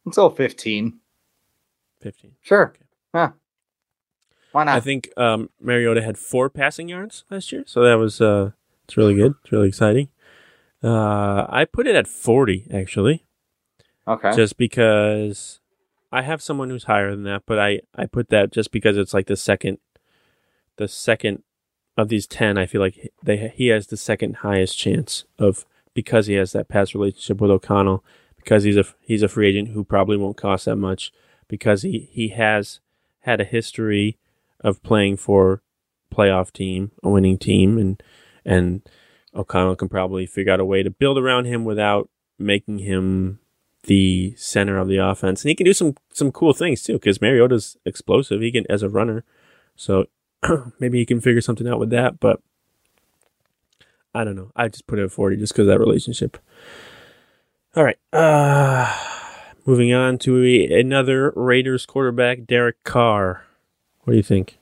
let's 0.05 0.15
go 0.15 0.31
fifteen. 0.31 0.99
Fifteen. 2.01 2.31
Sure. 2.41 2.73
Huh. 3.13 3.33
Why 4.53 4.63
not? 4.63 4.75
I 4.75 4.79
think 4.79 5.11
um, 5.17 5.51
Mariota 5.59 6.01
had 6.01 6.17
four 6.17 6.49
passing 6.49 6.89
yards 6.89 7.23
last 7.29 7.51
year, 7.51 7.63
so 7.67 7.83
that 7.83 7.99
was 7.99 8.19
uh, 8.21 8.51
it's 8.85 8.97
really 8.97 9.13
good. 9.13 9.35
It's 9.43 9.51
really 9.51 9.67
exciting. 9.67 10.07
Uh, 10.83 11.45
I 11.47 11.65
put 11.71 11.85
it 11.85 11.95
at 11.95 12.07
forty 12.07 12.65
actually, 12.73 13.23
okay. 14.07 14.35
just 14.35 14.57
because 14.57 15.60
I 16.11 16.23
have 16.23 16.41
someone 16.41 16.69
who's 16.69 16.83
higher 16.85 17.11
than 17.11 17.23
that, 17.23 17.43
but 17.45 17.59
I 17.59 17.81
I 17.95 18.05
put 18.05 18.29
that 18.29 18.51
just 18.51 18.71
because 18.71 18.97
it's 18.97 19.13
like 19.13 19.27
the 19.27 19.37
second, 19.37 19.77
the 20.77 20.87
second 20.87 21.43
of 21.97 22.09
these 22.09 22.27
ten. 22.27 22.57
I 22.57 22.65
feel 22.65 22.81
like 22.81 23.11
they 23.23 23.51
he 23.55 23.67
has 23.67 23.87
the 23.87 23.97
second 23.97 24.37
highest 24.37 24.77
chance 24.77 25.25
of 25.39 25.65
because 25.93 26.27
he 26.27 26.33
has 26.35 26.51
that 26.51 26.67
past 26.67 26.93
relationship 26.93 27.39
with 27.39 27.51
O'Connell, 27.51 28.03
because 28.35 28.63
he's 28.63 28.77
a 28.77 28.85
he's 29.01 29.23
a 29.23 29.27
free 29.27 29.49
agent 29.49 29.69
who 29.69 29.83
probably 29.83 30.17
won't 30.17 30.37
cost 30.37 30.65
that 30.65 30.75
much, 30.75 31.11
because 31.47 31.83
he 31.83 32.09
he 32.11 32.29
has 32.29 32.79
had 33.21 33.39
a 33.39 33.45
history 33.45 34.17
of 34.59 34.83
playing 34.83 35.17
for 35.17 35.61
playoff 36.13 36.51
team, 36.51 36.91
a 37.03 37.09
winning 37.09 37.37
team, 37.37 37.77
and 37.77 38.03
and 38.45 38.81
O'Connell 39.33 39.75
can 39.77 39.89
probably 39.89 40.25
figure 40.25 40.51
out 40.51 40.59
a 40.59 40.65
way 40.65 40.83
to 40.83 40.89
build 40.89 41.17
around 41.17 41.45
him 41.45 41.63
without 41.63 42.09
making 42.37 42.79
him 42.79 43.39
the 43.83 44.33
center 44.37 44.77
of 44.77 44.87
the 44.87 44.97
offense. 44.97 45.43
And 45.43 45.49
he 45.49 45.55
can 45.55 45.65
do 45.65 45.73
some 45.73 45.95
some 46.13 46.31
cool 46.31 46.53
things 46.53 46.83
too, 46.83 46.93
because 46.93 47.21
Mariota's 47.21 47.77
explosive. 47.85 48.41
He 48.41 48.51
can 48.51 48.65
as 48.69 48.83
a 48.83 48.89
runner, 48.89 49.23
so 49.75 50.05
maybe 50.79 50.99
he 50.99 51.05
can 51.05 51.21
figure 51.21 51.41
something 51.41 51.67
out 51.67 51.79
with 51.79 51.89
that. 51.91 52.19
But 52.19 52.41
I 54.13 54.23
don't 54.23 54.35
know. 54.35 54.51
I 54.55 54.67
just 54.67 54.87
put 54.87 54.99
it 54.99 55.03
at 55.03 55.11
forty 55.11 55.37
just 55.37 55.53
because 55.53 55.67
that 55.67 55.79
relationship. 55.79 56.37
All 57.75 57.83
right, 57.83 57.97
uh, 58.11 58.93
moving 59.65 59.93
on 59.93 60.17
to 60.19 60.43
a, 60.43 60.79
another 60.79 61.31
Raiders 61.35 61.85
quarterback, 61.85 62.45
Derek 62.45 62.83
Carr. 62.83 63.45
What 64.01 64.11
do 64.11 64.17
you 64.17 64.23
think? 64.23 64.57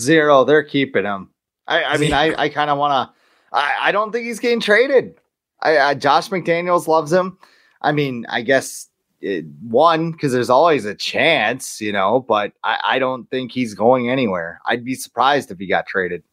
Zero. 0.00 0.44
They're 0.44 0.62
keeping 0.62 1.04
him. 1.04 1.30
I, 1.66 1.82
I 1.82 1.96
mean, 1.96 2.12
I, 2.12 2.34
I 2.36 2.48
kind 2.48 2.70
of 2.70 2.78
want 2.78 2.92
to. 2.92 3.56
I, 3.56 3.88
I 3.88 3.92
don't 3.92 4.12
think 4.12 4.26
he's 4.26 4.38
getting 4.38 4.60
traded. 4.60 5.18
I, 5.60 5.78
I 5.78 5.94
Josh 5.94 6.28
McDaniels 6.28 6.86
loves 6.86 7.12
him. 7.12 7.38
I 7.86 7.92
mean, 7.92 8.26
I 8.28 8.42
guess 8.42 8.88
it, 9.20 9.44
one 9.62 10.10
because 10.10 10.32
there's 10.32 10.50
always 10.50 10.84
a 10.84 10.94
chance, 10.94 11.80
you 11.80 11.92
know, 11.92 12.18
but 12.18 12.52
I, 12.64 12.78
I 12.82 12.98
don't 12.98 13.30
think 13.30 13.52
he's 13.52 13.74
going 13.74 14.10
anywhere. 14.10 14.60
I'd 14.66 14.84
be 14.84 14.96
surprised 14.96 15.52
if 15.52 15.58
he 15.58 15.68
got 15.68 15.86
traded. 15.86 16.24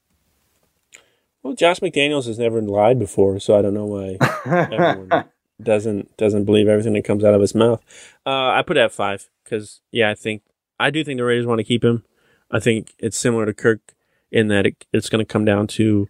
Well, 1.44 1.54
Josh 1.54 1.80
McDaniels 1.80 2.26
has 2.26 2.40
never 2.40 2.60
lied 2.60 2.98
before, 2.98 3.40
so 3.40 3.56
I 3.56 3.62
don't 3.62 3.76
know 3.76 3.86
why 3.86 4.18
everyone 4.46 5.26
doesn't 5.62 6.18
doesn't 6.18 6.46
believe 6.46 6.68
everything 6.68 6.94
that 6.94 7.06
comes 7.06 7.24
out 7.24 7.36
of 7.36 7.42
his 7.42 7.54
mouth. 7.54 7.84
Uh, 8.26 8.50
I 8.50 8.64
put 8.66 8.78
it 8.78 8.82
at 8.82 8.92
five 8.92 9.30
because 9.44 9.82
yeah, 9.92 10.10
I 10.10 10.16
think 10.16 10.42
I 10.80 10.90
do 10.90 11.04
think 11.04 11.20
the 11.20 11.24
Raiders 11.24 11.46
want 11.46 11.60
to 11.60 11.64
keep 11.64 11.84
him. 11.84 12.04
I 12.50 12.60
think 12.60 12.96
it's 12.98 13.18
similar 13.18 13.46
to 13.46 13.54
Kirk 13.54 13.94
in 14.32 14.48
that 14.48 14.66
it, 14.66 14.86
it's 14.92 15.10
going 15.10 15.24
to 15.24 15.32
come 15.32 15.46
down 15.46 15.68
to 15.68 16.08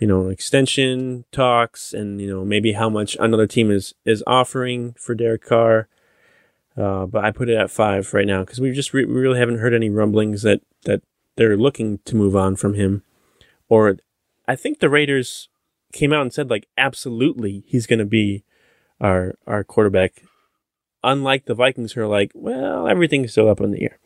you 0.00 0.06
know 0.06 0.28
extension 0.28 1.24
talks 1.32 1.92
and 1.92 2.20
you 2.20 2.28
know 2.28 2.44
maybe 2.44 2.72
how 2.72 2.88
much 2.88 3.16
another 3.20 3.46
team 3.46 3.70
is 3.70 3.94
is 4.04 4.22
offering 4.26 4.94
for 4.98 5.14
Derek 5.14 5.44
Carr. 5.44 5.88
Uh, 6.76 7.06
but 7.06 7.24
I 7.24 7.30
put 7.30 7.48
it 7.48 7.56
at 7.56 7.70
five 7.70 8.12
right 8.12 8.26
now 8.26 8.40
because 8.40 8.60
we 8.60 8.72
just 8.72 8.92
re- 8.92 9.04
we 9.04 9.14
really 9.14 9.38
haven't 9.38 9.58
heard 9.58 9.74
any 9.74 9.90
rumblings 9.90 10.42
that 10.42 10.60
that 10.84 11.02
they're 11.36 11.56
looking 11.56 11.98
to 12.04 12.16
move 12.16 12.34
on 12.34 12.56
from 12.56 12.74
him, 12.74 13.02
or 13.68 13.98
I 14.46 14.56
think 14.56 14.80
the 14.80 14.90
Raiders 14.90 15.48
came 15.92 16.12
out 16.12 16.22
and 16.22 16.32
said 16.32 16.50
like 16.50 16.66
absolutely 16.76 17.62
he's 17.66 17.86
going 17.86 18.00
to 18.00 18.04
be 18.04 18.44
our 19.00 19.34
our 19.46 19.62
quarterback. 19.64 20.22
Unlike 21.06 21.44
the 21.44 21.54
Vikings, 21.54 21.92
who 21.92 22.00
are 22.00 22.06
like, 22.06 22.32
well, 22.34 22.88
everything's 22.88 23.32
still 23.32 23.50
up 23.50 23.60
in 23.60 23.72
the 23.72 23.82
air. 23.82 23.98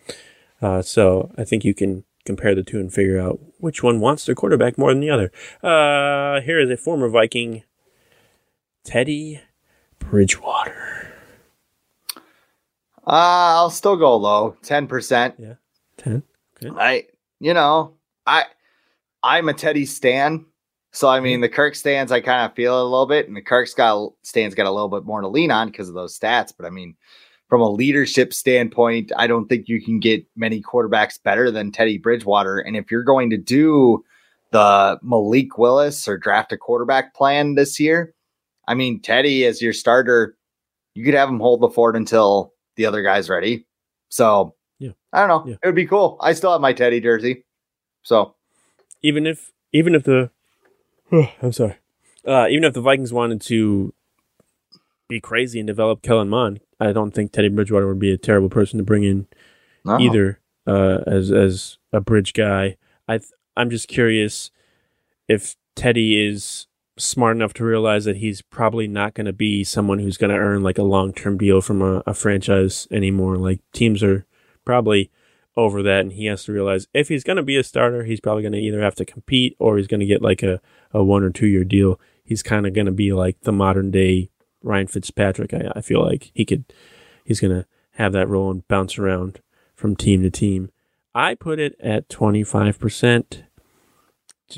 Uh, 0.61 0.83
so 0.83 1.31
I 1.39 1.45
think 1.45 1.65
you 1.65 1.73
can 1.73 2.03
compare 2.29 2.55
the 2.55 2.63
two 2.63 2.79
and 2.79 2.93
figure 2.93 3.19
out 3.19 3.41
which 3.59 3.83
one 3.83 4.01
wants 4.01 4.27
their 4.27 4.35
quarterback 4.35 4.77
more 4.77 4.93
than 4.93 5.01
the 5.01 5.09
other. 5.09 5.33
Uh, 5.63 6.43
here 6.43 6.61
is 6.61 6.71
a 6.71 6.77
former 6.77 7.09
Viking, 7.09 7.63
Teddy 8.85 9.41
Bridgewater. 9.99 11.15
Uh, 13.07 13.57
I'll 13.57 13.71
still 13.71 13.97
go 13.97 14.15
low, 14.15 14.57
ten 14.63 14.87
percent. 14.87 15.37
Yeah, 15.39 15.55
ten. 15.97 16.23
Okay. 16.63 16.71
I, 16.79 17.07
you 17.41 17.55
know, 17.55 17.95
I, 18.27 18.45
I'm 19.23 19.49
a 19.49 19.55
Teddy 19.55 19.87
stan, 19.87 20.45
so 20.93 21.09
I 21.09 21.21
mean 21.21 21.41
the 21.41 21.49
Kirk 21.49 21.75
stands 21.75 22.13
I 22.13 22.21
kind 22.21 22.45
of 22.45 22.55
feel 22.55 22.79
a 22.79 22.85
little 22.85 23.07
bit, 23.07 23.27
and 23.27 23.35
the 23.35 23.41
Kirk's 23.41 23.73
got 23.73 24.13
stands 24.23 24.55
got 24.55 24.67
a 24.67 24.71
little 24.71 24.91
bit 24.91 25.07
more 25.07 25.23
to 25.23 25.29
lean 25.29 25.51
on 25.51 25.69
because 25.69 25.89
of 25.89 25.95
those 25.95 26.19
stats. 26.19 26.53
But 26.55 26.67
I 26.67 26.71
mean, 26.71 26.95
from 27.49 27.61
a 27.63 27.71
leadership 27.71 28.33
standpoint, 28.33 29.11
I 29.17 29.27
don't 29.27 29.49
think 29.49 29.69
you 29.69 29.83
can 29.83 30.01
get 30.01 30.27
many 30.37 30.63
quarterbacks 30.63 31.23
better 31.23 31.51
than 31.51 31.73
Teddy 31.73 31.99
Bridgewater. 31.99 32.59
And 32.59 32.77
if 32.77 32.91
you're 32.91 33.03
going 33.03 33.31
to 33.31 33.39
do 33.39 34.05
the 34.51 34.99
Malik 35.03 35.57
Willis 35.57 36.07
or 36.07 36.19
draft 36.19 36.53
a 36.53 36.59
quarterback 36.59 37.15
plan 37.15 37.55
this 37.55 37.81
year, 37.81 38.15
I 38.67 38.75
mean 38.75 39.01
Teddy 39.01 39.47
as 39.47 39.63
your 39.63 39.73
starter, 39.73 40.37
you 40.95 41.05
could 41.05 41.15
have 41.15 41.29
him 41.29 41.41
hold 41.41 41.61
the 41.63 41.71
fort 41.71 41.97
until 41.97 42.53
the 42.77 42.85
other 42.85 43.03
guy's 43.03 43.31
ready. 43.31 43.67
So 44.11 44.55
yeah, 44.79 44.93
I 45.13 45.27
don't 45.27 45.29
know. 45.29 45.51
Yeah. 45.51 45.57
It 45.63 45.67
would 45.67 45.75
be 45.75 45.87
cool. 45.87 46.19
I 46.21 46.35
still 46.35 46.53
have 46.53 46.61
my 46.61 46.75
Teddy 46.75 47.01
jersey. 47.01 47.45
So 48.03 48.35
even 49.03 49.27
if 49.27 49.53
even 49.73 49.95
if 49.95 50.05
the 50.05 50.31
I'm 51.43 51.53
sorry, 51.53 51.77
uh, 52.27 52.49
even 52.51 52.65
if 52.65 52.75
the 52.75 52.83
Vikings 52.83 53.13
wanted 53.13 53.41
to 53.43 53.95
be 55.09 55.19
crazy 55.19 55.59
and 55.59 55.67
develop 55.67 56.03
Kellen 56.03 56.29
Mond, 56.29 56.61
I 56.81 56.93
don't 56.93 57.13
think 57.13 57.33
Teddy 57.33 57.49
Bridgewater 57.49 57.89
would 57.89 57.99
be 57.99 58.13
a 58.13 58.19
terrible 58.19 58.49
person 58.49 58.79
to 58.79 58.85
bring 58.85 59.05
in 59.05 59.27
no. 59.85 59.99
either 59.99 60.41
uh, 60.67 60.99
as 61.07 61.31
as 61.31 61.79
a 61.93 62.01
bridge 62.01 62.33
guy. 62.33 62.77
I 63.09 63.19
th- 63.19 63.33
I'm 63.57 63.71
just 63.71 63.89
curious 63.89 64.51
if 65.27 65.57
Teddy 65.75 66.25
is 66.27 66.67
smart 66.97 67.37
enough 67.37 67.55
to 67.55 67.65
realize 67.65 68.05
that 68.05 68.17
he's 68.17 68.43
probably 68.43 68.89
not 68.89 69.15
going 69.15 69.27
to 69.27 69.33
be 69.33 69.65
someone 69.65 69.99
who's 69.99 70.17
going 70.17 70.31
to 70.31 70.37
earn 70.37 70.63
like 70.63 70.79
a 70.79 70.83
long 70.83 71.13
term 71.13 71.39
deal 71.39 71.61
from 71.61 71.83
a, 71.83 72.03
a 72.07 72.15
franchise 72.15 72.87
anymore. 72.91 73.37
Like 73.37 73.61
teams 73.73 74.03
are 74.03 74.27
probably 74.65 75.11
over 75.57 75.83
that, 75.83 76.01
and 76.01 76.13
he 76.13 76.27
has 76.27 76.45
to 76.45 76.53
realize 76.53 76.87
if 76.95 77.09
he's 77.09 77.25
going 77.25 77.37
to 77.37 77.43
be 77.43 77.57
a 77.57 77.65
starter, 77.65 78.05
he's 78.05 78.21
probably 78.21 78.43
going 78.43 78.53
to 78.53 78.59
either 78.59 78.83
have 78.83 78.95
to 78.97 79.05
compete 79.05 79.57
or 79.59 79.77
he's 79.77 79.89
going 79.89 80.01
to 80.01 80.07
get 80.07 80.23
like 80.23 80.43
a, 80.43 80.61
a 80.93 81.03
one 81.03 81.23
or 81.23 81.31
two 81.31 81.47
year 81.47 81.65
deal. 81.65 82.01
He's 82.23 82.43
kind 82.43 82.67
of 82.67 82.75
going 82.75 82.87
to 82.87 82.93
be 82.93 83.13
like 83.13 83.41
the 83.41 83.53
modern 83.53 83.91
day 83.91 84.31
Ryan 84.63 84.87
Fitzpatrick. 84.87 85.55
I, 85.55 85.73
I 85.77 85.81
feel 85.81 86.05
like 86.05 86.31
he 86.35 86.45
could, 86.45 86.65
he's 87.25 87.41
going 87.41 87.55
to 87.55 87.67
have 87.93 88.13
that 88.13 88.29
role 88.29 88.51
and 88.51 88.67
bounce 88.69 88.99
around 88.99 89.41
from 89.75 89.97
team 89.97 90.23
to 90.23 90.31
team. 90.31 90.71
I 91.15 91.35
put 91.35 91.59
it 91.59 91.77
at 91.81 92.09
25%, 92.09 93.43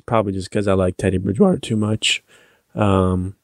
probably 0.06 0.32
just 0.32 0.50
because 0.50 0.68
I 0.68 0.74
like 0.74 0.96
Teddy 0.96 1.18
Bridgewater 1.18 1.58
too 1.58 1.76
much. 1.76 2.22
Um, 2.74 3.36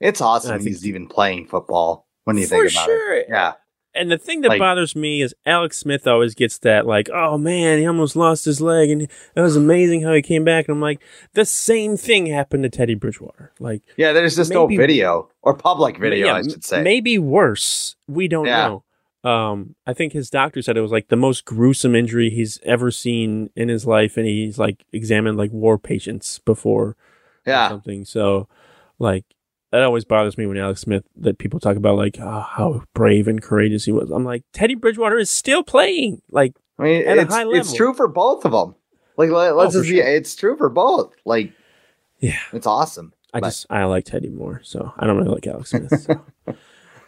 it's 0.00 0.20
awesome 0.20 0.52
I 0.52 0.58
think- 0.58 0.68
he's 0.68 0.86
even 0.86 1.06
playing 1.06 1.46
football 1.46 2.06
when 2.24 2.36
you 2.36 2.46
think 2.46 2.70
about 2.72 2.84
sure. 2.84 3.14
it. 3.14 3.26
Yeah. 3.28 3.54
And 3.92 4.10
the 4.10 4.18
thing 4.18 4.42
that 4.42 4.50
Like- 4.50 4.60
bothers 4.60 4.94
me 4.94 5.20
is 5.20 5.34
Alex 5.44 5.76
Smith 5.78 6.06
always 6.06 6.34
gets 6.36 6.58
that 6.58 6.86
like, 6.86 7.10
oh 7.12 7.36
man, 7.36 7.78
he 7.78 7.86
almost 7.86 8.14
lost 8.14 8.44
his 8.44 8.60
leg, 8.60 8.88
and 8.90 9.02
it 9.02 9.40
was 9.40 9.56
amazing 9.56 10.02
how 10.02 10.12
he 10.12 10.22
came 10.22 10.44
back. 10.44 10.68
And 10.68 10.76
I'm 10.76 10.80
like, 10.80 11.00
the 11.34 11.44
same 11.44 11.96
thing 11.96 12.26
happened 12.26 12.62
to 12.62 12.68
Teddy 12.68 12.94
Bridgewater. 12.94 13.52
Like, 13.58 13.82
Yeah, 13.96 14.12
there's 14.12 14.36
just 14.36 14.50
Maybe- 14.50 14.76
no 14.76 14.80
video 14.82 15.28
or 15.42 15.54
public 15.54 15.98
video, 15.98 16.26
yeah, 16.26 16.34
I 16.34 16.42
should 16.42 16.64
say. 16.64 16.82
maybe 16.82 17.18
worse. 17.18 17.96
We 18.06 18.28
don't 18.28 18.46
Yeah. 18.46 18.68
know. 18.68 18.84
Um, 19.22 19.74
I 19.86 19.92
think 19.92 20.12
his 20.14 20.30
doctor 20.30 20.62
said 20.62 20.76
it 20.76 20.80
was 20.82 20.92
like 20.92 21.08
the 21.08 21.16
most 21.16 21.44
gruesome 21.44 21.94
injury 21.94 22.30
he's 22.30 22.58
ever 22.62 22.90
seen 22.90 23.50
in 23.56 23.68
his 23.68 23.86
life, 23.86 24.16
and 24.16 24.24
he's 24.24 24.56
like 24.58 24.84
examined 24.92 25.36
like 25.36 25.50
war 25.52 25.78
patients 25.78 26.38
before 26.38 26.84
or 26.84 26.96
yeah. 27.44 27.68
something. 27.68 28.04
So, 28.04 28.48
like, 28.98 29.24
that 29.70 29.82
always 29.82 30.04
bothers 30.04 30.36
me 30.38 30.46
when 30.46 30.56
Alex 30.56 30.80
Smith 30.80 31.04
that 31.16 31.38
people 31.38 31.60
talk 31.60 31.76
about 31.76 31.96
like 31.96 32.18
oh, 32.20 32.40
how 32.40 32.82
brave 32.94 33.28
and 33.28 33.40
courageous 33.42 33.84
he 33.84 33.92
was. 33.92 34.10
I'm 34.10 34.24
like, 34.24 34.44
Teddy 34.52 34.74
Bridgewater 34.74 35.18
is 35.18 35.30
still 35.30 35.62
playing. 35.62 36.22
Like, 36.30 36.54
I 36.78 36.82
mean, 36.82 37.06
at 37.06 37.18
a 37.18 37.26
high 37.26 37.44
level. 37.44 37.54
it's 37.60 37.72
true 37.74 37.94
for 37.94 38.08
both 38.08 38.44
of 38.44 38.52
them. 38.52 38.74
Like, 39.16 39.30
let, 39.30 39.52
us 39.54 39.74
Oh, 39.76 39.80
just 39.80 39.88
sure. 39.90 40.02
it's 40.06 40.34
true 40.34 40.56
for 40.56 40.68
both. 40.70 41.12
Like, 41.24 41.52
yeah, 42.20 42.38
it's 42.52 42.66
awesome. 42.66 43.12
I 43.34 43.40
But- 43.40 43.48
just 43.48 43.66
I 43.70 43.84
like 43.84 44.04
Teddy 44.06 44.28
more, 44.30 44.60
so 44.64 44.92
I 44.98 45.06
don't 45.06 45.16
really 45.18 45.30
like 45.30 45.46
Alex 45.46 45.70
Smith. 45.70 46.00
So. 46.00 46.12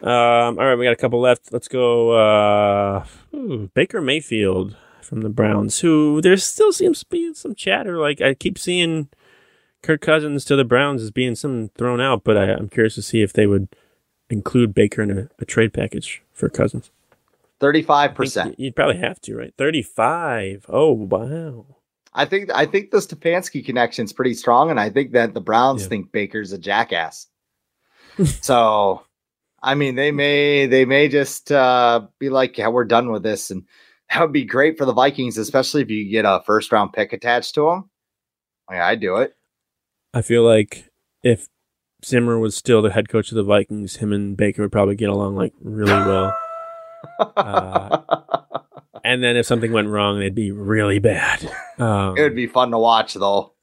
um, 0.07 0.59
all 0.59 0.65
right, 0.65 0.75
we 0.75 0.85
got 0.85 0.93
a 0.93 0.97
couple 0.97 1.19
left. 1.21 1.51
Let's 1.51 1.67
go. 1.67 2.11
Uh, 2.11 3.05
ooh, 3.35 3.69
Baker 3.73 3.99
Mayfield 4.01 4.75
from 5.01 5.21
the 5.21 5.29
Browns, 5.29 5.79
who 5.79 6.21
there 6.21 6.37
still 6.37 6.71
seems 6.71 6.99
to 7.01 7.05
be 7.09 7.33
some 7.33 7.55
chatter. 7.55 7.97
Like 7.97 8.21
I 8.21 8.33
keep 8.35 8.57
seeing 8.57 9.09
Kirk 9.83 10.01
Cousins 10.01 10.45
to 10.45 10.55
the 10.55 10.63
Browns 10.63 11.03
as 11.03 11.11
being 11.11 11.35
some 11.35 11.69
thrown 11.77 12.01
out, 12.01 12.23
but 12.23 12.37
I, 12.37 12.45
I'm 12.53 12.69
curious 12.69 12.95
to 12.95 13.01
see 13.01 13.21
if 13.21 13.33
they 13.33 13.45
would 13.45 13.67
include 14.29 14.73
Baker 14.73 15.03
in 15.03 15.11
a, 15.11 15.29
a 15.39 15.45
trade 15.45 15.73
package 15.73 16.23
for 16.31 16.49
Cousins. 16.49 16.89
35%. 17.59 18.55
You'd 18.57 18.75
probably 18.75 18.97
have 18.97 19.21
to, 19.21 19.35
right? 19.37 19.53
Thirty-five. 19.57 20.65
Oh 20.67 20.91
wow. 20.91 21.65
I 22.13 22.25
think 22.25 22.51
I 22.53 22.65
think 22.65 22.91
the 22.91 22.97
Stefanski 22.97 23.65
connection's 23.65 24.13
pretty 24.13 24.33
strong, 24.33 24.69
and 24.69 24.79
I 24.79 24.89
think 24.89 25.11
that 25.13 25.33
the 25.33 25.41
Browns 25.41 25.83
Yeah. 25.83 25.87
think 25.89 26.11
Baker's 26.11 26.51
a 26.51 26.57
jackass. 26.57 27.27
so, 28.41 29.03
I 29.61 29.75
mean, 29.75 29.95
they 29.95 30.11
may 30.11 30.65
they 30.65 30.85
may 30.85 31.07
just 31.07 31.51
uh, 31.51 32.07
be 32.19 32.29
like, 32.29 32.57
"Yeah, 32.57 32.67
we're 32.67 32.85
done 32.85 33.11
with 33.11 33.23
this," 33.23 33.49
and 33.49 33.63
that 34.11 34.21
would 34.21 34.33
be 34.33 34.43
great 34.45 34.77
for 34.77 34.85
the 34.85 34.93
Vikings, 34.93 35.37
especially 35.37 35.81
if 35.81 35.89
you 35.89 36.09
get 36.09 36.25
a 36.25 36.41
first 36.45 36.71
round 36.71 36.93
pick 36.93 37.13
attached 37.13 37.55
to 37.55 37.65
them. 37.69 37.89
Yeah, 38.69 38.85
I'd 38.87 38.99
do 38.99 39.17
it. 39.17 39.35
I 40.13 40.21
feel 40.21 40.43
like 40.43 40.91
if 41.23 41.47
Zimmer 42.05 42.37
was 42.37 42.55
still 42.55 42.81
the 42.81 42.91
head 42.91 43.09
coach 43.09 43.31
of 43.31 43.35
the 43.35 43.43
Vikings, 43.43 43.97
him 43.97 44.13
and 44.13 44.35
Baker 44.37 44.61
would 44.61 44.71
probably 44.71 44.95
get 44.95 45.09
along 45.09 45.35
like 45.35 45.53
really 45.61 45.91
well. 45.91 46.37
Uh, 47.19 47.99
And 49.03 49.21
then 49.21 49.35
if 49.35 49.45
something 49.45 49.73
went 49.73 49.89
wrong, 49.89 50.19
it'd 50.19 50.33
be 50.33 50.51
really 50.51 50.99
bad. 50.99 51.51
Um, 51.77 52.17
it 52.17 52.21
would 52.21 52.35
be 52.35 52.47
fun 52.47 52.71
to 52.71 52.77
watch, 52.77 53.15
though. 53.15 53.53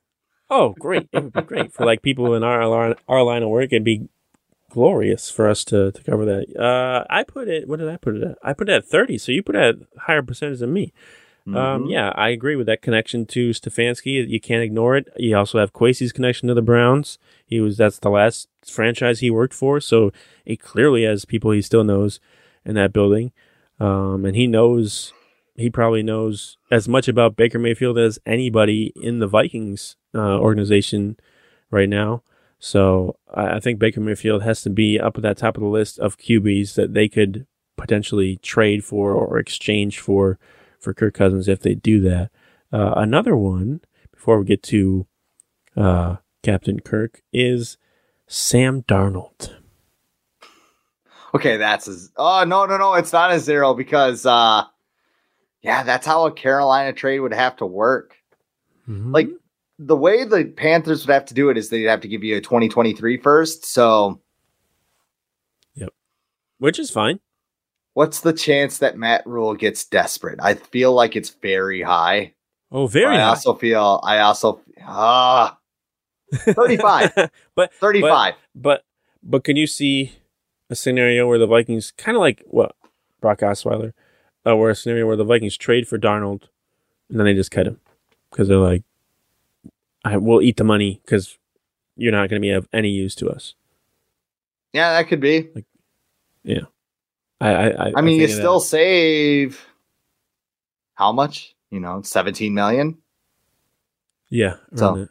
oh, 0.51 0.75
great! 0.79 1.09
It 1.13 1.23
would 1.25 1.33
be 1.33 1.41
great 1.41 1.73
for 1.73 1.87
like 1.87 2.03
people 2.03 2.35
in 2.35 2.43
our 2.43 2.61
our, 2.63 2.97
our 3.09 3.23
line 3.23 3.43
of 3.43 3.49
work. 3.49 3.73
It'd 3.73 3.83
be 3.83 4.09
glorious 4.71 5.31
for 5.31 5.49
us 5.49 5.65
to 5.67 5.93
to 5.93 6.03
cover 6.03 6.27
that. 6.27 6.55
Uh, 6.61 7.05
I 7.09 7.25
put 7.25 7.49
it. 7.49 7.67
What 7.69 7.79
did 7.79 7.89
I 7.89 7.97
put 7.97 8.17
it 8.17 8.23
at? 8.23 8.39
I 8.43 8.53
put 8.53 8.69
it 8.69 8.75
at 8.75 8.85
thirty. 8.85 9.17
So 9.17 9.33
you 9.33 9.43
put 9.43 9.57
it 9.57 9.63
at 9.63 9.75
a 9.77 10.01
higher 10.01 10.23
percentage 10.23 10.59
than 10.59 10.75
me. 10.75 10.93
Um, 11.55 11.85
Mhm. 11.85 11.91
yeah, 11.91 12.13
I 12.15 12.29
agree 12.31 12.57
with 12.57 12.67
that 12.67 12.83
connection 12.83 13.27
to 13.27 13.51
Stefanski. 13.51 14.29
You 14.29 14.41
can't 14.41 14.63
ignore 14.63 14.97
it. 14.97 15.09
You 15.17 15.37
also 15.37 15.59
have 15.59 15.73
Kwesi's 15.73 16.13
connection 16.13 16.49
to 16.49 16.55
the 16.55 16.63
Browns. 16.63 17.19
He 17.47 17.61
was 17.61 17.77
that's 17.77 17.99
the 17.99 18.11
last 18.11 18.49
franchise 18.65 19.21
he 19.21 19.31
worked 19.31 19.55
for, 19.55 19.81
so 19.81 20.13
he 20.45 20.57
clearly 20.57 21.05
has 21.05 21.25
people 21.25 21.51
he 21.51 21.63
still 21.63 21.85
knows 21.85 22.21
in 22.65 22.75
that 22.75 22.93
building, 22.93 23.33
um, 23.79 24.25
and 24.25 24.37
he 24.37 24.47
knows 24.47 25.13
he 25.57 25.69
probably 25.71 26.03
knows 26.03 26.57
as 26.71 26.89
much 26.89 27.09
about 27.09 27.37
Baker 27.37 27.59
Mayfield 27.59 27.99
as 27.99 28.19
anybody 28.25 28.93
in 28.97 29.19
the 29.19 29.27
Vikings 29.27 29.97
uh, 30.15 30.39
organization 30.39 31.17
right 31.71 31.89
now. 31.89 32.23
So 32.59 33.17
I, 33.35 33.57
I 33.57 33.61
think 33.61 33.79
Baker 33.79 34.01
Mayfield 34.01 34.43
has 34.43 34.63
to 34.63 34.71
be 34.71 34.99
up 35.01 35.17
at 35.17 35.23
that 35.23 35.37
top 35.39 35.57
of 35.57 35.63
the 35.63 35.69
list 35.69 35.99
of 35.99 36.19
QBs 36.19 36.75
that 36.75 36.95
they 36.95 37.09
could 37.09 37.47
potentially 37.77 38.37
trade 38.43 38.85
for 38.85 39.13
or 39.13 39.39
exchange 39.39 39.99
for 39.99 40.39
for 40.81 40.95
Kirk 40.95 41.15
Cousins 41.15 41.49
if 41.49 41.61
they 41.61 41.75
do 41.75 42.01
that. 42.01 42.31
Uh, 42.73 42.95
another 42.97 43.37
one 43.37 43.81
before 44.13 44.39
we 44.39 44.45
get 44.47 44.63
to 44.65 45.07
uh, 45.77 46.17
Captain 46.43 46.81
Kirk 46.81 47.23
is 47.33 47.77
Sam 48.27 48.83
Darnold. 48.83 49.55
Okay, 51.35 51.57
that's 51.57 51.87
a, 51.89 51.97
oh 52.17 52.45
no 52.45 52.67
no 52.67 52.77
no, 52.77 52.95
it's 52.95 53.13
not 53.13 53.31
a 53.33 53.39
zero 53.39 53.75
because 53.75 54.27
uh 54.27 54.65
yeah, 55.63 55.83
that's 55.83 56.07
how 56.07 56.27
a 56.27 56.33
Carolina 56.33 56.93
trade 56.93 57.21
would 57.21 57.35
have 57.35 57.57
to 57.57 57.67
work. 57.67 58.17
Mhm. 58.89 59.13
Like 59.13 59.29
the 59.79 59.97
way 59.97 60.25
the 60.25 60.45
Panthers 60.45 61.07
would 61.07 61.13
have 61.13 61.27
to 61.27 61.35
do 61.35 61.51
it 61.51 61.57
is 61.57 61.69
they'd 61.69 61.85
have 61.85 62.01
to 62.01 62.09
give 62.09 62.25
you 62.25 62.37
a 62.37 62.41
2023 62.41 63.19
first. 63.19 63.65
So 63.65 64.21
yep, 65.75 65.91
which 66.59 66.79
is 66.79 66.91
fine. 66.91 67.21
What's 67.95 68.21
the 68.21 68.33
chance 68.33 68.79
that 68.79 68.97
Matt 68.97 69.27
Rhule 69.27 69.55
gets 69.55 69.85
desperate? 69.85 70.39
I 70.43 70.55
feel 70.55 70.93
like 70.93 71.17
it's 71.17 71.31
very 71.31 71.83
high. 71.83 72.35
Oh, 72.73 72.87
very 72.87 73.17
I 73.17 73.21
high. 73.21 73.25
also 73.29 73.55
feel 73.55 74.01
I 74.05 74.19
also 74.19 74.61
ah 74.87 75.59
35. 76.35 77.13
but 77.57 77.75
35. 77.75 78.35
But 78.55 78.85
but 79.23 79.43
can 79.45 79.57
you 79.57 79.67
see 79.67 80.13
a 80.71 80.77
scenario 80.77 81.27
where 81.27 81.39
the 81.39 81.47
Vikings 81.49 81.91
kind 81.97 82.17
of 82.17 82.21
like 82.21 82.43
what 82.47 82.77
Brock 83.21 83.41
Osweiler, 83.41 83.93
uh, 84.47 84.57
where 84.57 84.71
a 84.71 84.75
scenario 84.77 85.07
where 85.07 85.17
the 85.17 85.25
Vikings 85.25 85.57
trade 85.57 85.89
for 85.89 85.99
Darnold 85.99 86.45
and 87.09 87.19
then 87.19 87.25
they 87.27 87.35
just 87.35 87.51
cut 87.51 87.67
him 87.67 87.81
because 88.31 88.47
they're 88.47 88.57
like, 88.57 88.85
I 90.05 90.17
will 90.17 90.41
eat 90.41 90.57
the 90.57 90.65
money 90.65 91.01
because 91.05 91.37
you're 91.97 92.13
not 92.13 92.31
going 92.31 92.41
to 92.41 92.47
be 92.47 92.51
of 92.51 92.69
any 92.73 92.89
use 92.91 93.17
to 93.17 93.29
us. 93.29 93.55
yeah, 94.73 94.93
that 94.93 95.09
could 95.09 95.21
be. 95.21 95.49
I 95.57 95.65
I 97.41 97.71
I, 97.71 97.93
I 97.97 98.01
mean, 98.03 98.19
you 98.19 98.25
of 98.25 98.31
that. 98.31 98.37
still 98.37 98.61
save 98.61 99.67
how 100.95 101.13
much? 101.13 101.55
You 101.71 101.81
know, 101.81 102.03
17 102.03 102.53
million. 102.53 102.99
yeah. 104.29 104.57
So- 104.75 104.97
that. 104.97 105.09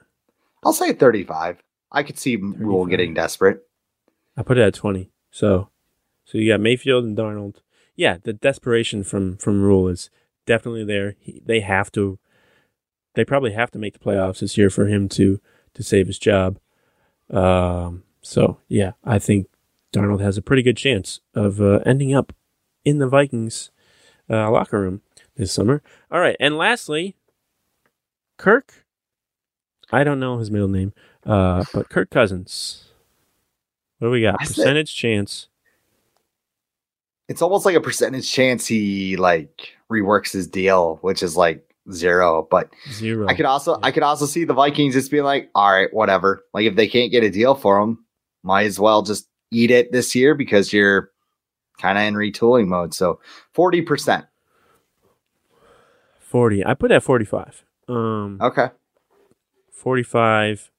I'll 0.64 0.74
say 0.74 0.92
35. 0.94 1.64
I 1.92 2.04
could 2.04 2.20
see 2.20 2.36
Rhule 2.36 2.86
getting 2.86 3.14
desperate. 3.14 3.66
I 4.38 4.44
put 4.44 4.58
it 4.58 4.62
at 4.62 4.74
twenty. 4.76 5.10
So 5.32 5.70
so 6.26 6.38
you 6.38 6.52
got 6.52 6.60
Mayfield 6.60 7.04
and 7.04 7.18
Darnold. 7.18 7.62
Yeah, 7.96 8.18
the 8.22 8.34
desperation 8.34 9.04
from 9.04 9.38
from 9.38 9.62
Rhule 9.64 9.88
is 9.88 10.10
definitely 10.46 10.84
there. 10.84 11.16
He, 11.20 11.42
they 11.46 11.62
have 11.62 11.92
to. 11.94 12.20
They 13.16 13.26
probably 13.26 13.54
have 13.54 13.72
to 13.72 13.80
make 13.80 13.94
the 13.94 14.00
playoffs 14.00 14.40
this 14.40 14.56
year 14.58 14.70
for 14.70 14.86
him 14.88 15.10
to 15.10 15.40
to 15.74 15.82
save 15.84 16.08
his 16.08 16.20
job. 16.20 16.60
Um. 17.32 18.04
So 18.22 18.60
yeah, 18.68 18.92
I 19.04 19.18
think 19.18 19.48
Darnold 19.94 20.22
has 20.22 20.38
a 20.38 20.42
pretty 20.42 20.62
good 20.62 20.78
chance 20.78 21.20
of 21.34 21.62
uh, 21.62 21.80
ending 21.86 22.14
up 22.14 22.34
in 22.86 23.00
the 23.00 23.08
Vikings 23.08 23.72
uh, 24.30 24.50
locker 24.52 24.80
room 24.80 25.02
this 25.36 25.52
summer. 25.52 25.82
All 26.12 26.20
right, 26.20 26.38
and 26.40 26.58
lastly, 26.58 27.16
Kirk. 28.38 28.86
I 29.92 30.04
don't 30.04 30.20
know 30.20 30.38
his 30.38 30.52
middle 30.52 30.68
name, 30.68 30.94
uh, 31.26 31.64
but 31.74 31.90
Kirk 31.90 32.12
Cousins. 32.12 32.86
What 33.98 34.10
do 34.10 34.12
we 34.12 34.22
got? 34.22 34.40
Percentage 34.40 34.96
chance. 34.96 35.48
It's 37.28 37.42
almost 37.42 37.66
like 37.66 37.76
a 37.76 37.82
percentage 37.82 38.32
chance 38.32 38.66
he 38.68 39.18
like 39.18 39.74
reworks 39.92 40.32
his 40.32 40.48
deal, 40.48 41.00
which 41.02 41.22
is 41.24 41.36
like 41.36 41.64
zero. 41.92 42.48
But 42.50 42.70
Zero. 42.92 43.28
I 43.28 43.34
could 43.34 43.46
also 43.46 43.74
Yeah. 43.74 43.80
I 43.84 43.92
could 43.92 44.04
also 44.04 44.26
see 44.26 44.46
the 44.46 44.54
Vikings 44.54 44.94
just 44.94 45.12
being 45.12 45.24
like, 45.24 45.50
all 45.56 45.72
right, 45.72 45.94
whatever. 45.94 46.46
Like 46.54 46.66
if 46.66 46.76
they 46.76 46.88
can't 46.88 47.12
get 47.12 47.24
a 47.24 47.30
deal 47.30 47.56
for 47.56 47.80
him, 47.80 48.06
might 48.44 48.66
as 48.66 48.80
well 48.80 49.02
just 49.02 49.28
eat 49.52 49.72
it 49.72 49.92
this 49.92 50.14
year 50.16 50.36
because 50.36 50.72
you're 50.74 51.12
kind 51.82 51.98
of 51.98 52.04
in 52.04 52.14
retooling 52.16 52.68
mode. 52.68 52.94
So 52.94 53.20
forty 53.54 53.82
percent. 53.82 54.26
40. 56.20 56.64
I 56.64 56.76
put 56.76 56.92
at 56.92 57.02
45. 57.02 57.64
Um, 57.88 58.38
Okay. 58.40 58.70
45. 59.72 60.70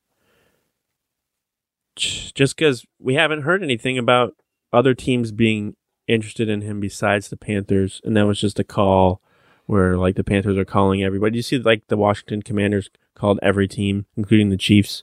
Just 1.97 2.57
because 2.57 2.87
we 3.01 3.14
haven't 3.14 3.43
heard 3.43 3.61
anything 3.62 3.99
about 3.99 4.37
other 4.73 4.95
teams 4.95 5.33
being 5.33 5.75
interested 6.07 6.49
in 6.49 6.61
him 6.61 6.79
besides 6.79 7.29
the 7.29 7.37
Panthers, 7.37 8.01
and 8.05 8.16
that 8.16 8.27
was 8.27 8.41
just 8.41 8.61
a 8.61 8.64
call 8.64 9.21
where 9.66 9.97
like 9.97 10.14
the 10.14 10.23
Panthers 10.25 10.57
are 10.57 10.64
calling 10.64 11.03
everybody. 11.03 11.37
You 11.37 11.43
see, 11.43 11.59
like 11.59 11.89
the 11.89 11.97
Washington 11.97 12.43
Commanders 12.43 12.89
called 13.14 13.41
every 13.43 13.66
team, 13.66 14.07
including 14.16 14.51
the 14.51 14.57
Chiefs, 14.57 15.03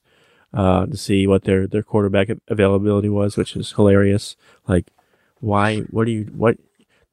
uh, 0.53 0.85
to 0.85 0.97
see 0.97 1.27
what 1.27 1.43
their 1.43 1.67
their 1.67 1.83
quarterback 1.83 2.29
availability 2.47 3.09
was, 3.09 3.37
which 3.37 3.55
is 3.55 3.71
hilarious. 3.73 4.35
Like, 4.67 4.91
why? 5.39 5.79
What 5.81 6.05
do 6.05 6.11
you? 6.11 6.23
What? 6.35 6.57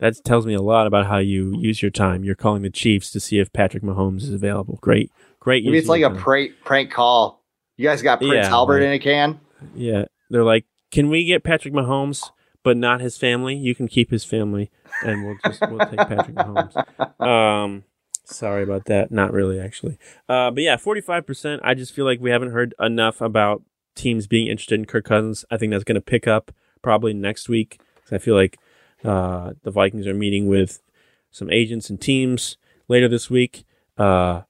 That 0.01 0.15
tells 0.25 0.45
me 0.45 0.55
a 0.55 0.61
lot 0.63 0.87
about 0.87 1.07
how 1.07 1.19
you 1.19 1.57
use 1.59 1.81
your 1.81 1.91
time. 1.91 2.25
You're 2.25 2.35
calling 2.35 2.63
the 2.63 2.71
Chiefs 2.71 3.11
to 3.13 3.21
see 3.21 3.39
if 3.39 3.53
Patrick 3.53 3.83
Mahomes 3.83 4.23
is 4.23 4.33
available. 4.33 4.79
Great, 4.83 5.11
great. 5.41 5.65
Maybe 5.65 5.79
it's 5.79 5.89
like 5.89 6.03
a 6.03 6.09
time. 6.09 6.17
prank 6.19 6.53
prank 6.65 6.91
call. 6.91 7.43
You 7.77 7.89
guys 7.89 8.03
got 8.03 8.19
Prince 8.19 8.35
Yeah, 8.35 8.49
Albert 8.53 8.75
right. 8.81 8.83
in 8.83 8.93
a 8.93 8.99
can. 8.99 9.41
Yeah, 9.75 10.05
they're 10.31 10.45
like, 10.45 10.65
can 10.91 11.09
we 11.09 11.25
get 11.25 11.43
Patrick 11.45 11.73
Mahomes, 11.75 12.31
but 12.63 12.77
not 12.77 13.01
his 13.01 13.17
family? 13.17 13.57
You 13.57 13.75
can 13.75 13.89
keep 13.89 14.11
his 14.11 14.25
family, 14.25 14.71
and 15.05 15.25
we'll 15.25 15.37
just 15.45 15.61
we'll 15.71 15.79
take 15.87 15.99
Patrick 16.09 16.37
Mahomes. 16.37 16.85
Um, 17.25 17.85
sorry 18.25 18.63
about 18.63 18.87
that. 18.87 19.11
Not 19.11 19.33
really, 19.33 19.61
actually. 19.61 19.99
Uh, 20.29 20.51
but 20.51 20.63
yeah, 20.63 20.77
forty 20.77 21.01
five 21.01 21.27
percent. 21.27 21.63
I 21.65 21.75
just 21.75 21.93
feel 21.93 22.05
like 22.05 22.21
we 22.21 22.31
haven't 22.31 22.53
heard 22.53 22.75
enough 22.81 23.21
about 23.21 23.63
teams 23.95 24.27
being 24.27 24.49
interested 24.49 24.79
in 24.79 24.87
Kirk 24.87 25.05
Cousins. 25.05 25.45
I 25.51 25.57
think 25.57 25.73
that's 25.73 25.85
going 25.85 25.95
to 25.95 26.01
pick 26.01 26.27
up 26.27 26.53
probably 26.83 27.15
next 27.15 27.49
week. 27.49 27.81
I 28.11 28.19
feel 28.19 28.35
like 28.35 28.59
uh, 29.05 29.53
the 29.63 29.71
Vikings 29.71 30.07
are 30.07 30.15
meeting 30.15 30.49
with 30.49 30.83
some 31.31 31.51
agents 31.51 31.91
and 31.91 32.01
teams 32.01 32.57
later 32.89 33.09
this 33.09 33.31
week, 33.31 33.65
uh, 33.99 34.43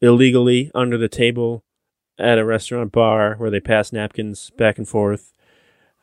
illegally 0.00 0.70
under 0.74 0.98
the 0.98 1.08
table 1.08 1.64
at 2.18 2.38
a 2.38 2.44
restaurant 2.44 2.92
bar 2.92 3.34
where 3.36 3.50
they 3.50 3.60
pass 3.60 3.92
napkins 3.92 4.50
back 4.50 4.78
and 4.78 4.88
forth. 4.88 5.32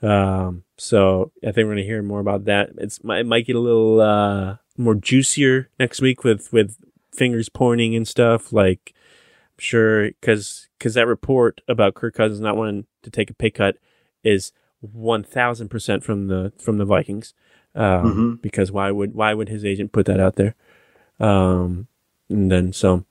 Um, 0.01 0.63
so 0.77 1.31
I 1.43 1.47
think 1.47 1.57
we're 1.57 1.75
going 1.75 1.77
to 1.77 1.83
hear 1.83 2.01
more 2.01 2.19
about 2.21 2.45
that. 2.45 2.69
It's 2.77 2.99
it 3.03 3.25
might 3.25 3.45
get 3.45 3.55
a 3.55 3.59
little 3.59 3.99
uh, 3.99 4.57
more 4.77 4.95
juicier 4.95 5.69
next 5.79 6.01
week 6.01 6.23
with 6.23 6.51
with 6.53 6.77
fingers 7.13 7.49
pointing 7.49 7.95
and 7.95 8.07
stuff. 8.07 8.51
Like, 8.53 8.93
I'm 8.95 9.59
sure 9.59 10.07
because 10.07 10.67
because 10.77 10.93
that 10.93 11.07
report 11.07 11.61
about 11.67 11.95
Kirk 11.95 12.13
Cousins 12.15 12.39
not 12.39 12.57
wanting 12.57 12.85
to 13.03 13.09
take 13.09 13.29
a 13.29 13.33
pay 13.33 13.49
cut 13.49 13.77
is 14.23 14.51
one 14.81 15.23
thousand 15.23 15.69
percent 15.69 16.03
from 16.03 16.27
the 16.27 16.53
from 16.59 16.77
the 16.77 16.85
Vikings. 16.85 17.33
Um, 17.75 18.37
Mhm. 18.37 18.41
Because 18.41 18.71
why 18.71 18.91
would 18.91 19.13
why 19.13 19.33
would 19.33 19.49
his 19.49 19.63
agent 19.65 19.91
put 19.91 20.05
that 20.07 20.19
out 20.19 20.35
there? 20.35 20.55
Um, 21.19 21.87
and 22.29 22.51
then 22.51 22.73
so 22.73 23.05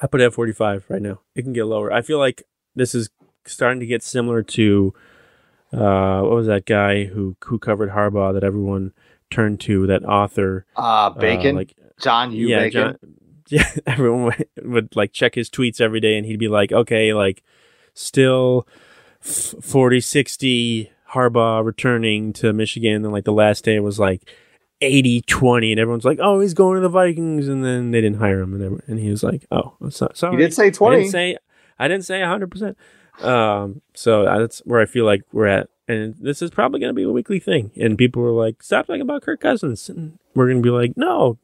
I 0.00 0.06
put 0.06 0.20
it 0.20 0.24
at 0.26 0.34
45 0.34 0.84
right 0.88 1.02
now. 1.02 1.20
It 1.34 1.42
can 1.42 1.52
get 1.52 1.64
lower. 1.64 1.92
I 1.92 2.02
feel 2.02 2.18
like 2.18 2.44
this 2.76 2.94
is 2.94 3.10
starting 3.46 3.80
to 3.80 3.86
get 3.86 4.02
similar 4.02 4.42
to 4.44 4.94
uh, 5.72 6.20
what 6.20 6.30
was 6.36 6.46
that 6.46 6.66
guy 6.66 7.04
who 7.04 7.36
who 7.44 7.58
covered 7.58 7.90
Harbaugh 7.90 8.32
that 8.34 8.44
everyone 8.44 8.92
turned 9.30 9.60
to 9.60 9.86
that 9.88 10.04
author 10.04 10.64
Uh 10.76 10.80
uh, 10.80 11.10
Bacon. 11.10 11.56
like 11.56 11.74
John 12.00 12.32
yeah, 12.32 12.68
John, 12.68 12.98
yeah, 13.48 13.70
everyone 13.86 14.34
would, 14.62 14.94
like 14.96 15.12
check 15.12 15.34
his 15.34 15.50
tweets 15.50 15.80
every 15.80 16.00
day 16.00 16.16
and 16.16 16.26
he'd 16.26 16.38
be 16.38 16.48
like, 16.48 16.72
okay, 16.72 17.12
like 17.14 17.42
still 17.94 18.66
f- 19.24 19.54
40 19.62 20.00
60 20.00 20.92
Harbaugh 21.12 21.64
returning 21.64 22.32
to 22.34 22.52
Michigan. 22.52 23.04
And 23.04 23.12
like 23.12 23.24
the 23.24 23.32
last 23.32 23.64
day 23.64 23.80
was 23.80 23.98
like 23.98 24.28
80 24.80 25.22
20. 25.22 25.72
And 25.72 25.80
everyone's 25.80 26.04
like, 26.04 26.18
oh, 26.20 26.40
he's 26.40 26.54
going 26.54 26.76
to 26.76 26.80
the 26.80 26.88
Vikings. 26.88 27.48
And 27.48 27.64
then 27.64 27.90
they 27.90 28.00
didn't 28.00 28.18
hire 28.18 28.40
him. 28.40 28.54
And, 28.54 28.62
everyone- 28.62 28.84
and 28.86 28.98
he 28.98 29.10
was 29.10 29.22
like, 29.22 29.46
oh, 29.50 29.76
so, 29.90 30.08
sorry. 30.14 30.36
He 30.36 30.42
did 30.42 30.54
say 30.54 30.66
I 30.66 30.70
didn't 30.70 31.10
say, 31.10 31.36
I 31.78 31.88
didn't 31.88 32.04
say 32.04 32.20
100%. 32.20 32.76
Um, 33.24 33.82
so 33.94 34.24
that's 34.24 34.60
where 34.60 34.80
I 34.80 34.86
feel 34.86 35.04
like 35.04 35.22
we're 35.32 35.46
at. 35.46 35.68
And 35.88 36.14
this 36.20 36.42
is 36.42 36.50
probably 36.50 36.80
going 36.80 36.90
to 36.90 36.94
be 36.94 37.02
a 37.02 37.10
weekly 37.10 37.40
thing. 37.40 37.70
And 37.80 37.96
people 37.96 38.22
were 38.22 38.30
like, 38.30 38.62
stop 38.62 38.86
talking 38.86 39.00
about 39.00 39.22
Kirk 39.22 39.40
Cousins. 39.40 39.88
And 39.88 40.18
we're 40.34 40.46
going 40.46 40.62
to 40.62 40.66
be 40.66 40.70
like, 40.70 40.92
no, 40.96 41.38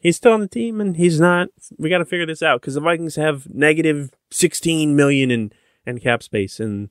he's 0.00 0.16
still 0.16 0.32
on 0.32 0.40
the 0.40 0.48
team 0.48 0.80
and 0.80 0.96
he's 0.96 1.20
not. 1.20 1.48
We 1.78 1.90
got 1.90 1.98
to 1.98 2.04
figure 2.04 2.26
this 2.26 2.42
out 2.42 2.60
because 2.60 2.74
the 2.74 2.80
Vikings 2.80 3.16
have 3.16 3.52
negative 3.54 4.10
16 4.30 4.96
million 4.96 5.30
in, 5.30 5.52
in 5.86 6.00
cap 6.00 6.22
space 6.22 6.58
and 6.58 6.90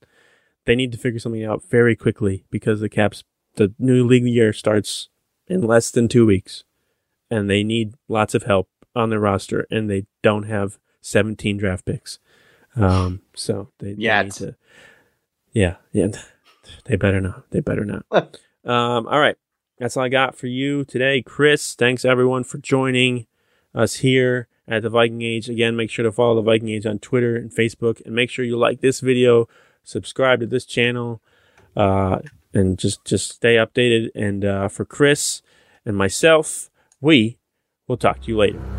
they 0.65 0.75
need 0.75 0.91
to 0.91 0.97
figure 0.97 1.19
something 1.19 1.43
out 1.43 1.63
very 1.69 1.95
quickly 1.95 2.45
because 2.49 2.79
the 2.79 2.89
caps, 2.89 3.23
the 3.55 3.73
new 3.79 4.05
league 4.05 4.23
year 4.23 4.53
starts 4.53 5.09
in 5.47 5.61
less 5.61 5.91
than 5.91 6.07
two 6.07 6.25
weeks 6.25 6.63
and 7.29 7.49
they 7.49 7.63
need 7.63 7.95
lots 8.07 8.35
of 8.35 8.43
help 8.43 8.69
on 8.95 9.09
their 9.09 9.19
roster 9.19 9.65
and 9.69 9.89
they 9.89 10.05
don't 10.21 10.43
have 10.43 10.77
17 11.01 11.57
draft 11.57 11.85
picks. 11.85 12.19
Um, 12.75 13.21
so 13.35 13.69
they, 13.79 13.93
they 13.93 14.23
need 14.23 14.31
to, 14.33 14.55
yeah, 15.51 15.75
yeah, 15.91 16.07
they 16.85 16.95
better 16.95 17.19
not. 17.19 17.49
They 17.49 17.61
better 17.61 17.85
not. 17.85 18.05
um, 18.11 19.07
all 19.07 19.19
right. 19.19 19.37
That's 19.79 19.95
all 19.95 20.03
I 20.03 20.09
got 20.09 20.35
for 20.35 20.47
you 20.47 20.83
today, 20.83 21.21
Chris. 21.21 21.73
Thanks 21.73 22.03
everyone 22.03 22.43
for 22.43 22.57
joining 22.57 23.27
us 23.73 23.95
here 23.97 24.49
at 24.67 24.83
the 24.83 24.89
Viking 24.89 25.21
Age. 25.21 25.47
Again, 25.49 25.77
make 25.77 25.89
sure 25.89 26.03
to 26.03 26.11
follow 26.11 26.35
the 26.35 26.41
Viking 26.41 26.69
Age 26.69 26.85
on 26.85 26.99
Twitter 26.99 27.37
and 27.37 27.49
Facebook, 27.49 28.05
and 28.05 28.13
make 28.13 28.29
sure 28.29 28.43
you 28.43 28.57
like 28.57 28.81
this 28.81 28.99
video, 28.99 29.47
subscribe 29.83 30.41
to 30.41 30.45
this 30.47 30.65
channel. 30.65 31.21
Uh, 31.77 32.19
and 32.53 32.77
just 32.77 33.05
just 33.05 33.31
stay 33.31 33.55
updated. 33.55 34.09
And 34.15 34.43
uh, 34.43 34.67
for 34.67 34.83
Chris 34.83 35.41
and 35.85 35.95
myself, 35.95 36.69
we 36.99 37.37
will 37.87 37.97
talk 37.97 38.21
to 38.21 38.27
you 38.27 38.37
later. 38.37 38.78